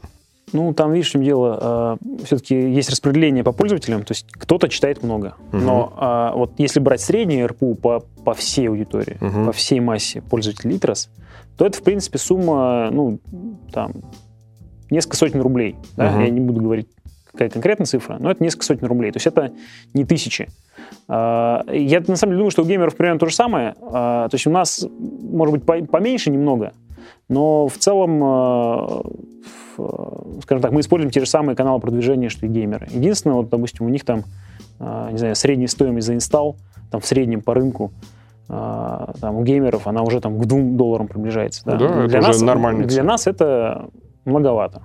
Ну, 0.54 0.74
там, 0.74 0.94
видишь, 0.94 1.10
в 1.10 1.12
чем 1.12 1.24
дело, 1.24 1.98
э, 2.02 2.24
все-таки 2.24 2.56
есть 2.56 2.90
распределение 2.90 3.44
по 3.44 3.52
пользователям, 3.52 4.04
то 4.04 4.14
есть 4.14 4.28
кто-то 4.32 4.70
читает 4.70 5.04
много. 5.04 5.36
Угу. 5.52 5.58
Но 5.58 5.94
э, 6.00 6.38
вот 6.38 6.54
если 6.58 6.80
брать 6.80 7.02
среднюю 7.02 7.48
РПУ 7.50 7.76
по, 7.76 8.06
по 8.24 8.34
всей 8.34 8.70
аудитории, 8.70 9.18
угу. 9.20 9.48
по 9.48 9.52
всей 9.52 9.82
массе 9.82 10.22
пользователей 10.22 10.76
Литрос, 10.76 11.10
то 11.58 11.66
это, 11.66 11.78
в 11.78 11.82
принципе, 11.82 12.18
сумма, 12.18 12.90
ну, 12.92 13.20
там, 13.74 13.92
несколько 14.90 15.18
сотен 15.18 15.42
рублей. 15.42 15.76
Да? 15.98 16.12
Угу. 16.12 16.22
Я 16.22 16.30
не 16.30 16.40
буду 16.40 16.62
говорить, 16.62 16.88
какая 17.30 17.50
конкретная 17.50 17.86
цифра, 17.86 18.16
но 18.18 18.32
это 18.32 18.42
несколько 18.42 18.64
сотен 18.64 18.88
рублей. 18.88 19.12
То 19.12 19.18
есть 19.18 19.28
это 19.28 19.52
не 19.94 20.06
тысячи. 20.06 20.48
Э, 21.10 21.60
я, 21.74 22.02
на 22.08 22.16
самом 22.16 22.32
деле, 22.32 22.38
думаю, 22.38 22.52
что 22.52 22.62
у 22.62 22.66
геймеров 22.66 22.96
примерно 22.96 23.20
то 23.20 23.26
же 23.26 23.36
самое. 23.36 23.74
То 23.74 24.30
есть 24.32 24.48
у 24.48 24.52
нас, 24.52 24.88
может 24.98 25.60
быть, 25.60 25.90
поменьше 25.90 26.32
немного, 26.32 26.72
но 27.28 27.68
в 27.68 27.78
целом 27.78 29.04
скажем 30.44 30.62
так, 30.62 30.72
мы 30.72 30.82
используем 30.82 31.12
те 31.12 31.20
же 31.20 31.26
самые 31.26 31.56
каналы 31.56 31.80
продвижения, 31.80 32.30
что 32.30 32.46
и 32.46 32.50
геймеры. 32.50 32.88
Единственное, 32.92 33.36
вот, 33.36 33.50
допустим, 33.50 33.86
у 33.86 33.90
них 33.90 34.04
там, 34.04 34.24
э, 34.80 35.10
не 35.12 35.18
знаю, 35.18 35.36
средняя 35.36 35.68
стоимость 35.68 36.08
за 36.08 36.14
инсталл, 36.14 36.58
там 36.92 37.02
в 37.02 37.06
среднем 37.06 37.42
по 37.42 37.54
рынку, 37.54 37.92
э, 38.50 39.14
там 39.22 39.36
у 39.36 39.44
геймеров 39.44 39.88
она 39.88 40.04
уже 40.04 40.20
там 40.20 40.40
к 40.40 40.46
2 40.46 40.78
долларам 40.78 41.08
приближается. 41.08 41.62
Да, 41.66 41.78
да 41.78 42.08
для 42.08 42.20
это 42.20 42.28
нас, 42.28 42.36
уже 42.36 42.46
нормально. 42.46 42.86
Для 42.86 43.04
нас 43.04 43.28
это 43.28 43.90
многовато. 44.26 44.82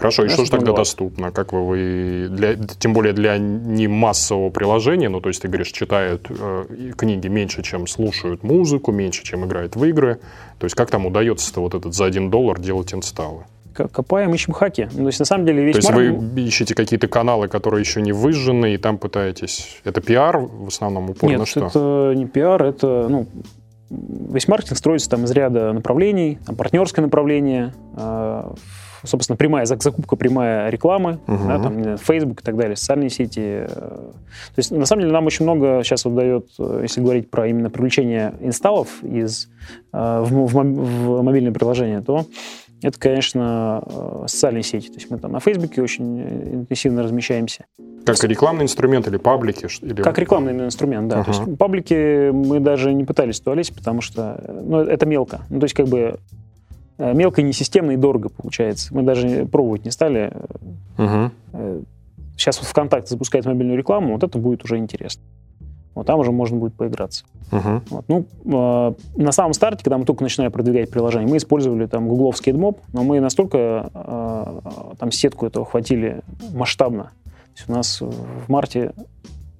Хорошо, 0.00 0.24
и 0.24 0.28
что 0.28 0.46
же 0.46 0.50
тогда 0.50 0.72
доступно? 0.72 1.30
Как 1.30 1.52
вы, 1.52 1.66
вы 1.66 2.28
для, 2.30 2.56
тем 2.56 2.94
более 2.94 3.12
для 3.12 3.36
не 3.36 3.86
массового 3.86 4.48
приложения, 4.48 5.10
ну 5.10 5.20
то 5.20 5.28
есть 5.28 5.42
ты 5.42 5.48
говоришь, 5.48 5.72
читают 5.72 6.26
э, 6.30 6.92
книги 6.96 7.28
меньше, 7.28 7.62
чем 7.62 7.86
слушают 7.86 8.42
музыку, 8.42 8.92
меньше, 8.92 9.22
чем 9.24 9.44
играют 9.44 9.76
в 9.76 9.84
игры. 9.84 10.18
То 10.58 10.64
есть 10.64 10.74
как 10.74 10.90
там 10.90 11.04
удается-то 11.04 11.60
вот 11.60 11.74
этот 11.74 11.94
за 11.94 12.06
один 12.06 12.30
доллар 12.30 12.58
делать 12.58 12.94
инсталлы? 12.94 13.44
Копаем, 13.72 14.34
ищем 14.34 14.52
хаки. 14.52 14.88
Ну, 14.92 15.02
то 15.02 15.06
есть, 15.06 15.18
на 15.18 15.24
самом 15.24 15.46
деле, 15.46 15.64
весь 15.64 15.74
То 15.74 15.78
есть 15.78 15.90
маркетинг... 15.90 16.32
вы 16.32 16.40
ищете 16.40 16.74
какие-то 16.74 17.08
каналы, 17.08 17.48
которые 17.48 17.80
еще 17.80 18.02
не 18.02 18.12
выжжены, 18.12 18.74
и 18.74 18.76
там 18.78 18.98
пытаетесь... 18.98 19.80
Это 19.84 20.00
пиар 20.00 20.38
в 20.38 20.68
основном 20.68 21.10
упор 21.10 21.30
Нет, 21.30 21.46
что? 21.48 21.66
это 21.66 22.12
не 22.16 22.26
пиар, 22.26 22.62
это... 22.62 23.08
Ну, 23.08 23.26
весь 23.90 24.48
маркетинг 24.48 24.78
строится 24.78 25.10
там 25.10 25.24
из 25.24 25.30
ряда 25.32 25.72
направлений, 25.72 26.38
там 26.46 26.56
партнерское 26.56 27.04
направление, 27.04 27.74
э, 27.96 28.52
собственно, 29.02 29.36
прямая 29.36 29.66
закупка, 29.66 30.16
прямая 30.16 30.70
рекламы, 30.70 31.18
угу. 31.26 31.48
да, 31.48 31.58
там, 31.58 31.98
Facebook 31.98 32.40
и 32.40 32.44
так 32.44 32.56
далее, 32.56 32.76
социальные 32.76 33.10
сети. 33.10 33.66
То 33.66 34.56
есть, 34.56 34.70
на 34.70 34.86
самом 34.86 35.02
деле, 35.02 35.12
нам 35.12 35.26
очень 35.26 35.44
много 35.44 35.82
сейчас 35.82 36.04
вот 36.04 36.14
дает, 36.14 36.46
если 36.58 37.00
говорить 37.00 37.30
про 37.30 37.48
именно 37.48 37.70
привлечение 37.70 38.34
инсталлов 38.40 39.02
из, 39.02 39.48
в, 39.92 40.28
в, 40.30 40.52
в 40.52 41.22
мобильное 41.22 41.52
приложение, 41.52 42.00
то 42.00 42.26
это, 42.82 42.98
конечно, 42.98 43.82
э, 43.84 44.24
социальные 44.26 44.62
сети. 44.62 44.88
То 44.88 44.94
есть 44.94 45.10
мы 45.10 45.18
там 45.18 45.32
на 45.32 45.40
Фейсбуке 45.40 45.82
очень 45.82 46.20
интенсивно 46.20 47.02
размещаемся. 47.02 47.66
Как 48.04 48.22
рекламный 48.24 48.64
инструмент 48.64 49.06
или 49.08 49.18
паблики? 49.18 49.66
Или... 49.82 50.02
Как 50.02 50.18
рекламный 50.18 50.52
инструмент, 50.66 51.08
да. 51.08 51.20
Uh-huh. 51.20 51.24
То 51.24 51.30
есть 51.30 51.58
паблики 51.58 52.30
мы 52.30 52.60
даже 52.60 52.92
не 52.94 53.04
пытались 53.04 53.40
туда 53.40 53.56
лезть, 53.56 53.74
потому 53.74 54.00
что 54.00 54.42
ну, 54.64 54.78
это 54.80 55.06
мелко. 55.06 55.42
Ну, 55.50 55.60
то 55.60 55.64
есть 55.64 55.74
как 55.74 55.88
бы 55.88 56.18
э, 56.98 57.14
мелко, 57.14 57.42
несистемно 57.42 57.92
и 57.92 57.96
дорого 57.96 58.30
получается. 58.30 58.94
Мы 58.94 59.02
даже 59.02 59.46
пробовать 59.46 59.84
не 59.84 59.90
стали. 59.90 60.32
Uh-huh. 60.96 61.30
Сейчас 62.36 62.58
вот 62.58 62.68
ВКонтакте 62.68 63.10
запускает 63.10 63.44
мобильную 63.44 63.76
рекламу, 63.76 64.14
вот 64.14 64.22
это 64.22 64.38
будет 64.38 64.64
уже 64.64 64.78
интересно. 64.78 65.22
Вот 65.94 66.06
там 66.06 66.20
уже 66.20 66.32
можно 66.32 66.56
будет 66.56 66.74
поиграться. 66.74 67.24
Uh-huh. 67.50 67.82
Вот. 67.90 68.04
Ну, 68.08 68.26
э, 68.44 69.20
на 69.20 69.32
самом 69.32 69.54
старте, 69.54 69.82
когда 69.82 69.98
мы 69.98 70.04
только 70.04 70.22
начинали 70.22 70.50
продвигать 70.50 70.90
приложение, 70.90 71.28
мы 71.28 71.36
использовали 71.36 71.86
там 71.86 72.08
гугловский 72.08 72.52
AdMob, 72.52 72.78
но 72.92 73.02
мы 73.02 73.20
настолько 73.20 73.90
э, 73.92 74.94
там 74.98 75.10
сетку 75.10 75.46
этого 75.46 75.66
хватили 75.66 76.22
масштабно. 76.54 77.10
То 77.24 77.56
есть 77.56 77.68
у 77.68 77.72
нас 77.72 78.00
в 78.00 78.48
марте 78.48 78.92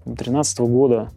2013 0.05 0.61
года 0.61 1.11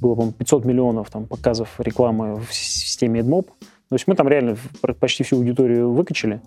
было, 0.00 0.14
по 0.14 0.32
500 0.32 0.64
миллионов 0.64 1.10
там, 1.10 1.26
показов 1.26 1.68
рекламы 1.78 2.36
в 2.36 2.52
системе 2.52 3.20
AdMob. 3.20 3.46
То 3.88 3.94
есть 3.94 4.06
мы 4.08 4.14
там 4.14 4.26
реально 4.26 4.56
почти 4.98 5.22
всю 5.22 5.36
аудиторию 5.36 5.92
выкачали. 5.92 6.40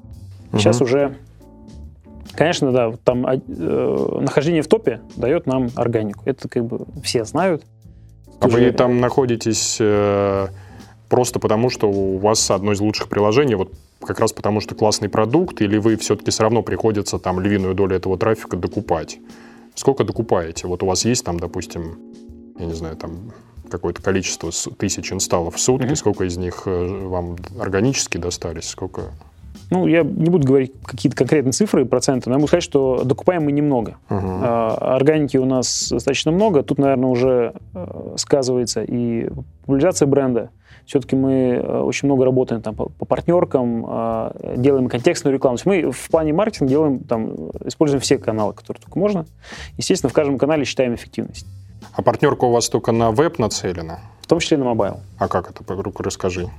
Uh-huh. 0.52 0.58
Сейчас 0.58 0.82
уже 0.82 1.16
Конечно, 2.40 2.72
да, 2.72 2.94
там 3.04 3.26
э, 3.28 4.18
нахождение 4.22 4.62
в 4.62 4.68
топе 4.68 5.02
дает 5.18 5.46
нам 5.46 5.70
органику. 5.76 6.22
Это 6.26 6.48
как 6.48 6.64
бы 6.64 6.86
все 7.04 7.26
знают. 7.26 7.66
А 8.40 8.48
вы 8.48 8.72
там 8.72 9.00
находитесь 9.00 9.78
э, 9.80 10.48
просто 11.10 11.40
потому, 11.40 11.70
что 11.70 11.90
у 11.90 12.18
вас 12.18 12.50
одно 12.52 12.72
из 12.72 12.80
лучших 12.80 13.10
приложений, 13.10 13.56
вот 13.56 13.74
как 14.02 14.20
раз 14.20 14.32
потому, 14.32 14.62
что 14.62 14.76
классный 14.76 15.10
продукт, 15.10 15.62
или 15.62 15.78
вы 15.78 15.98
все-таки 15.98 16.32
все 16.32 16.44
равно 16.44 16.64
приходится 16.64 17.20
там 17.20 17.40
львиную 17.40 17.76
долю 17.76 17.96
этого 17.96 18.18
трафика 18.18 18.56
докупать? 18.56 19.20
Сколько 19.76 20.04
докупаете? 20.04 20.68
Вот 20.68 20.84
у 20.84 20.86
вас 20.86 21.06
есть 21.06 21.26
там, 21.26 21.40
допустим, 21.40 21.98
я 22.58 22.66
не 22.66 22.74
знаю, 22.74 22.96
там 22.96 23.32
какое-то 23.70 24.02
количество 24.02 24.52
тысяч 24.78 25.12
инсталлов 25.12 25.56
в 25.56 25.60
сутки, 25.60 25.86
mm-hmm. 25.86 25.96
сколько 25.96 26.24
из 26.24 26.38
них 26.38 26.64
э, 26.66 27.08
вам 27.08 27.38
органически 27.60 28.18
достались, 28.18 28.68
сколько 28.68 29.12
Ну, 29.72 29.86
я 29.86 30.02
не 30.04 30.30
буду 30.30 30.48
говорить 30.48 30.74
какие-то 30.84 31.16
конкретные 31.16 31.52
цифры 31.52 31.84
и 31.84 31.86
проценты, 31.86 32.30
но 32.30 32.36
я 32.36 32.38
могу 32.40 32.48
сказать, 32.48 32.64
что 32.64 33.04
докупаем 33.04 33.46
мы 33.46 33.52
немного. 33.52 33.98
Uh-huh. 34.10 34.40
А, 34.42 34.96
органики 34.96 35.38
у 35.38 35.46
нас 35.46 35.90
достаточно 35.90 36.32
много. 36.32 36.64
Тут, 36.64 36.80
наверное, 36.80 37.10
уже 37.10 37.54
э, 37.76 38.14
сказывается 38.18 38.82
и 38.82 39.30
популяризация 39.62 40.08
бренда. 40.08 40.50
Все-таки 40.88 41.16
мы 41.16 41.62
э, 41.62 41.80
очень 41.82 42.08
много 42.08 42.26
работаем 42.26 42.64
там, 42.64 42.74
по, 42.74 42.90
по 42.90 43.06
партнеркам, 43.06 43.86
э, 43.88 44.56
делаем 44.58 44.90
контекстную 44.90 45.36
рекламу. 45.36 45.58
То 45.58 45.70
есть 45.70 45.86
мы 45.86 45.92
в 45.92 46.10
плане 46.10 46.34
маркетинга 46.34 46.70
делаем, 46.70 47.00
там, 47.02 47.52
используем 47.66 48.02
все 48.02 48.18
каналы, 48.18 48.54
которые 48.54 48.82
только 48.82 48.98
можно. 48.98 49.28
Естественно, 49.78 50.10
в 50.10 50.14
каждом 50.14 50.40
канале 50.40 50.66
считаем 50.66 50.96
эффективность. 50.96 51.46
А 51.94 52.02
партнерка 52.02 52.46
у 52.46 52.52
вас 52.52 52.70
только 52.70 52.92
на 52.92 53.12
веб 53.12 53.38
нацелена? 53.38 54.00
В 54.22 54.28
том 54.28 54.40
числе 54.40 54.58
на 54.58 54.66
mobile. 54.66 55.02
А 55.20 55.28
как 55.28 55.52
это? 55.52 55.64
Расскажи. 56.00 56.50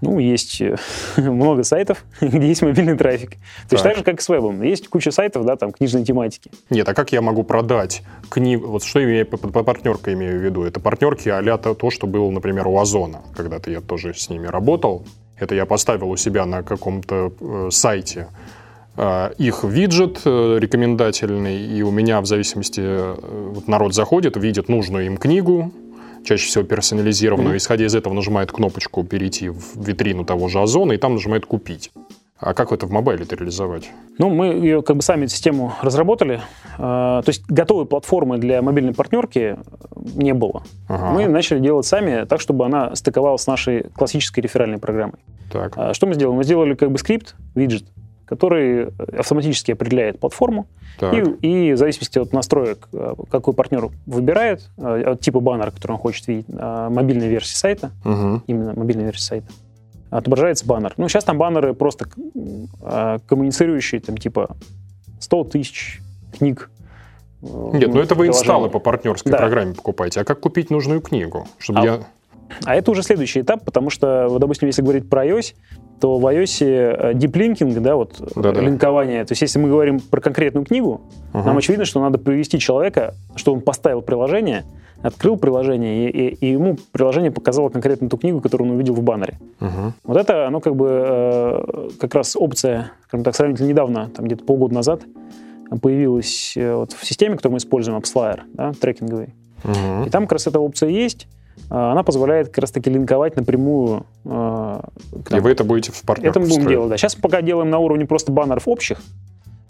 Ну, 0.00 0.18
есть 0.18 0.60
э, 0.60 0.76
много 1.16 1.62
сайтов, 1.62 2.04
где 2.20 2.48
есть 2.48 2.62
мобильный 2.62 2.96
трафик. 2.96 3.30
То 3.30 3.36
так. 3.36 3.72
есть 3.72 3.84
так 3.84 3.96
же, 3.96 4.04
как 4.04 4.20
и 4.20 4.22
с 4.22 4.28
вебом. 4.28 4.62
Есть 4.62 4.88
куча 4.88 5.10
сайтов, 5.10 5.44
да, 5.44 5.56
там, 5.56 5.72
книжной 5.72 6.04
тематики. 6.04 6.50
Нет, 6.70 6.88
а 6.88 6.94
как 6.94 7.12
я 7.12 7.20
могу 7.20 7.42
продать 7.44 8.02
книгу? 8.28 8.66
Вот 8.66 8.84
что 8.84 9.00
я 9.00 9.24
по, 9.24 9.36
по 9.36 9.62
партнерка 9.62 10.12
имею 10.12 10.38
в 10.38 10.42
виду? 10.42 10.64
Это 10.64 10.80
партнерки 10.80 11.28
а 11.28 11.58
то, 11.58 11.90
что 11.90 12.06
было, 12.06 12.30
например, 12.30 12.66
у 12.68 12.78
Озона. 12.78 13.22
Когда-то 13.36 13.70
я 13.70 13.80
тоже 13.80 14.14
с 14.14 14.28
ними 14.28 14.46
работал. 14.46 15.04
Это 15.38 15.54
я 15.54 15.66
поставил 15.66 16.10
у 16.10 16.16
себя 16.16 16.46
на 16.46 16.62
каком-то 16.62 17.32
э, 17.40 17.68
сайте 17.70 18.28
э, 18.96 19.32
их 19.38 19.64
виджет 19.64 20.20
э, 20.24 20.58
рекомендательный, 20.60 21.60
и 21.66 21.82
у 21.82 21.90
меня 21.90 22.20
в 22.20 22.26
зависимости, 22.26 22.80
э, 22.80 23.50
вот 23.52 23.68
народ 23.68 23.94
заходит, 23.94 24.36
видит 24.36 24.68
нужную 24.68 25.06
им 25.06 25.16
книгу, 25.16 25.72
чаще 26.24 26.46
всего 26.46 26.64
персонализированную. 26.64 27.54
Mm-hmm. 27.54 27.58
Исходя 27.58 27.86
из 27.86 27.94
этого 27.94 28.14
нажимает 28.14 28.50
кнопочку 28.50 29.04
«Перейти 29.04 29.48
в 29.48 29.76
витрину 29.76 30.24
того 30.24 30.48
же 30.48 30.60
Озона», 30.60 30.92
и 30.92 30.96
там 30.96 31.14
нажимает 31.14 31.46
«Купить». 31.46 31.92
А 32.38 32.52
как 32.52 32.72
это 32.72 32.86
в 32.86 32.90
мобайле-то 32.90 33.36
реализовать? 33.36 33.90
Ну, 34.18 34.28
мы 34.28 34.46
ее 34.46 34.82
как 34.82 34.96
бы 34.96 35.02
сами 35.02 35.26
систему 35.26 35.72
разработали. 35.80 36.40
А, 36.78 37.22
то 37.22 37.30
есть 37.30 37.46
готовой 37.48 37.86
платформы 37.86 38.38
для 38.38 38.60
мобильной 38.60 38.92
партнерки 38.92 39.56
не 39.96 40.34
было. 40.34 40.64
Ага. 40.88 41.12
Мы 41.12 41.28
начали 41.28 41.60
делать 41.60 41.86
сами 41.86 42.26
так, 42.26 42.40
чтобы 42.40 42.66
она 42.66 42.94
стыковалась 42.96 43.42
с 43.42 43.46
нашей 43.46 43.84
классической 43.94 44.40
реферальной 44.40 44.78
программой. 44.78 45.20
Так. 45.50 45.72
А, 45.76 45.94
что 45.94 46.06
мы 46.06 46.14
сделали? 46.14 46.36
Мы 46.36 46.44
сделали 46.44 46.74
как 46.74 46.90
бы 46.90 46.98
скрипт, 46.98 47.36
виджет, 47.54 47.84
который 48.26 48.88
автоматически 49.18 49.72
определяет 49.72 50.18
платформу, 50.20 50.66
и, 51.00 51.68
и 51.68 51.72
в 51.72 51.76
зависимости 51.76 52.18
от 52.18 52.32
настроек, 52.32 52.88
э, 52.92 53.14
какой 53.30 53.52
партнер 53.52 53.90
выбирает, 54.06 54.70
э, 54.76 55.02
от 55.12 55.20
типа 55.20 55.40
баннера, 55.40 55.70
который 55.70 55.92
он 55.92 55.98
хочет 55.98 56.26
видеть, 56.28 56.46
э, 56.48 56.88
мобильной 56.90 57.28
версии 57.28 57.56
сайта, 57.56 57.90
угу. 58.04 58.42
именно 58.46 58.74
мобильной 58.74 59.04
версии 59.04 59.24
сайта, 59.24 59.48
отображается 60.10 60.66
баннер. 60.66 60.94
Ну, 60.96 61.08
сейчас 61.08 61.24
там 61.24 61.36
баннеры 61.38 61.74
просто 61.74 62.06
коммуницирующие, 63.26 64.00
там 64.00 64.16
типа 64.16 64.56
100 65.18 65.44
тысяч 65.44 66.00
книг. 66.36 66.70
Нет, 67.40 67.92
ну 67.92 68.00
это 68.00 68.14
вы 68.14 68.28
инсталлы 68.28 68.70
по 68.70 68.78
партнерской 68.78 69.32
да. 69.32 69.38
программе 69.38 69.74
покупаете. 69.74 70.20
А 70.20 70.24
как 70.24 70.40
купить 70.40 70.70
нужную 70.70 71.00
книгу? 71.00 71.46
Чтобы 71.58 71.80
а, 71.80 71.84
я... 71.84 72.00
а 72.64 72.74
это 72.74 72.90
уже 72.90 73.02
следующий 73.02 73.40
этап, 73.40 73.64
потому 73.64 73.90
что, 73.90 74.38
допустим, 74.38 74.66
если 74.66 74.82
говорить 74.82 75.08
про 75.08 75.26
iOS, 75.26 75.54
то 76.00 76.18
в 76.18 76.26
iOS 76.26 77.14
диплинкинг, 77.14 77.76
э, 77.76 77.80
да, 77.80 77.96
вот 77.96 78.20
Да-да. 78.36 78.60
линкование, 78.60 79.24
то 79.24 79.32
есть 79.32 79.42
если 79.42 79.58
мы 79.58 79.68
говорим 79.68 80.00
про 80.00 80.20
конкретную 80.20 80.66
книгу, 80.66 81.00
угу. 81.32 81.44
нам 81.44 81.56
очевидно, 81.56 81.84
что 81.84 82.00
надо 82.00 82.18
привести 82.18 82.58
человека, 82.58 83.14
что 83.36 83.52
он 83.52 83.60
поставил 83.60 84.02
приложение, 84.02 84.64
открыл 85.02 85.36
приложение, 85.36 86.08
и, 86.08 86.28
и, 86.28 86.46
и 86.46 86.52
ему 86.52 86.78
приложение 86.92 87.30
показало 87.30 87.68
конкретно 87.68 88.08
ту 88.08 88.16
книгу, 88.16 88.40
которую 88.40 88.70
он 88.70 88.76
увидел 88.76 88.94
в 88.94 89.02
баннере. 89.02 89.38
Угу. 89.60 89.92
Вот 90.04 90.16
это, 90.16 90.46
оно 90.46 90.60
как 90.60 90.76
бы 90.76 90.88
э, 90.90 91.88
как 92.00 92.14
раз 92.14 92.36
опция, 92.36 92.92
скажем 93.06 93.24
так, 93.24 93.34
сравнительно 93.36 93.68
недавно, 93.68 94.10
там 94.14 94.26
где-то 94.26 94.44
полгода 94.44 94.74
назад, 94.74 95.02
появилась 95.80 96.54
э, 96.56 96.74
вот 96.74 96.92
в 96.92 97.06
системе, 97.06 97.36
которую 97.36 97.54
мы 97.54 97.58
используем, 97.58 97.98
AppsFlyer, 97.98 98.40
да, 98.54 98.72
трекинговый. 98.72 99.34
Угу. 99.64 100.06
И 100.06 100.10
там 100.10 100.24
как 100.24 100.32
раз 100.32 100.46
эта 100.46 100.58
опция 100.60 100.90
есть. 100.90 101.28
А, 101.70 101.92
она 101.92 102.02
позволяет 102.02 102.48
как 102.48 102.58
раз-таки 102.58 102.90
линковать 102.90 103.36
напрямую. 103.36 104.06
Э, 104.24 104.80
И 105.30 105.40
вы 105.40 105.50
это 105.50 105.64
будете 105.64 105.92
в 105.92 106.02
партнерах 106.02 106.36
Это 106.36 106.40
мы 106.40 106.48
будем 106.48 106.68
делать, 106.68 106.90
да. 106.90 106.96
Сейчас 106.96 107.14
пока 107.14 107.42
делаем 107.42 107.70
на 107.70 107.78
уровне 107.78 108.06
просто 108.06 108.32
баннеров 108.32 108.68
общих, 108.68 109.00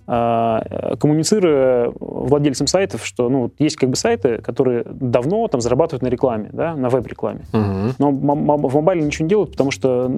а, 0.07 0.97
коммуницируя 1.01 1.91
владельцам 1.99 2.67
сайтов, 2.67 3.07
что 3.07 3.31
ну, 3.31 3.51
есть 3.59 3.77
как 3.77 3.89
бы 3.89 3.97
сайты, 3.97 4.39
которые 4.39 4.85
давно 4.85 5.49
там 5.49 5.63
зарабатывают 5.63 6.03
на 6.03 6.09
рекламе, 6.09 6.51
да, 6.53 6.75
на 6.75 6.91
веб-рекламе. 6.91 7.47
Угу. 7.53 7.95
Но 7.99 8.11
в 8.11 8.75
мобайле 8.75 9.03
ничего 9.03 9.25
не 9.25 9.31
делают, 9.31 9.53
потому 9.53 9.71
что 9.71 10.13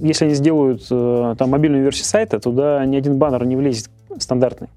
если 0.00 0.24
они 0.24 0.34
сделают 0.34 0.86
э, 0.90 1.34
там 1.38 1.50
мобильную 1.50 1.84
версию 1.84 2.06
сайта, 2.06 2.40
туда 2.40 2.84
ни 2.86 2.96
один 2.96 3.18
баннер 3.18 3.44
не 3.44 3.56
влезет 3.56 3.90
стандартный. 4.18 4.68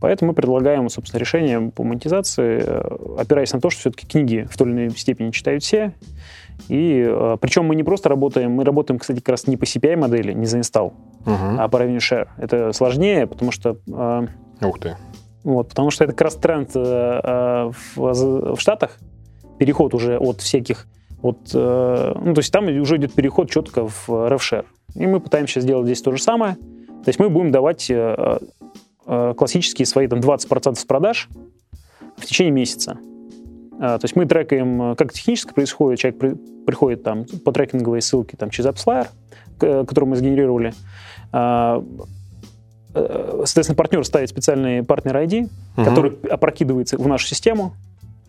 Поэтому 0.00 0.30
мы 0.30 0.34
предлагаем, 0.34 0.88
собственно, 0.88 1.20
решение 1.20 1.72
по 1.74 1.82
монетизации, 1.82 2.62
э, 2.64 3.20
опираясь 3.20 3.52
на 3.52 3.60
то, 3.60 3.70
что 3.70 3.80
все-таки 3.80 4.06
книги 4.06 4.46
в 4.50 4.56
той 4.56 4.68
или 4.68 4.74
иной 4.86 4.90
степени 4.90 5.30
читают 5.30 5.62
все. 5.62 5.92
И 6.68 7.04
э, 7.06 7.36
причем 7.40 7.64
мы 7.64 7.74
не 7.74 7.82
просто 7.82 8.08
работаем, 8.08 8.52
мы 8.52 8.64
работаем, 8.64 8.98
кстати, 8.98 9.18
как 9.18 9.30
раз 9.30 9.46
не 9.46 9.56
по 9.56 9.64
CPI-модели, 9.64 10.32
не 10.32 10.46
за 10.46 10.58
install, 10.58 10.92
uh-huh. 11.24 11.56
а 11.58 11.68
по 11.68 11.78
revenue 11.78 11.98
share. 11.98 12.28
Это 12.36 12.72
сложнее, 12.72 13.26
потому 13.26 13.50
что... 13.50 13.76
Э, 13.88 14.26
Ух 14.60 14.78
ты. 14.78 14.96
Вот, 15.42 15.70
потому 15.70 15.90
что 15.90 16.04
это 16.04 16.12
как 16.12 16.22
раз 16.22 16.34
тренд 16.34 16.74
в, 16.74 17.72
в 17.96 18.56
Штатах, 18.58 18.98
переход 19.58 19.94
уже 19.94 20.18
от 20.18 20.40
всяких 20.40 20.86
от, 21.22 21.38
ну, 21.52 22.34
то 22.34 22.34
есть 22.36 22.52
там 22.52 22.66
уже 22.66 22.96
идет 22.96 23.12
переход 23.12 23.50
четко 23.50 23.88
в 23.88 24.08
RevShare. 24.08 24.66
И 24.94 25.06
мы 25.06 25.20
пытаемся 25.20 25.60
сделать 25.60 25.86
здесь 25.86 26.02
то 26.02 26.12
же 26.12 26.20
самое. 26.20 26.54
То 26.54 27.08
есть 27.08 27.18
мы 27.18 27.28
будем 27.28 27.50
давать 27.50 27.90
Э, 27.90 28.38
классические 29.36 29.86
свои 29.86 30.06
там 30.06 30.20
20% 30.20 30.74
с 30.76 30.84
продаж 30.84 31.28
в 32.18 32.26
течение 32.26 32.52
месяца. 32.52 32.98
Э, 33.78 33.98
то 33.98 34.00
есть 34.02 34.16
мы 34.16 34.26
трекаем, 34.26 34.92
э, 34.92 34.96
как 34.96 35.12
технически 35.12 35.52
происходит, 35.52 36.00
человек 36.00 36.20
при, 36.20 36.34
приходит 36.64 37.02
там 37.02 37.24
по 37.44 37.52
трекинговой 37.52 38.02
ссылке 38.02 38.36
там, 38.36 38.50
через 38.50 38.70
AppsFlyer, 38.70 39.06
которую 39.58 40.10
мы 40.10 40.16
сгенерировали, 40.16 40.72
соответственно, 42.92 43.74
партнер 43.74 44.04
ставит 44.04 44.28
специальный 44.28 44.84
партнер 44.84 45.16
ID, 45.16 45.44
угу. 45.44 45.84
который 45.84 46.16
опрокидывается 46.30 46.96
в 46.96 47.08
нашу 47.08 47.26
систему, 47.26 47.74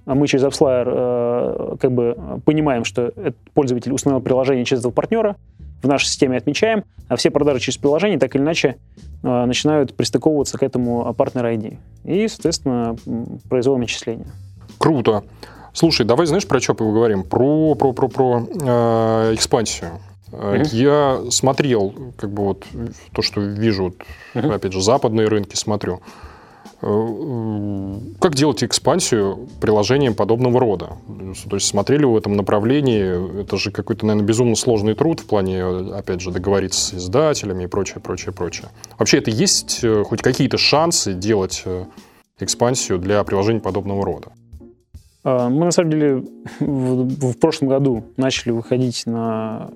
а 0.06 0.16
мы 0.16 0.28
через 0.28 0.44
AppsFlyer 0.46 1.78
как 1.78 1.92
бы 1.92 2.42
понимаем, 2.46 2.84
что 2.84 3.10
этот 3.16 3.38
пользователь 3.54 3.94
установил 3.94 4.24
приложение 4.24 4.66
через 4.66 4.80
этого 4.80 4.92
партнера, 4.92 5.36
в 5.82 5.88
нашей 5.88 6.08
системе 6.08 6.38
отмечаем, 6.38 6.84
а 7.08 7.16
все 7.16 7.32
продажи 7.32 7.60
через 7.60 7.78
приложение 7.78 8.20
так 8.20 8.36
или 8.36 8.42
иначе 8.42 8.78
э, 9.24 9.46
начинают 9.46 9.96
пристыковываться 9.96 10.58
к 10.58 10.64
этому 10.64 11.14
партнер 11.14 11.46
ID. 11.46 11.78
И, 12.04 12.28
соответственно, 12.28 12.96
производим 13.50 13.84
отчисления. 13.84 14.28
Круто. 14.78 15.24
Слушай, 15.74 16.06
давай 16.06 16.26
знаешь, 16.26 16.48
про 16.48 16.60
что 16.60 16.74
поговорим? 16.74 17.24
Про, 17.24 17.76
про, 17.76 17.94
про, 17.94 18.08
про 18.08 18.48
э, 18.50 19.34
экспансию. 19.36 20.00
Mm-hmm. 20.32 20.68
Я 20.72 21.22
смотрел, 21.32 21.94
как 22.18 22.32
бы 22.32 22.44
вот 22.44 22.66
то, 23.14 23.22
что 23.22 23.42
вижу, 23.42 23.96
mm-hmm. 24.36 24.54
опять 24.54 24.74
же, 24.74 24.82
западные 24.82 25.28
рынки 25.28 25.56
смотрю. 25.56 26.02
Э, 26.82 28.00
как 28.20 28.36
делать 28.36 28.64
экспансию 28.64 29.48
приложением 29.60 30.16
подобного 30.16 30.60
рода? 30.60 30.92
То 31.50 31.56
есть 31.56 31.68
смотрели 31.68 32.06
в 32.06 32.16
этом 32.16 32.36
направлении, 32.36 33.42
это 33.42 33.58
же 33.58 33.72
какой-то, 33.72 34.06
наверное, 34.06 34.28
безумно 34.28 34.56
сложный 34.56 34.94
труд 34.94 35.20
в 35.20 35.26
плане, 35.26 35.64
опять 35.94 36.22
же, 36.22 36.32
договориться 36.32 36.80
с 36.80 36.94
издателями 36.94 37.66
и 37.66 37.68
прочее, 37.68 38.00
прочее, 38.02 38.34
прочее. 38.34 38.70
Вообще 38.98 39.18
это 39.18 39.30
есть 39.30 39.84
э, 39.84 40.04
хоть 40.04 40.22
какие-то 40.22 40.58
шансы 40.58 41.14
делать 41.14 41.64
э, 41.66 41.86
экспансию 42.40 42.98
для 42.98 43.24
приложений 43.24 43.60
подобного 43.60 44.06
рода? 44.06 44.32
А, 45.24 45.50
мы, 45.50 45.66
на 45.66 45.72
самом 45.72 45.92
деле, 45.92 46.24
в, 46.60 47.32
в 47.34 47.40
прошлом 47.40 47.68
году 47.68 48.06
начали 48.16 48.52
выходить 48.52 49.06
на 49.06 49.70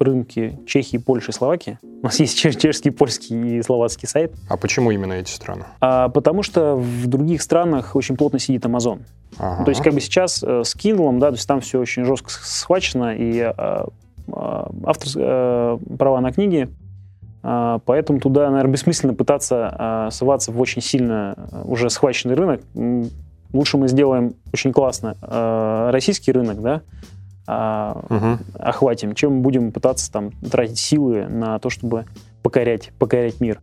рынки 0.00 0.58
Чехии, 0.66 0.96
Польши, 0.96 1.32
Словакии. 1.32 1.78
У 2.02 2.06
нас 2.06 2.18
есть 2.18 2.36
чешский, 2.36 2.90
польский 2.90 3.58
и 3.58 3.62
словацкий 3.62 4.08
сайт. 4.08 4.34
А 4.48 4.56
почему 4.56 4.90
именно 4.90 5.12
эти 5.12 5.30
страны? 5.30 5.64
А, 5.80 6.08
потому 6.08 6.42
что 6.42 6.74
в 6.76 7.06
других 7.06 7.42
странах 7.42 7.94
очень 7.94 8.16
плотно 8.16 8.38
сидит 8.38 8.64
Amazon. 8.64 9.02
Ага. 9.38 9.64
То 9.64 9.70
есть 9.70 9.82
как 9.82 9.94
бы 9.94 10.00
сейчас 10.00 10.42
э, 10.42 10.62
с 10.64 10.74
Kindle, 10.76 11.18
да, 11.18 11.28
то 11.28 11.34
есть 11.34 11.46
там 11.46 11.60
все 11.60 11.78
очень 11.80 12.04
жестко 12.04 12.30
схвачено, 12.30 13.14
и 13.14 13.38
э, 13.38 13.52
э, 13.56 13.84
автор, 14.26 15.08
э, 15.14 15.78
права 15.98 16.20
на 16.20 16.32
книги, 16.32 16.68
э, 17.42 17.78
поэтому 17.84 18.20
туда, 18.20 18.50
наверное, 18.50 18.72
бессмысленно 18.72 19.14
пытаться 19.14 20.08
э, 20.08 20.10
соваться 20.10 20.52
в 20.52 20.60
очень 20.60 20.82
сильно 20.82 21.34
э, 21.50 21.62
уже 21.64 21.88
схваченный 21.88 22.34
рынок. 22.34 22.62
Лучше 23.52 23.76
мы 23.76 23.88
сделаем 23.88 24.34
очень 24.52 24.72
классно 24.72 25.14
российский 25.92 26.32
рынок, 26.32 26.62
да, 26.62 26.80
угу. 27.46 28.38
охватим, 28.58 29.14
чем 29.14 29.42
будем 29.42 29.72
пытаться 29.72 30.10
там 30.10 30.30
тратить 30.30 30.78
силы 30.78 31.26
на 31.28 31.58
то, 31.58 31.70
чтобы 31.70 32.06
покорять, 32.42 32.92
покорять 32.98 33.40
мир. 33.40 33.60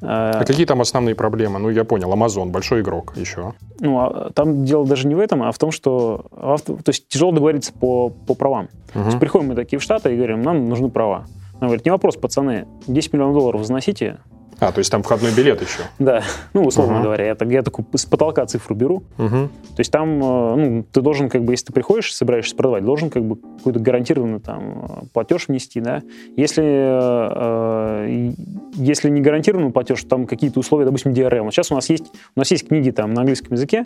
А 0.00 0.44
какие 0.44 0.64
там 0.64 0.80
основные 0.80 1.14
проблемы? 1.14 1.58
Ну, 1.58 1.70
я 1.70 1.84
понял, 1.84 2.12
Amazon, 2.12 2.50
большой 2.50 2.82
игрок 2.82 3.14
еще. 3.16 3.54
Ну, 3.80 3.98
а 3.98 4.30
там 4.32 4.64
дело 4.64 4.86
даже 4.86 5.08
не 5.08 5.14
в 5.14 5.18
этом, 5.18 5.42
а 5.42 5.50
в 5.50 5.58
том, 5.58 5.72
что 5.72 6.26
авто, 6.36 6.76
то 6.76 6.90
есть 6.90 7.08
тяжело 7.08 7.32
договориться 7.32 7.72
по, 7.72 8.10
по 8.10 8.34
правам. 8.34 8.68
Угу. 8.94 9.00
То 9.00 9.06
есть 9.06 9.18
приходим 9.18 9.48
мы 9.48 9.54
такие 9.54 9.78
в 9.78 9.82
Штаты 9.82 10.14
и 10.14 10.16
говорим, 10.16 10.42
нам 10.42 10.68
нужны 10.68 10.88
права. 10.88 11.26
Она 11.54 11.66
говорит, 11.66 11.84
не 11.84 11.90
вопрос, 11.90 12.16
пацаны, 12.16 12.66
10 12.86 13.12
миллионов 13.12 13.34
долларов 13.34 13.66
заносите, 13.66 14.18
а, 14.60 14.72
то 14.72 14.78
есть 14.78 14.90
там 14.90 15.02
входной 15.04 15.32
билет 15.32 15.62
еще? 15.62 15.82
Да, 16.00 16.22
ну, 16.52 16.64
условно 16.64 16.96
uh-huh. 16.96 17.02
говоря, 17.02 17.26
я, 17.26 17.34
так, 17.36 17.48
я 17.48 17.62
такую 17.62 17.86
с 17.94 18.04
потолка 18.06 18.44
цифру 18.46 18.74
беру. 18.74 19.04
Uh-huh. 19.16 19.48
То 19.48 19.78
есть 19.78 19.92
там, 19.92 20.18
э, 20.18 20.56
ну, 20.56 20.84
ты 20.90 21.00
должен, 21.00 21.28
как 21.28 21.44
бы, 21.44 21.52
если 21.52 21.66
ты 21.66 21.72
приходишь, 21.72 22.12
собираешься 22.12 22.56
продавать, 22.56 22.84
должен, 22.84 23.08
как 23.08 23.24
бы, 23.24 23.36
какой-то 23.36 23.78
гарантированный 23.78 24.40
там 24.40 25.08
платеж 25.12 25.46
внести, 25.46 25.80
да. 25.80 26.02
Если, 26.36 26.64
э, 26.64 28.32
если 28.74 29.10
не 29.10 29.20
гарантированный 29.20 29.70
платеж, 29.70 30.02
там 30.04 30.26
какие-то 30.26 30.58
условия, 30.58 30.86
допустим, 30.86 31.12
DRM. 31.12 31.42
Вот 31.42 31.54
сейчас 31.54 31.70
у 31.70 31.76
нас 31.76 31.88
есть, 31.88 32.06
у 32.34 32.40
нас 32.40 32.50
есть 32.50 32.66
книги 32.66 32.90
там 32.90 33.14
на 33.14 33.20
английском 33.20 33.52
языке, 33.52 33.84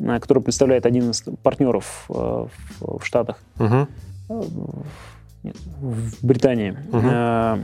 э, 0.00 0.18
которые 0.18 0.42
представляет 0.42 0.84
один 0.84 1.10
из 1.10 1.22
партнеров 1.44 2.06
э, 2.08 2.12
в, 2.12 2.98
в 2.98 3.04
Штатах. 3.04 3.38
Uh-huh. 3.58 3.86
Нет, 5.44 5.56
в 5.80 6.26
Британии. 6.26 6.76
Uh-huh 6.90 7.60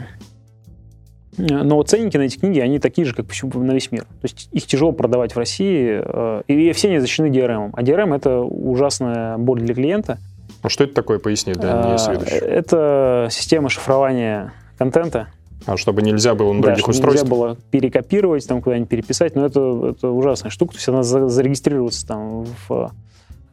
но 1.39 1.83
ценники 1.83 2.17
на 2.17 2.23
эти 2.23 2.37
книги, 2.37 2.59
они 2.59 2.79
такие 2.79 3.05
же, 3.07 3.15
как 3.15 3.27
на 3.55 3.73
весь 3.73 3.91
мир. 3.93 4.03
То 4.03 4.25
есть 4.25 4.49
их 4.53 4.67
тяжело 4.67 4.93
продавать 4.93 5.35
в 5.35 5.39
России, 5.39 6.01
э, 6.05 6.43
и 6.49 6.73
все 6.73 6.89
они 6.89 6.99
защищены 6.99 7.29
DRM. 7.29 7.71
А 7.73 7.83
DRM— 7.83 8.15
это 8.17 8.41
ужасная 8.41 9.39
боль 9.39 9.61
для 9.61 9.75
клиента. 9.75 10.19
А 10.63 10.69
что 10.69 10.85
это 10.85 10.95
такое, 10.95 11.19
поясни 11.19 11.53
для 11.53 11.93
несведущих? 11.93 12.43
Это 12.43 13.29
система 13.31 13.69
шифрования 13.69 14.53
контента. 14.77 15.29
А 15.67 15.77
чтобы 15.77 16.03
нельзя 16.03 16.35
было 16.35 16.53
на 16.53 16.63
других 16.63 16.85
да, 16.85 16.91
устройствах? 16.91 17.15
нельзя 17.15 17.27
было 17.27 17.57
перекопировать, 17.71 18.47
там 18.47 18.63
куда-нибудь 18.63 18.89
переписать, 18.89 19.37
но 19.37 19.47
это, 19.47 19.91
это 19.91 20.11
ужасная 20.11 20.51
штука. 20.51 20.73
То 20.73 20.79
есть 20.79 20.89
она 20.89 21.03
зарегистрироваться 21.03 22.07
там 22.07 22.45
в, 22.45 22.93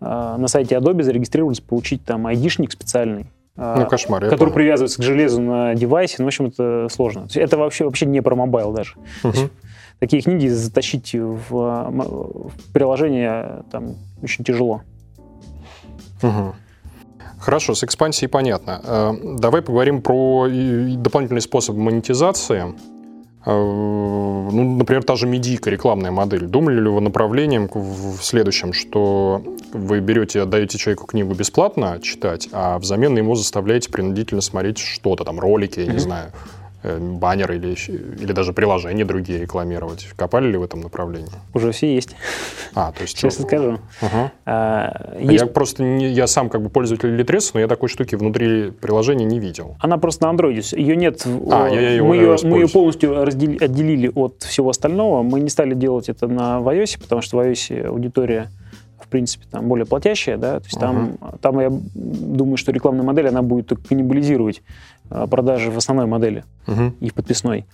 э, 0.01 0.36
на 0.38 0.47
сайте 0.47 0.75
Adobe, 0.75 1.03
зарегистрироваться, 1.03 1.61
получить 1.61 2.03
там 2.03 2.25
айдишник 2.25 2.71
специальный, 2.71 3.27
ну, 3.56 3.64
а, 3.64 3.86
кошмар, 3.86 4.30
который 4.30 4.53
привязывается 4.53 4.99
к 4.99 5.03
железу 5.03 5.41
на 5.41 5.76
девайсе. 5.76 6.16
Ну, 6.20 6.26
в 6.26 6.28
общем, 6.28 6.47
это 6.47 6.88
сложно. 6.91 7.28
Это 7.34 7.58
вообще, 7.58 7.86
вообще 7.86 8.06
не 8.06 8.22
про 8.22 8.36
mobile 8.36 8.73
даже. 8.74 8.95
Угу. 9.24 9.49
Такие 9.99 10.22
книги 10.22 10.47
затащить 10.47 11.14
в, 11.14 11.49
в 11.49 12.74
приложение 12.74 13.64
там 13.72 13.95
очень 14.22 14.43
тяжело. 14.43 14.82
Угу. 16.22 16.56
Хорошо, 17.39 17.76
с 17.76 17.84
экспансией 17.84 18.28
понятно. 18.30 18.82
Э, 18.84 19.14
давай 19.38 19.62
поговорим 19.62 20.01
про 20.01 20.47
дополнительный 20.49 21.41
способ 21.41 21.76
монетизации. 21.76 22.74
Э, 23.45 23.51
ну, 23.51 24.75
например, 24.77 25.03
та 25.03 25.15
же 25.15 25.27
медийка, 25.27 25.69
рекламная 25.69 26.11
модель. 26.11 26.45
Думали 26.45 26.81
ли 26.81 26.89
вы 26.89 27.01
направлением 27.01 27.69
в 27.73 28.21
следующем, 28.21 28.73
что 28.73 29.41
вы 29.71 29.99
берете, 29.99 30.41
отдаете 30.41 30.77
человеку 30.77 31.05
книгу 31.05 31.33
бесплатно 31.33 31.99
читать, 32.01 32.49
а 32.51 32.79
взамен 32.79 33.17
ему 33.17 33.35
заставляете 33.35 33.91
принудительно 33.91 34.41
смотреть 34.41 34.77
что-то, 34.79 35.23
там, 35.23 35.39
ролики, 35.39 35.79
я 35.79 35.87
не 35.87 35.99
знаю, 35.99 36.31
Э, 36.88 36.99
баннеры 36.99 37.55
или, 37.55 37.75
или 38.21 38.31
даже 38.31 38.53
приложения 38.53 39.05
другие 39.05 39.39
рекламировать. 39.39 40.07
Копали 40.15 40.51
ли 40.51 40.57
в 40.57 40.61
этом 40.61 40.81
направлении? 40.81 41.31
Уже 41.55 41.71
все 41.71 41.95
есть. 41.95 42.15
А, 42.75 42.91
то 42.91 43.01
есть... 43.01 43.17
Сейчас 43.17 43.41
скажу. 43.41 43.79
Угу. 44.03 44.31
А, 44.45 45.15
есть... 45.19 45.41
Я 45.41 45.47
просто, 45.47 45.81
не, 45.81 46.11
я 46.11 46.27
сам 46.27 46.47
как 46.47 46.61
бы 46.61 46.69
пользователь 46.69 47.19
Litres, 47.19 47.51
но 47.55 47.59
я 47.59 47.67
такой 47.67 47.89
штуки 47.89 48.13
внутри 48.13 48.69
приложения 48.69 49.25
не 49.25 49.39
видел. 49.39 49.77
Она 49.79 49.97
просто 49.97 50.27
на 50.27 50.38
Android. 50.38 50.77
Ее 50.77 50.95
нет... 50.95 51.25
А, 51.51 51.67
я, 51.69 51.81
я 51.81 51.89
ее 51.89 52.03
мы, 52.03 52.17
ее, 52.17 52.36
мы 52.43 52.59
ее 52.59 52.67
полностью 52.67 53.19
отделили 53.19 54.11
от 54.13 54.43
всего 54.43 54.69
остального. 54.69 55.23
Мы 55.23 55.39
не 55.39 55.49
стали 55.49 55.73
делать 55.73 56.07
это 56.07 56.27
на 56.27 56.59
iOS, 56.59 57.01
потому 57.01 57.23
что 57.23 57.38
в 57.38 57.39
iOS 57.39 57.88
аудитория 57.88 58.51
в 59.05 59.07
принципе, 59.07 59.45
там 59.51 59.67
более 59.67 59.86
платящая, 59.86 60.38
да, 60.38 60.59
то 60.59 60.65
есть 60.65 60.77
uh-huh. 60.77 60.79
там, 60.79 61.38
там 61.39 61.59
я 61.59 61.69
думаю, 61.69 62.57
что 62.57 62.71
рекламная 62.71 63.03
модель, 63.03 63.27
она 63.27 63.43
будет 63.43 63.69
каннибализировать 63.88 64.63
а, 64.63 64.94
продажи 65.10 65.72
в 65.72 65.78
основной 65.78 66.06
модели 66.06 66.43
uh-huh. 66.68 66.93
и 66.99 67.10
в 67.10 67.14
подписной. 67.14 67.66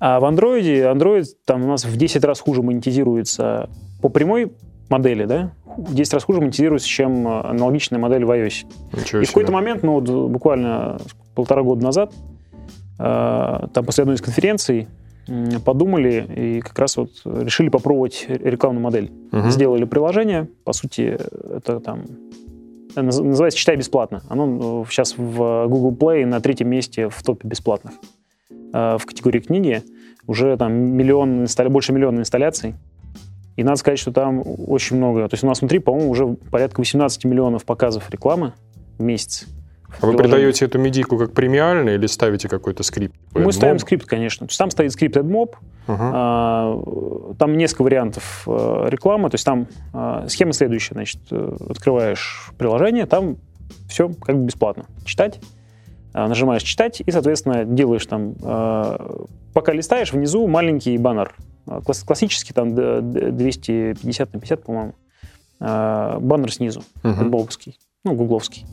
А 0.00 0.20
в 0.20 0.24
Android, 0.24 0.92
Android 0.92 1.24
там 1.44 1.64
у 1.64 1.68
нас 1.68 1.84
в 1.84 1.96
10 1.96 2.24
раз 2.24 2.40
хуже 2.40 2.62
монетизируется 2.62 3.68
по 4.00 4.08
прямой 4.08 4.52
модели, 4.88 5.24
да, 5.24 5.52
в 5.76 5.94
10 5.94 6.14
раз 6.14 6.24
хуже 6.24 6.40
монетизируется, 6.40 6.88
чем 6.88 7.26
аналогичная 7.26 7.98
модель 7.98 8.24
в 8.24 8.30
iOS. 8.30 8.66
Ничего 8.92 9.22
и 9.22 9.24
в 9.24 9.28
какой-то 9.28 9.52
момент, 9.52 9.82
ну 9.82 10.00
вот 10.00 10.08
буквально 10.30 10.98
полтора 11.34 11.62
года 11.62 11.82
назад, 11.82 12.12
а, 12.98 13.68
там 13.72 13.84
после 13.84 14.02
одной 14.02 14.16
из 14.16 14.22
конференций 14.22 14.88
подумали 15.64 16.26
и 16.36 16.60
как 16.60 16.78
раз 16.78 16.96
вот 16.96 17.10
решили 17.24 17.68
попробовать 17.68 18.26
рекламную 18.28 18.82
модель. 18.82 19.12
Uh-huh. 19.30 19.50
Сделали 19.50 19.84
приложение, 19.84 20.48
по 20.64 20.72
сути, 20.72 21.16
это 21.56 21.80
там 21.80 22.04
называется 22.96 23.58
«Читай 23.58 23.76
бесплатно». 23.76 24.22
Оно 24.28 24.84
сейчас 24.88 25.14
э, 25.16 25.22
в 25.22 25.66
Google 25.68 25.94
Play 25.94 26.26
на 26.26 26.40
третьем 26.40 26.68
месте 26.68 27.08
в 27.08 27.22
топе 27.22 27.48
бесплатных. 27.48 27.94
Э, 28.72 28.96
в 28.98 29.06
категории 29.06 29.40
книги 29.40 29.82
уже 30.26 30.56
там 30.56 30.72
миллион, 30.72 31.46
больше 31.70 31.92
миллиона 31.92 32.20
инсталляций. 32.20 32.74
И 33.56 33.64
надо 33.64 33.76
сказать, 33.76 33.98
что 33.98 34.12
там 34.12 34.42
очень 34.44 34.96
много. 34.96 35.28
То 35.28 35.34
есть 35.34 35.44
у 35.44 35.46
нас 35.46 35.60
внутри, 35.60 35.78
по-моему, 35.78 36.10
уже 36.10 36.26
порядка 36.50 36.80
18 36.80 37.24
миллионов 37.24 37.64
показов 37.64 38.08
рекламы 38.10 38.54
в 38.98 39.02
месяц. 39.02 39.46
А 40.00 40.06
вы 40.06 40.16
придаете 40.16 40.64
эту 40.64 40.78
медийку 40.78 41.18
как 41.18 41.32
премиальный 41.32 41.94
или 41.94 42.06
ставите 42.06 42.48
какой-то 42.48 42.82
скрипт? 42.82 43.14
Мы 43.34 43.42
AdMob? 43.42 43.52
ставим 43.52 43.78
скрипт, 43.78 44.06
конечно. 44.06 44.46
То 44.46 44.50
есть 44.50 44.58
там 44.58 44.70
стоит 44.70 44.92
скрипт 44.92 45.16
AdMob, 45.16 45.54
uh-huh. 45.86 46.10
а, 46.12 47.34
там 47.38 47.56
несколько 47.56 47.82
вариантов 47.82 48.44
а, 48.46 48.88
рекламы, 48.88 49.30
то 49.30 49.34
есть 49.34 49.44
там 49.44 49.66
а, 49.92 50.26
схема 50.28 50.52
следующая, 50.52 50.94
значит, 50.94 51.20
э, 51.30 51.56
открываешь 51.68 52.50
приложение, 52.58 53.06
там 53.06 53.36
все 53.88 54.08
как 54.08 54.36
бы 54.36 54.46
бесплатно. 54.46 54.86
Читать, 55.04 55.40
нажимаешь 56.14 56.62
читать 56.62 57.00
и, 57.04 57.10
соответственно, 57.10 57.64
делаешь 57.64 58.04
там, 58.04 58.34
пока 59.54 59.72
листаешь, 59.72 60.12
внизу 60.12 60.46
маленький 60.46 60.98
баннер, 60.98 61.34
класс, 61.64 62.02
классический 62.02 62.52
там 62.52 62.74
250 62.74 64.34
на 64.34 64.40
50, 64.40 64.62
по-моему, 64.62 64.94
баннер 65.58 66.52
снизу, 66.52 66.82
uh-huh. 67.02 67.18
AdMob 67.18 67.44
овский 67.44 67.76
ну, 68.04 68.14
гугловский. 68.14 68.66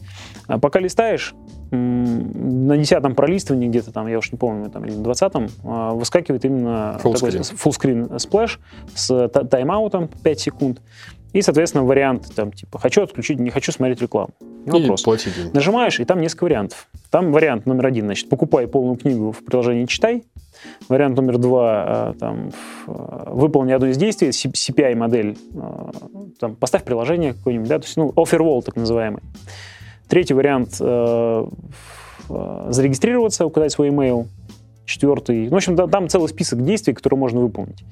А 0.47 0.57
пока 0.57 0.79
листаешь, 0.79 1.35
на 1.71 2.77
десятом 2.77 3.13
пролистывании 3.13 3.67
где-то 3.67 3.91
там, 3.91 4.07
я 4.07 4.17
уж 4.17 4.31
не 4.31 4.37
помню, 4.37 4.71
там, 4.71 4.85
или 4.85 4.93
на 4.95 5.03
двадцатом, 5.03 5.47
а, 5.63 5.93
выскакивает 5.93 6.43
именно 6.45 6.99
full 7.03 7.13
такой 7.13 7.29
full 7.29 8.19
splash 8.19 8.59
с 8.95 9.27
тайм-аутом 9.29 10.09
5 10.23 10.39
секунд. 10.39 10.81
И, 11.31 11.43
соответственно, 11.43 11.83
вариант 11.83 12.33
там, 12.35 12.51
типа, 12.51 12.79
хочу 12.79 13.03
отключить, 13.03 13.39
не 13.39 13.51
хочу 13.51 13.71
смотреть 13.71 14.01
рекламу. 14.01 14.31
Не 14.65 14.79
вопрос. 14.79 15.03
Плати 15.03 15.29
деньги. 15.35 15.51
Нажимаешь, 15.53 15.99
и 15.99 16.05
там 16.05 16.21
несколько 16.21 16.43
вариантов. 16.45 16.87
Там 17.09 17.31
вариант 17.31 17.65
номер 17.65 17.87
один, 17.87 18.05
значит, 18.05 18.29
покупай 18.29 18.67
полную 18.67 18.97
книгу 18.97 19.31
в 19.31 19.43
приложении 19.43 19.85
«Читай». 19.85 20.23
Вариант 20.89 21.15
номер 21.15 21.37
два, 21.37 21.83
а, 21.87 22.13
там, 22.19 22.51
выполни 22.85 23.71
одно 23.71 23.87
из 23.87 23.97
действий, 23.97 24.29
CPI-модель, 24.29 25.37
а, 25.55 25.91
там, 26.39 26.55
поставь 26.55 26.83
приложение 26.83 27.33
какое-нибудь, 27.33 27.69
да, 27.69 27.79
то 27.79 27.85
есть, 27.85 27.95
ну, 27.95 28.09
offer 28.09 28.39
wall 28.39 28.61
так 28.61 28.75
называемый. 28.75 29.21
Третий 30.09 30.33
вариант 30.33 30.77
э, 30.79 31.45
э, 32.29 32.67
зарегистрироваться, 32.71 33.45
указать 33.45 33.71
свой 33.71 33.89
email. 33.89 34.25
Четвертый. 34.89 35.43
Ну, 35.43 35.51
в 35.51 35.55
общем, 35.55 35.75
там 35.75 36.09
целый 36.09 36.27
список 36.29 36.65
действий, 36.65 36.95
которые 36.95 37.19
можно 37.19 37.39
выполнить. 37.39 37.83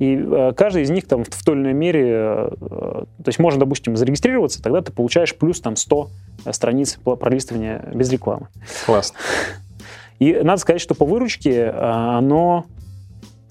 И 0.00 0.16
э, 0.16 0.52
каждый 0.56 0.82
из 0.82 0.90
них 0.90 1.06
там 1.06 1.22
в 1.22 1.44
той 1.44 1.54
или 1.54 1.62
иной 1.62 1.74
мере, 1.74 2.08
э, 2.10 2.50
то 2.58 3.24
есть 3.24 3.38
можно, 3.38 3.60
допустим, 3.60 3.96
зарегистрироваться, 3.96 4.60
тогда 4.60 4.82
ты 4.82 4.90
получаешь 4.90 5.32
плюс 5.36 5.60
там 5.60 5.76
100 5.76 6.10
страниц 6.50 6.98
пролистывания 7.04 7.88
без 7.94 8.10
рекламы. 8.10 8.48
Классно. 8.84 9.16
И 10.18 10.40
надо 10.42 10.60
сказать, 10.60 10.80
что 10.80 10.96
по 10.96 11.04
выручке 11.04 11.70
оно 11.70 12.66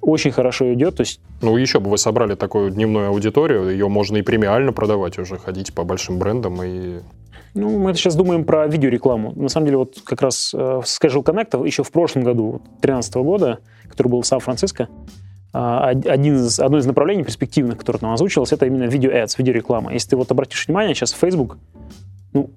очень 0.02 0.32
хорошо 0.32 0.74
идет. 0.74 0.98
То 0.98 1.02
есть... 1.02 1.22
Ну, 1.42 1.56
еще 1.56 1.80
бы 1.80 1.90
вы 1.90 1.98
собрали 1.98 2.36
такую 2.36 2.70
дневную 2.70 3.08
аудиторию, 3.08 3.70
ее 3.70 3.88
можно 3.88 4.18
и 4.18 4.24
премиально 4.24 4.74
продавать 4.74 5.18
уже, 5.20 5.38
ходить 5.38 5.74
по 5.74 5.86
большим 5.86 6.20
брендам 6.20 6.62
и 6.64 7.00
ну, 7.54 7.80
мы 7.80 7.94
сейчас 7.96 8.16
думаем 8.16 8.44
про 8.44 8.68
видеорекламу. 8.68 9.34
На 9.36 9.50
самом 9.50 9.66
деле, 9.66 9.78
вот 9.78 10.02
как 10.04 10.22
раз 10.22 10.54
э, 10.54 10.82
Schedule 10.84 11.24
Connect 11.24 11.66
еще 11.66 11.84
в 11.84 11.92
прошлом 11.92 12.24
году, 12.24 12.62
2013 12.82 13.16
года, 13.16 13.60
который 13.88 14.08
был 14.08 14.22
в 14.22 14.28
Сан-Франциско, 14.28 14.88
э, 15.54 15.58
один 15.58 16.36
из, 16.36 16.60
одно 16.60 16.78
из 16.78 16.86
направлений 16.86 17.24
перспективных, 17.24 17.78
которое 17.78 18.00
там 18.00 18.12
озвучилось, 18.12 18.54
это 18.54 18.66
именно 18.66 18.84
видео-ads, 18.84 19.36
видеореклама. 19.38 19.94
Если 19.94 20.10
ты 20.10 20.18
вот 20.18 20.32
обратишь 20.32 20.68
внимание, 20.68 20.94
сейчас 20.96 21.12
Facebook, 21.12 21.58
ну, 22.34 22.52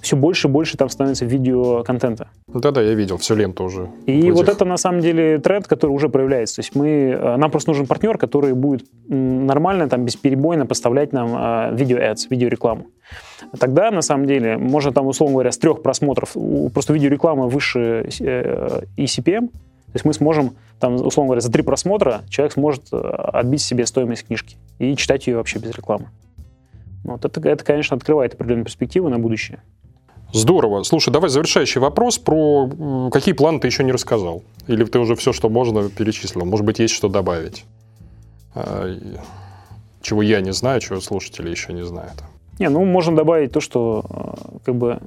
все 0.00 0.16
больше 0.16 0.48
и 0.48 0.50
больше 0.50 0.76
там 0.76 0.88
становится 0.88 1.24
видеоконтента. 1.24 2.28
Да-да, 2.48 2.82
я 2.82 2.94
видел 2.94 3.18
всю 3.18 3.34
ленту 3.34 3.64
уже. 3.64 3.88
И 4.06 4.30
вот 4.30 4.48
это 4.48 4.64
на 4.64 4.76
самом 4.76 5.00
деле 5.00 5.38
тренд, 5.38 5.66
который 5.66 5.90
уже 5.90 6.08
проявляется. 6.08 6.56
То 6.56 6.60
есть 6.60 6.74
мы, 6.74 6.88
э, 6.88 7.36
нам 7.36 7.50
просто 7.50 7.70
нужен 7.70 7.86
партнер, 7.86 8.18
который 8.18 8.54
будет 8.54 8.86
нормально, 9.08 9.88
там, 9.88 10.04
бесперебойно 10.04 10.66
поставлять 10.66 11.12
нам 11.12 11.34
э, 11.34 11.74
видео-ads, 11.74 12.26
видеорекламу. 12.30 12.86
Тогда, 13.58 13.90
на 13.90 14.02
самом 14.02 14.26
деле, 14.26 14.56
можно 14.56 14.92
там, 14.92 15.06
условно 15.06 15.34
говоря, 15.34 15.52
с 15.52 15.58
трех 15.58 15.82
просмотров, 15.82 16.36
просто 16.72 16.92
видеореклама 16.92 17.48
выше 17.48 18.08
э, 18.20 18.82
ECPM, 18.96 19.48
то 19.48 19.96
есть 19.96 20.04
мы 20.04 20.14
сможем, 20.14 20.52
там, 20.78 20.94
условно 20.94 21.30
говоря, 21.30 21.40
за 21.40 21.50
три 21.50 21.62
просмотра 21.62 22.22
человек 22.28 22.52
сможет 22.52 22.92
отбить 22.92 23.60
себе 23.60 23.86
стоимость 23.86 24.28
книжки 24.28 24.56
и 24.78 24.94
читать 24.94 25.26
ее 25.26 25.36
вообще 25.36 25.58
без 25.58 25.72
рекламы. 25.72 26.10
Вот 27.02 27.24
это, 27.24 27.48
это, 27.48 27.64
конечно, 27.64 27.96
открывает 27.96 28.34
определенные 28.34 28.64
перспективы 28.64 29.10
на 29.10 29.18
будущее. 29.18 29.62
Здорово. 30.32 30.82
Слушай, 30.84 31.10
давай 31.10 31.30
завершающий 31.30 31.80
вопрос 31.80 32.18
про 32.18 33.10
какие 33.12 33.34
планы 33.34 33.60
ты 33.60 33.68
еще 33.68 33.84
не 33.84 33.92
рассказал. 33.92 34.42
Или 34.66 34.84
ты 34.84 34.98
уже 34.98 35.14
все, 35.16 35.32
что 35.32 35.48
можно, 35.48 35.88
перечислил. 35.88 36.44
Может 36.44 36.64
быть, 36.66 36.78
есть 36.78 36.94
что 36.94 37.08
добавить. 37.08 37.64
А, 38.54 38.96
чего 40.02 40.22
я 40.22 40.40
не 40.40 40.52
знаю, 40.52 40.80
чего 40.80 41.00
слушатели 41.00 41.50
еще 41.50 41.72
не 41.72 41.84
знают. 41.84 42.22
Не, 42.58 42.68
ну, 42.68 42.84
можно 42.84 43.16
добавить 43.16 43.52
то, 43.52 43.60
что 43.60 44.04
э, 44.08 44.58
как 44.64 44.74
бы 44.74 45.00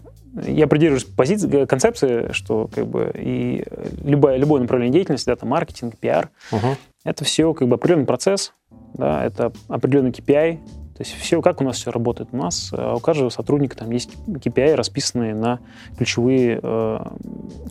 я 0.47 0.67
придерживаюсь 0.67 1.03
позиции, 1.03 1.65
концепции, 1.65 2.31
что 2.31 2.67
как 2.73 2.87
бы 2.87 3.11
и 3.13 3.63
любое, 4.03 4.37
любое 4.37 4.61
направление 4.61 4.93
деятельности, 4.93 5.27
да, 5.27 5.35
там 5.35 5.49
маркетинг, 5.49 5.95
пиар, 5.97 6.29
угу. 6.51 6.75
это 7.03 7.23
все 7.23 7.53
как 7.53 7.67
бы 7.67 7.75
определенный 7.75 8.07
процесс, 8.07 8.53
да, 8.95 9.23
это 9.23 9.53
определенный 9.67 10.09
KPI, 10.11 10.59
то 10.95 11.01
есть 11.01 11.15
все, 11.15 11.41
как 11.41 11.59
у 11.59 11.63
нас 11.63 11.77
все 11.77 11.89
работает? 11.89 12.29
У 12.33 12.37
нас 12.37 12.71
э, 12.71 12.93
у 12.95 12.99
каждого 12.99 13.29
сотрудника 13.29 13.75
там 13.75 13.89
есть 13.89 14.11
KPI, 14.27 14.75
расписанные 14.75 15.33
на 15.33 15.59
ключевые, 15.97 16.59
э, 16.61 16.99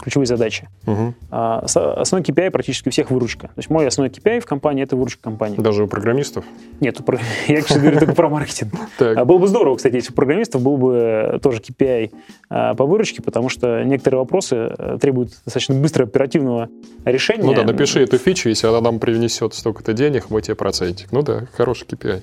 ключевые 0.01 0.27
задачи. 0.27 0.68
Угу. 0.87 1.14
А, 1.31 1.61
основной 1.61 2.25
KPI 2.25 2.51
практически 2.51 2.89
у 2.89 2.91
всех 2.91 3.12
выручка. 3.12 3.47
То 3.49 3.59
есть 3.59 3.70
мой 3.70 3.87
основной 3.87 4.11
KPI 4.11 4.41
в 4.41 4.47
компании– 4.47 4.83
это 4.85 4.97
выручка 4.97 5.23
компании. 5.23 5.57
Даже 5.57 5.85
у 5.85 5.87
программистов? 5.87 6.45
Нет, 6.81 6.99
я, 7.47 7.62
кстати, 7.62 7.79
говорю 7.79 8.01
только 8.01 8.14
про 8.14 8.29
маркетинг. 8.29 8.73
А 9.23 9.25
было 9.25 9.39
бы 9.39 9.47
здорово, 9.47 9.77
кстати, 9.77 9.95
если 9.95 10.12
у 10.12 10.14
программистов 10.14 10.62
был 10.62 10.77
бы 10.77 11.39
тоже 11.43 11.61
KPI 11.61 12.12
а, 12.49 12.75
по 12.75 12.87
выручке, 12.87 13.23
потому 13.23 13.49
что 13.49 13.85
некоторые 13.85 14.20
вопросы 14.20 14.75
э, 14.77 14.99
требуют 15.01 15.31
достаточно 15.45 15.75
быстро 15.75 16.05
оперативного 16.05 16.68
решения. 17.05 17.45
Ну 17.45 17.55
да, 17.55 17.62
напиши 17.62 18.03
эту 18.03 18.18
фичу, 18.18 18.49
если 18.49 18.66
она 18.66 18.81
нам 18.81 18.99
принесет 18.99 19.55
столько-то 19.55 19.93
денег, 19.93 20.31
мы 20.31 20.43
тебе 20.43 20.55
процентик. 20.57 21.12
Ну 21.12 21.23
да, 21.23 21.47
хороший 21.57 21.87
KPI. 21.87 22.23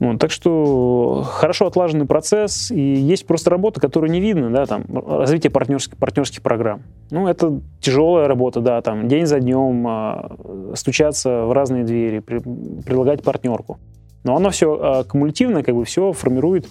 Вот, 0.00 0.18
так 0.18 0.30
что 0.30 1.22
хорошо 1.26 1.66
отлаженный 1.66 2.06
процесс, 2.06 2.70
и 2.70 2.80
есть 2.80 3.26
просто 3.26 3.50
работа, 3.50 3.82
которую 3.82 4.10
не 4.10 4.18
видно, 4.18 4.50
да, 4.50 4.64
там, 4.64 4.84
развитие 4.88 5.50
партнерских, 5.50 5.98
партнерских 5.98 6.40
программ. 6.40 6.82
Ну, 7.10 7.28
это 7.28 7.60
тяжелая 7.80 8.26
работа, 8.26 8.62
да, 8.62 8.80
там, 8.80 9.08
день 9.08 9.26
за 9.26 9.40
днем, 9.40 9.86
э, 9.86 10.74
стучаться 10.74 11.44
в 11.44 11.52
разные 11.52 11.84
двери, 11.84 12.20
при, 12.20 12.38
предлагать 12.38 13.22
партнерку. 13.22 13.78
Но 14.24 14.36
оно 14.36 14.48
все 14.48 15.02
э, 15.02 15.04
кумулятивное, 15.04 15.62
как 15.62 15.74
бы 15.74 15.84
все 15.84 16.12
формирует, 16.12 16.66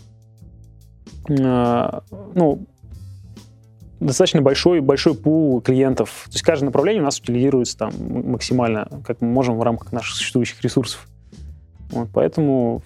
э, 1.30 2.00
ну, 2.34 2.66
достаточно 4.00 4.42
большой, 4.42 4.80
большой 4.80 5.14
пул 5.14 5.62
клиентов. 5.62 6.24
То 6.26 6.34
есть 6.34 6.44
каждое 6.44 6.66
направление 6.66 7.04
у 7.04 7.06
нас 7.06 7.20
утилизируется 7.20 7.78
там 7.78 7.92
максимально, 8.00 8.88
как 9.06 9.22
мы 9.22 9.28
можем 9.28 9.60
в 9.60 9.62
рамках 9.62 9.92
наших 9.92 10.16
существующих 10.16 10.64
ресурсов. 10.64 11.08
Вот, 11.92 12.10
поэтому 12.14 12.82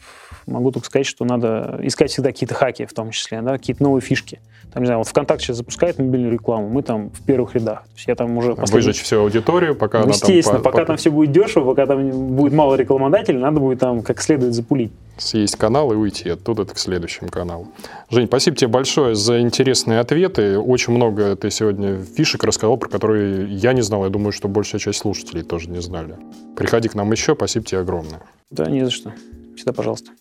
могу 0.47 0.71
только 0.71 0.87
сказать, 0.87 1.05
что 1.05 1.25
надо 1.25 1.79
искать 1.83 2.11
всегда 2.11 2.31
какие-то 2.31 2.55
хаки, 2.55 2.85
в 2.85 2.93
том 2.93 3.11
числе, 3.11 3.41
да, 3.41 3.53
какие-то 3.53 3.83
новые 3.83 4.01
фишки. 4.01 4.39
Там, 4.73 4.81
не 4.81 4.87
знаю, 4.87 4.99
вот 4.99 5.07
ВКонтакте 5.07 5.45
сейчас 5.45 5.57
запускает 5.57 5.99
мобильную 5.99 6.33
рекламу, 6.33 6.67
мы 6.67 6.81
там 6.81 7.11
в 7.11 7.21
первых 7.23 7.53
рядах. 7.53 7.83
То 7.83 7.95
есть 7.95 8.07
я 8.07 8.15
там 8.15 8.35
уже... 8.37 8.55
Послед... 8.55 8.73
Выжечь 8.73 9.01
всю 9.03 9.19
аудиторию, 9.19 9.75
пока 9.75 9.99
ну, 9.99 10.05
она 10.05 10.13
Естественно, 10.13 10.59
там... 10.59 10.71
пока 10.71 10.85
там 10.85 10.97
все 10.97 11.11
будет 11.11 11.31
дешево, 11.31 11.65
пока 11.65 11.85
там 11.85 12.35
будет 12.35 12.53
мало 12.53 12.75
рекламодателей, 12.75 13.39
надо 13.39 13.59
будет 13.59 13.79
там 13.79 14.01
как 14.01 14.19
следует 14.21 14.53
запулить. 14.53 14.91
Съесть 15.17 15.57
канал 15.57 15.93
и 15.93 15.95
уйти 15.95 16.29
оттуда 16.29 16.65
к 16.65 16.79
следующему 16.79 17.29
каналу. 17.29 17.67
Жень, 18.09 18.25
спасибо 18.25 18.57
тебе 18.57 18.67
большое 18.67 19.13
за 19.13 19.41
интересные 19.41 19.99
ответы. 19.99 20.57
Очень 20.57 20.93
много 20.93 21.35
ты 21.35 21.51
сегодня 21.51 22.01
фишек 22.01 22.43
рассказал, 22.43 22.77
про 22.77 22.89
которые 22.89 23.53
я 23.53 23.73
не 23.73 23.81
знал. 23.81 24.05
Я 24.05 24.09
думаю, 24.09 24.31
что 24.31 24.47
большая 24.47 24.79
часть 24.79 24.99
слушателей 24.99 25.43
тоже 25.43 25.69
не 25.69 25.81
знали. 25.81 26.15
Приходи 26.55 26.89
к 26.89 26.95
нам 26.95 27.11
еще. 27.11 27.35
Спасибо 27.35 27.63
тебе 27.63 27.81
огромное. 27.81 28.21
Да, 28.49 28.65
не 28.65 28.83
за 28.83 28.89
что. 28.89 29.13
Всегда 29.55 29.71
пожалуйста. 29.71 30.11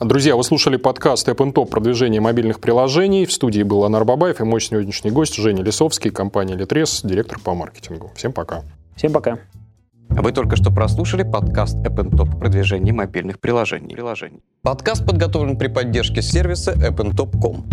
Друзья, 0.00 0.34
вы 0.34 0.42
слушали 0.44 0.78
подкаст 0.78 1.28
App 1.28 1.52
Top 1.52 1.66
продвижение 1.66 2.22
мобильных 2.22 2.58
приложений. 2.58 3.26
В 3.26 3.32
студии 3.34 3.62
был 3.62 3.84
Анар 3.84 4.06
Бабаев 4.06 4.40
и 4.40 4.44
мой 4.44 4.62
сегодняшний 4.62 5.10
гость 5.10 5.34
Женя 5.34 5.62
Лисовский, 5.62 6.10
компания 6.10 6.54
Литрес, 6.56 7.02
директор 7.04 7.38
по 7.38 7.52
маркетингу. 7.52 8.10
Всем 8.16 8.32
пока. 8.32 8.62
Всем 8.96 9.12
пока. 9.12 9.40
Вы 10.08 10.32
только 10.32 10.56
что 10.56 10.70
прослушали 10.70 11.22
подкаст 11.22 11.76
App 11.86 11.96
Top 12.12 12.38
продвижение 12.38 12.94
мобильных 12.94 13.40
приложений. 13.40 13.94
приложений. 13.94 14.40
Подкаст 14.62 15.04
подготовлен 15.04 15.58
при 15.58 15.68
поддержке 15.68 16.22
сервиса 16.22 16.72
AppnTop.com. 16.72 17.66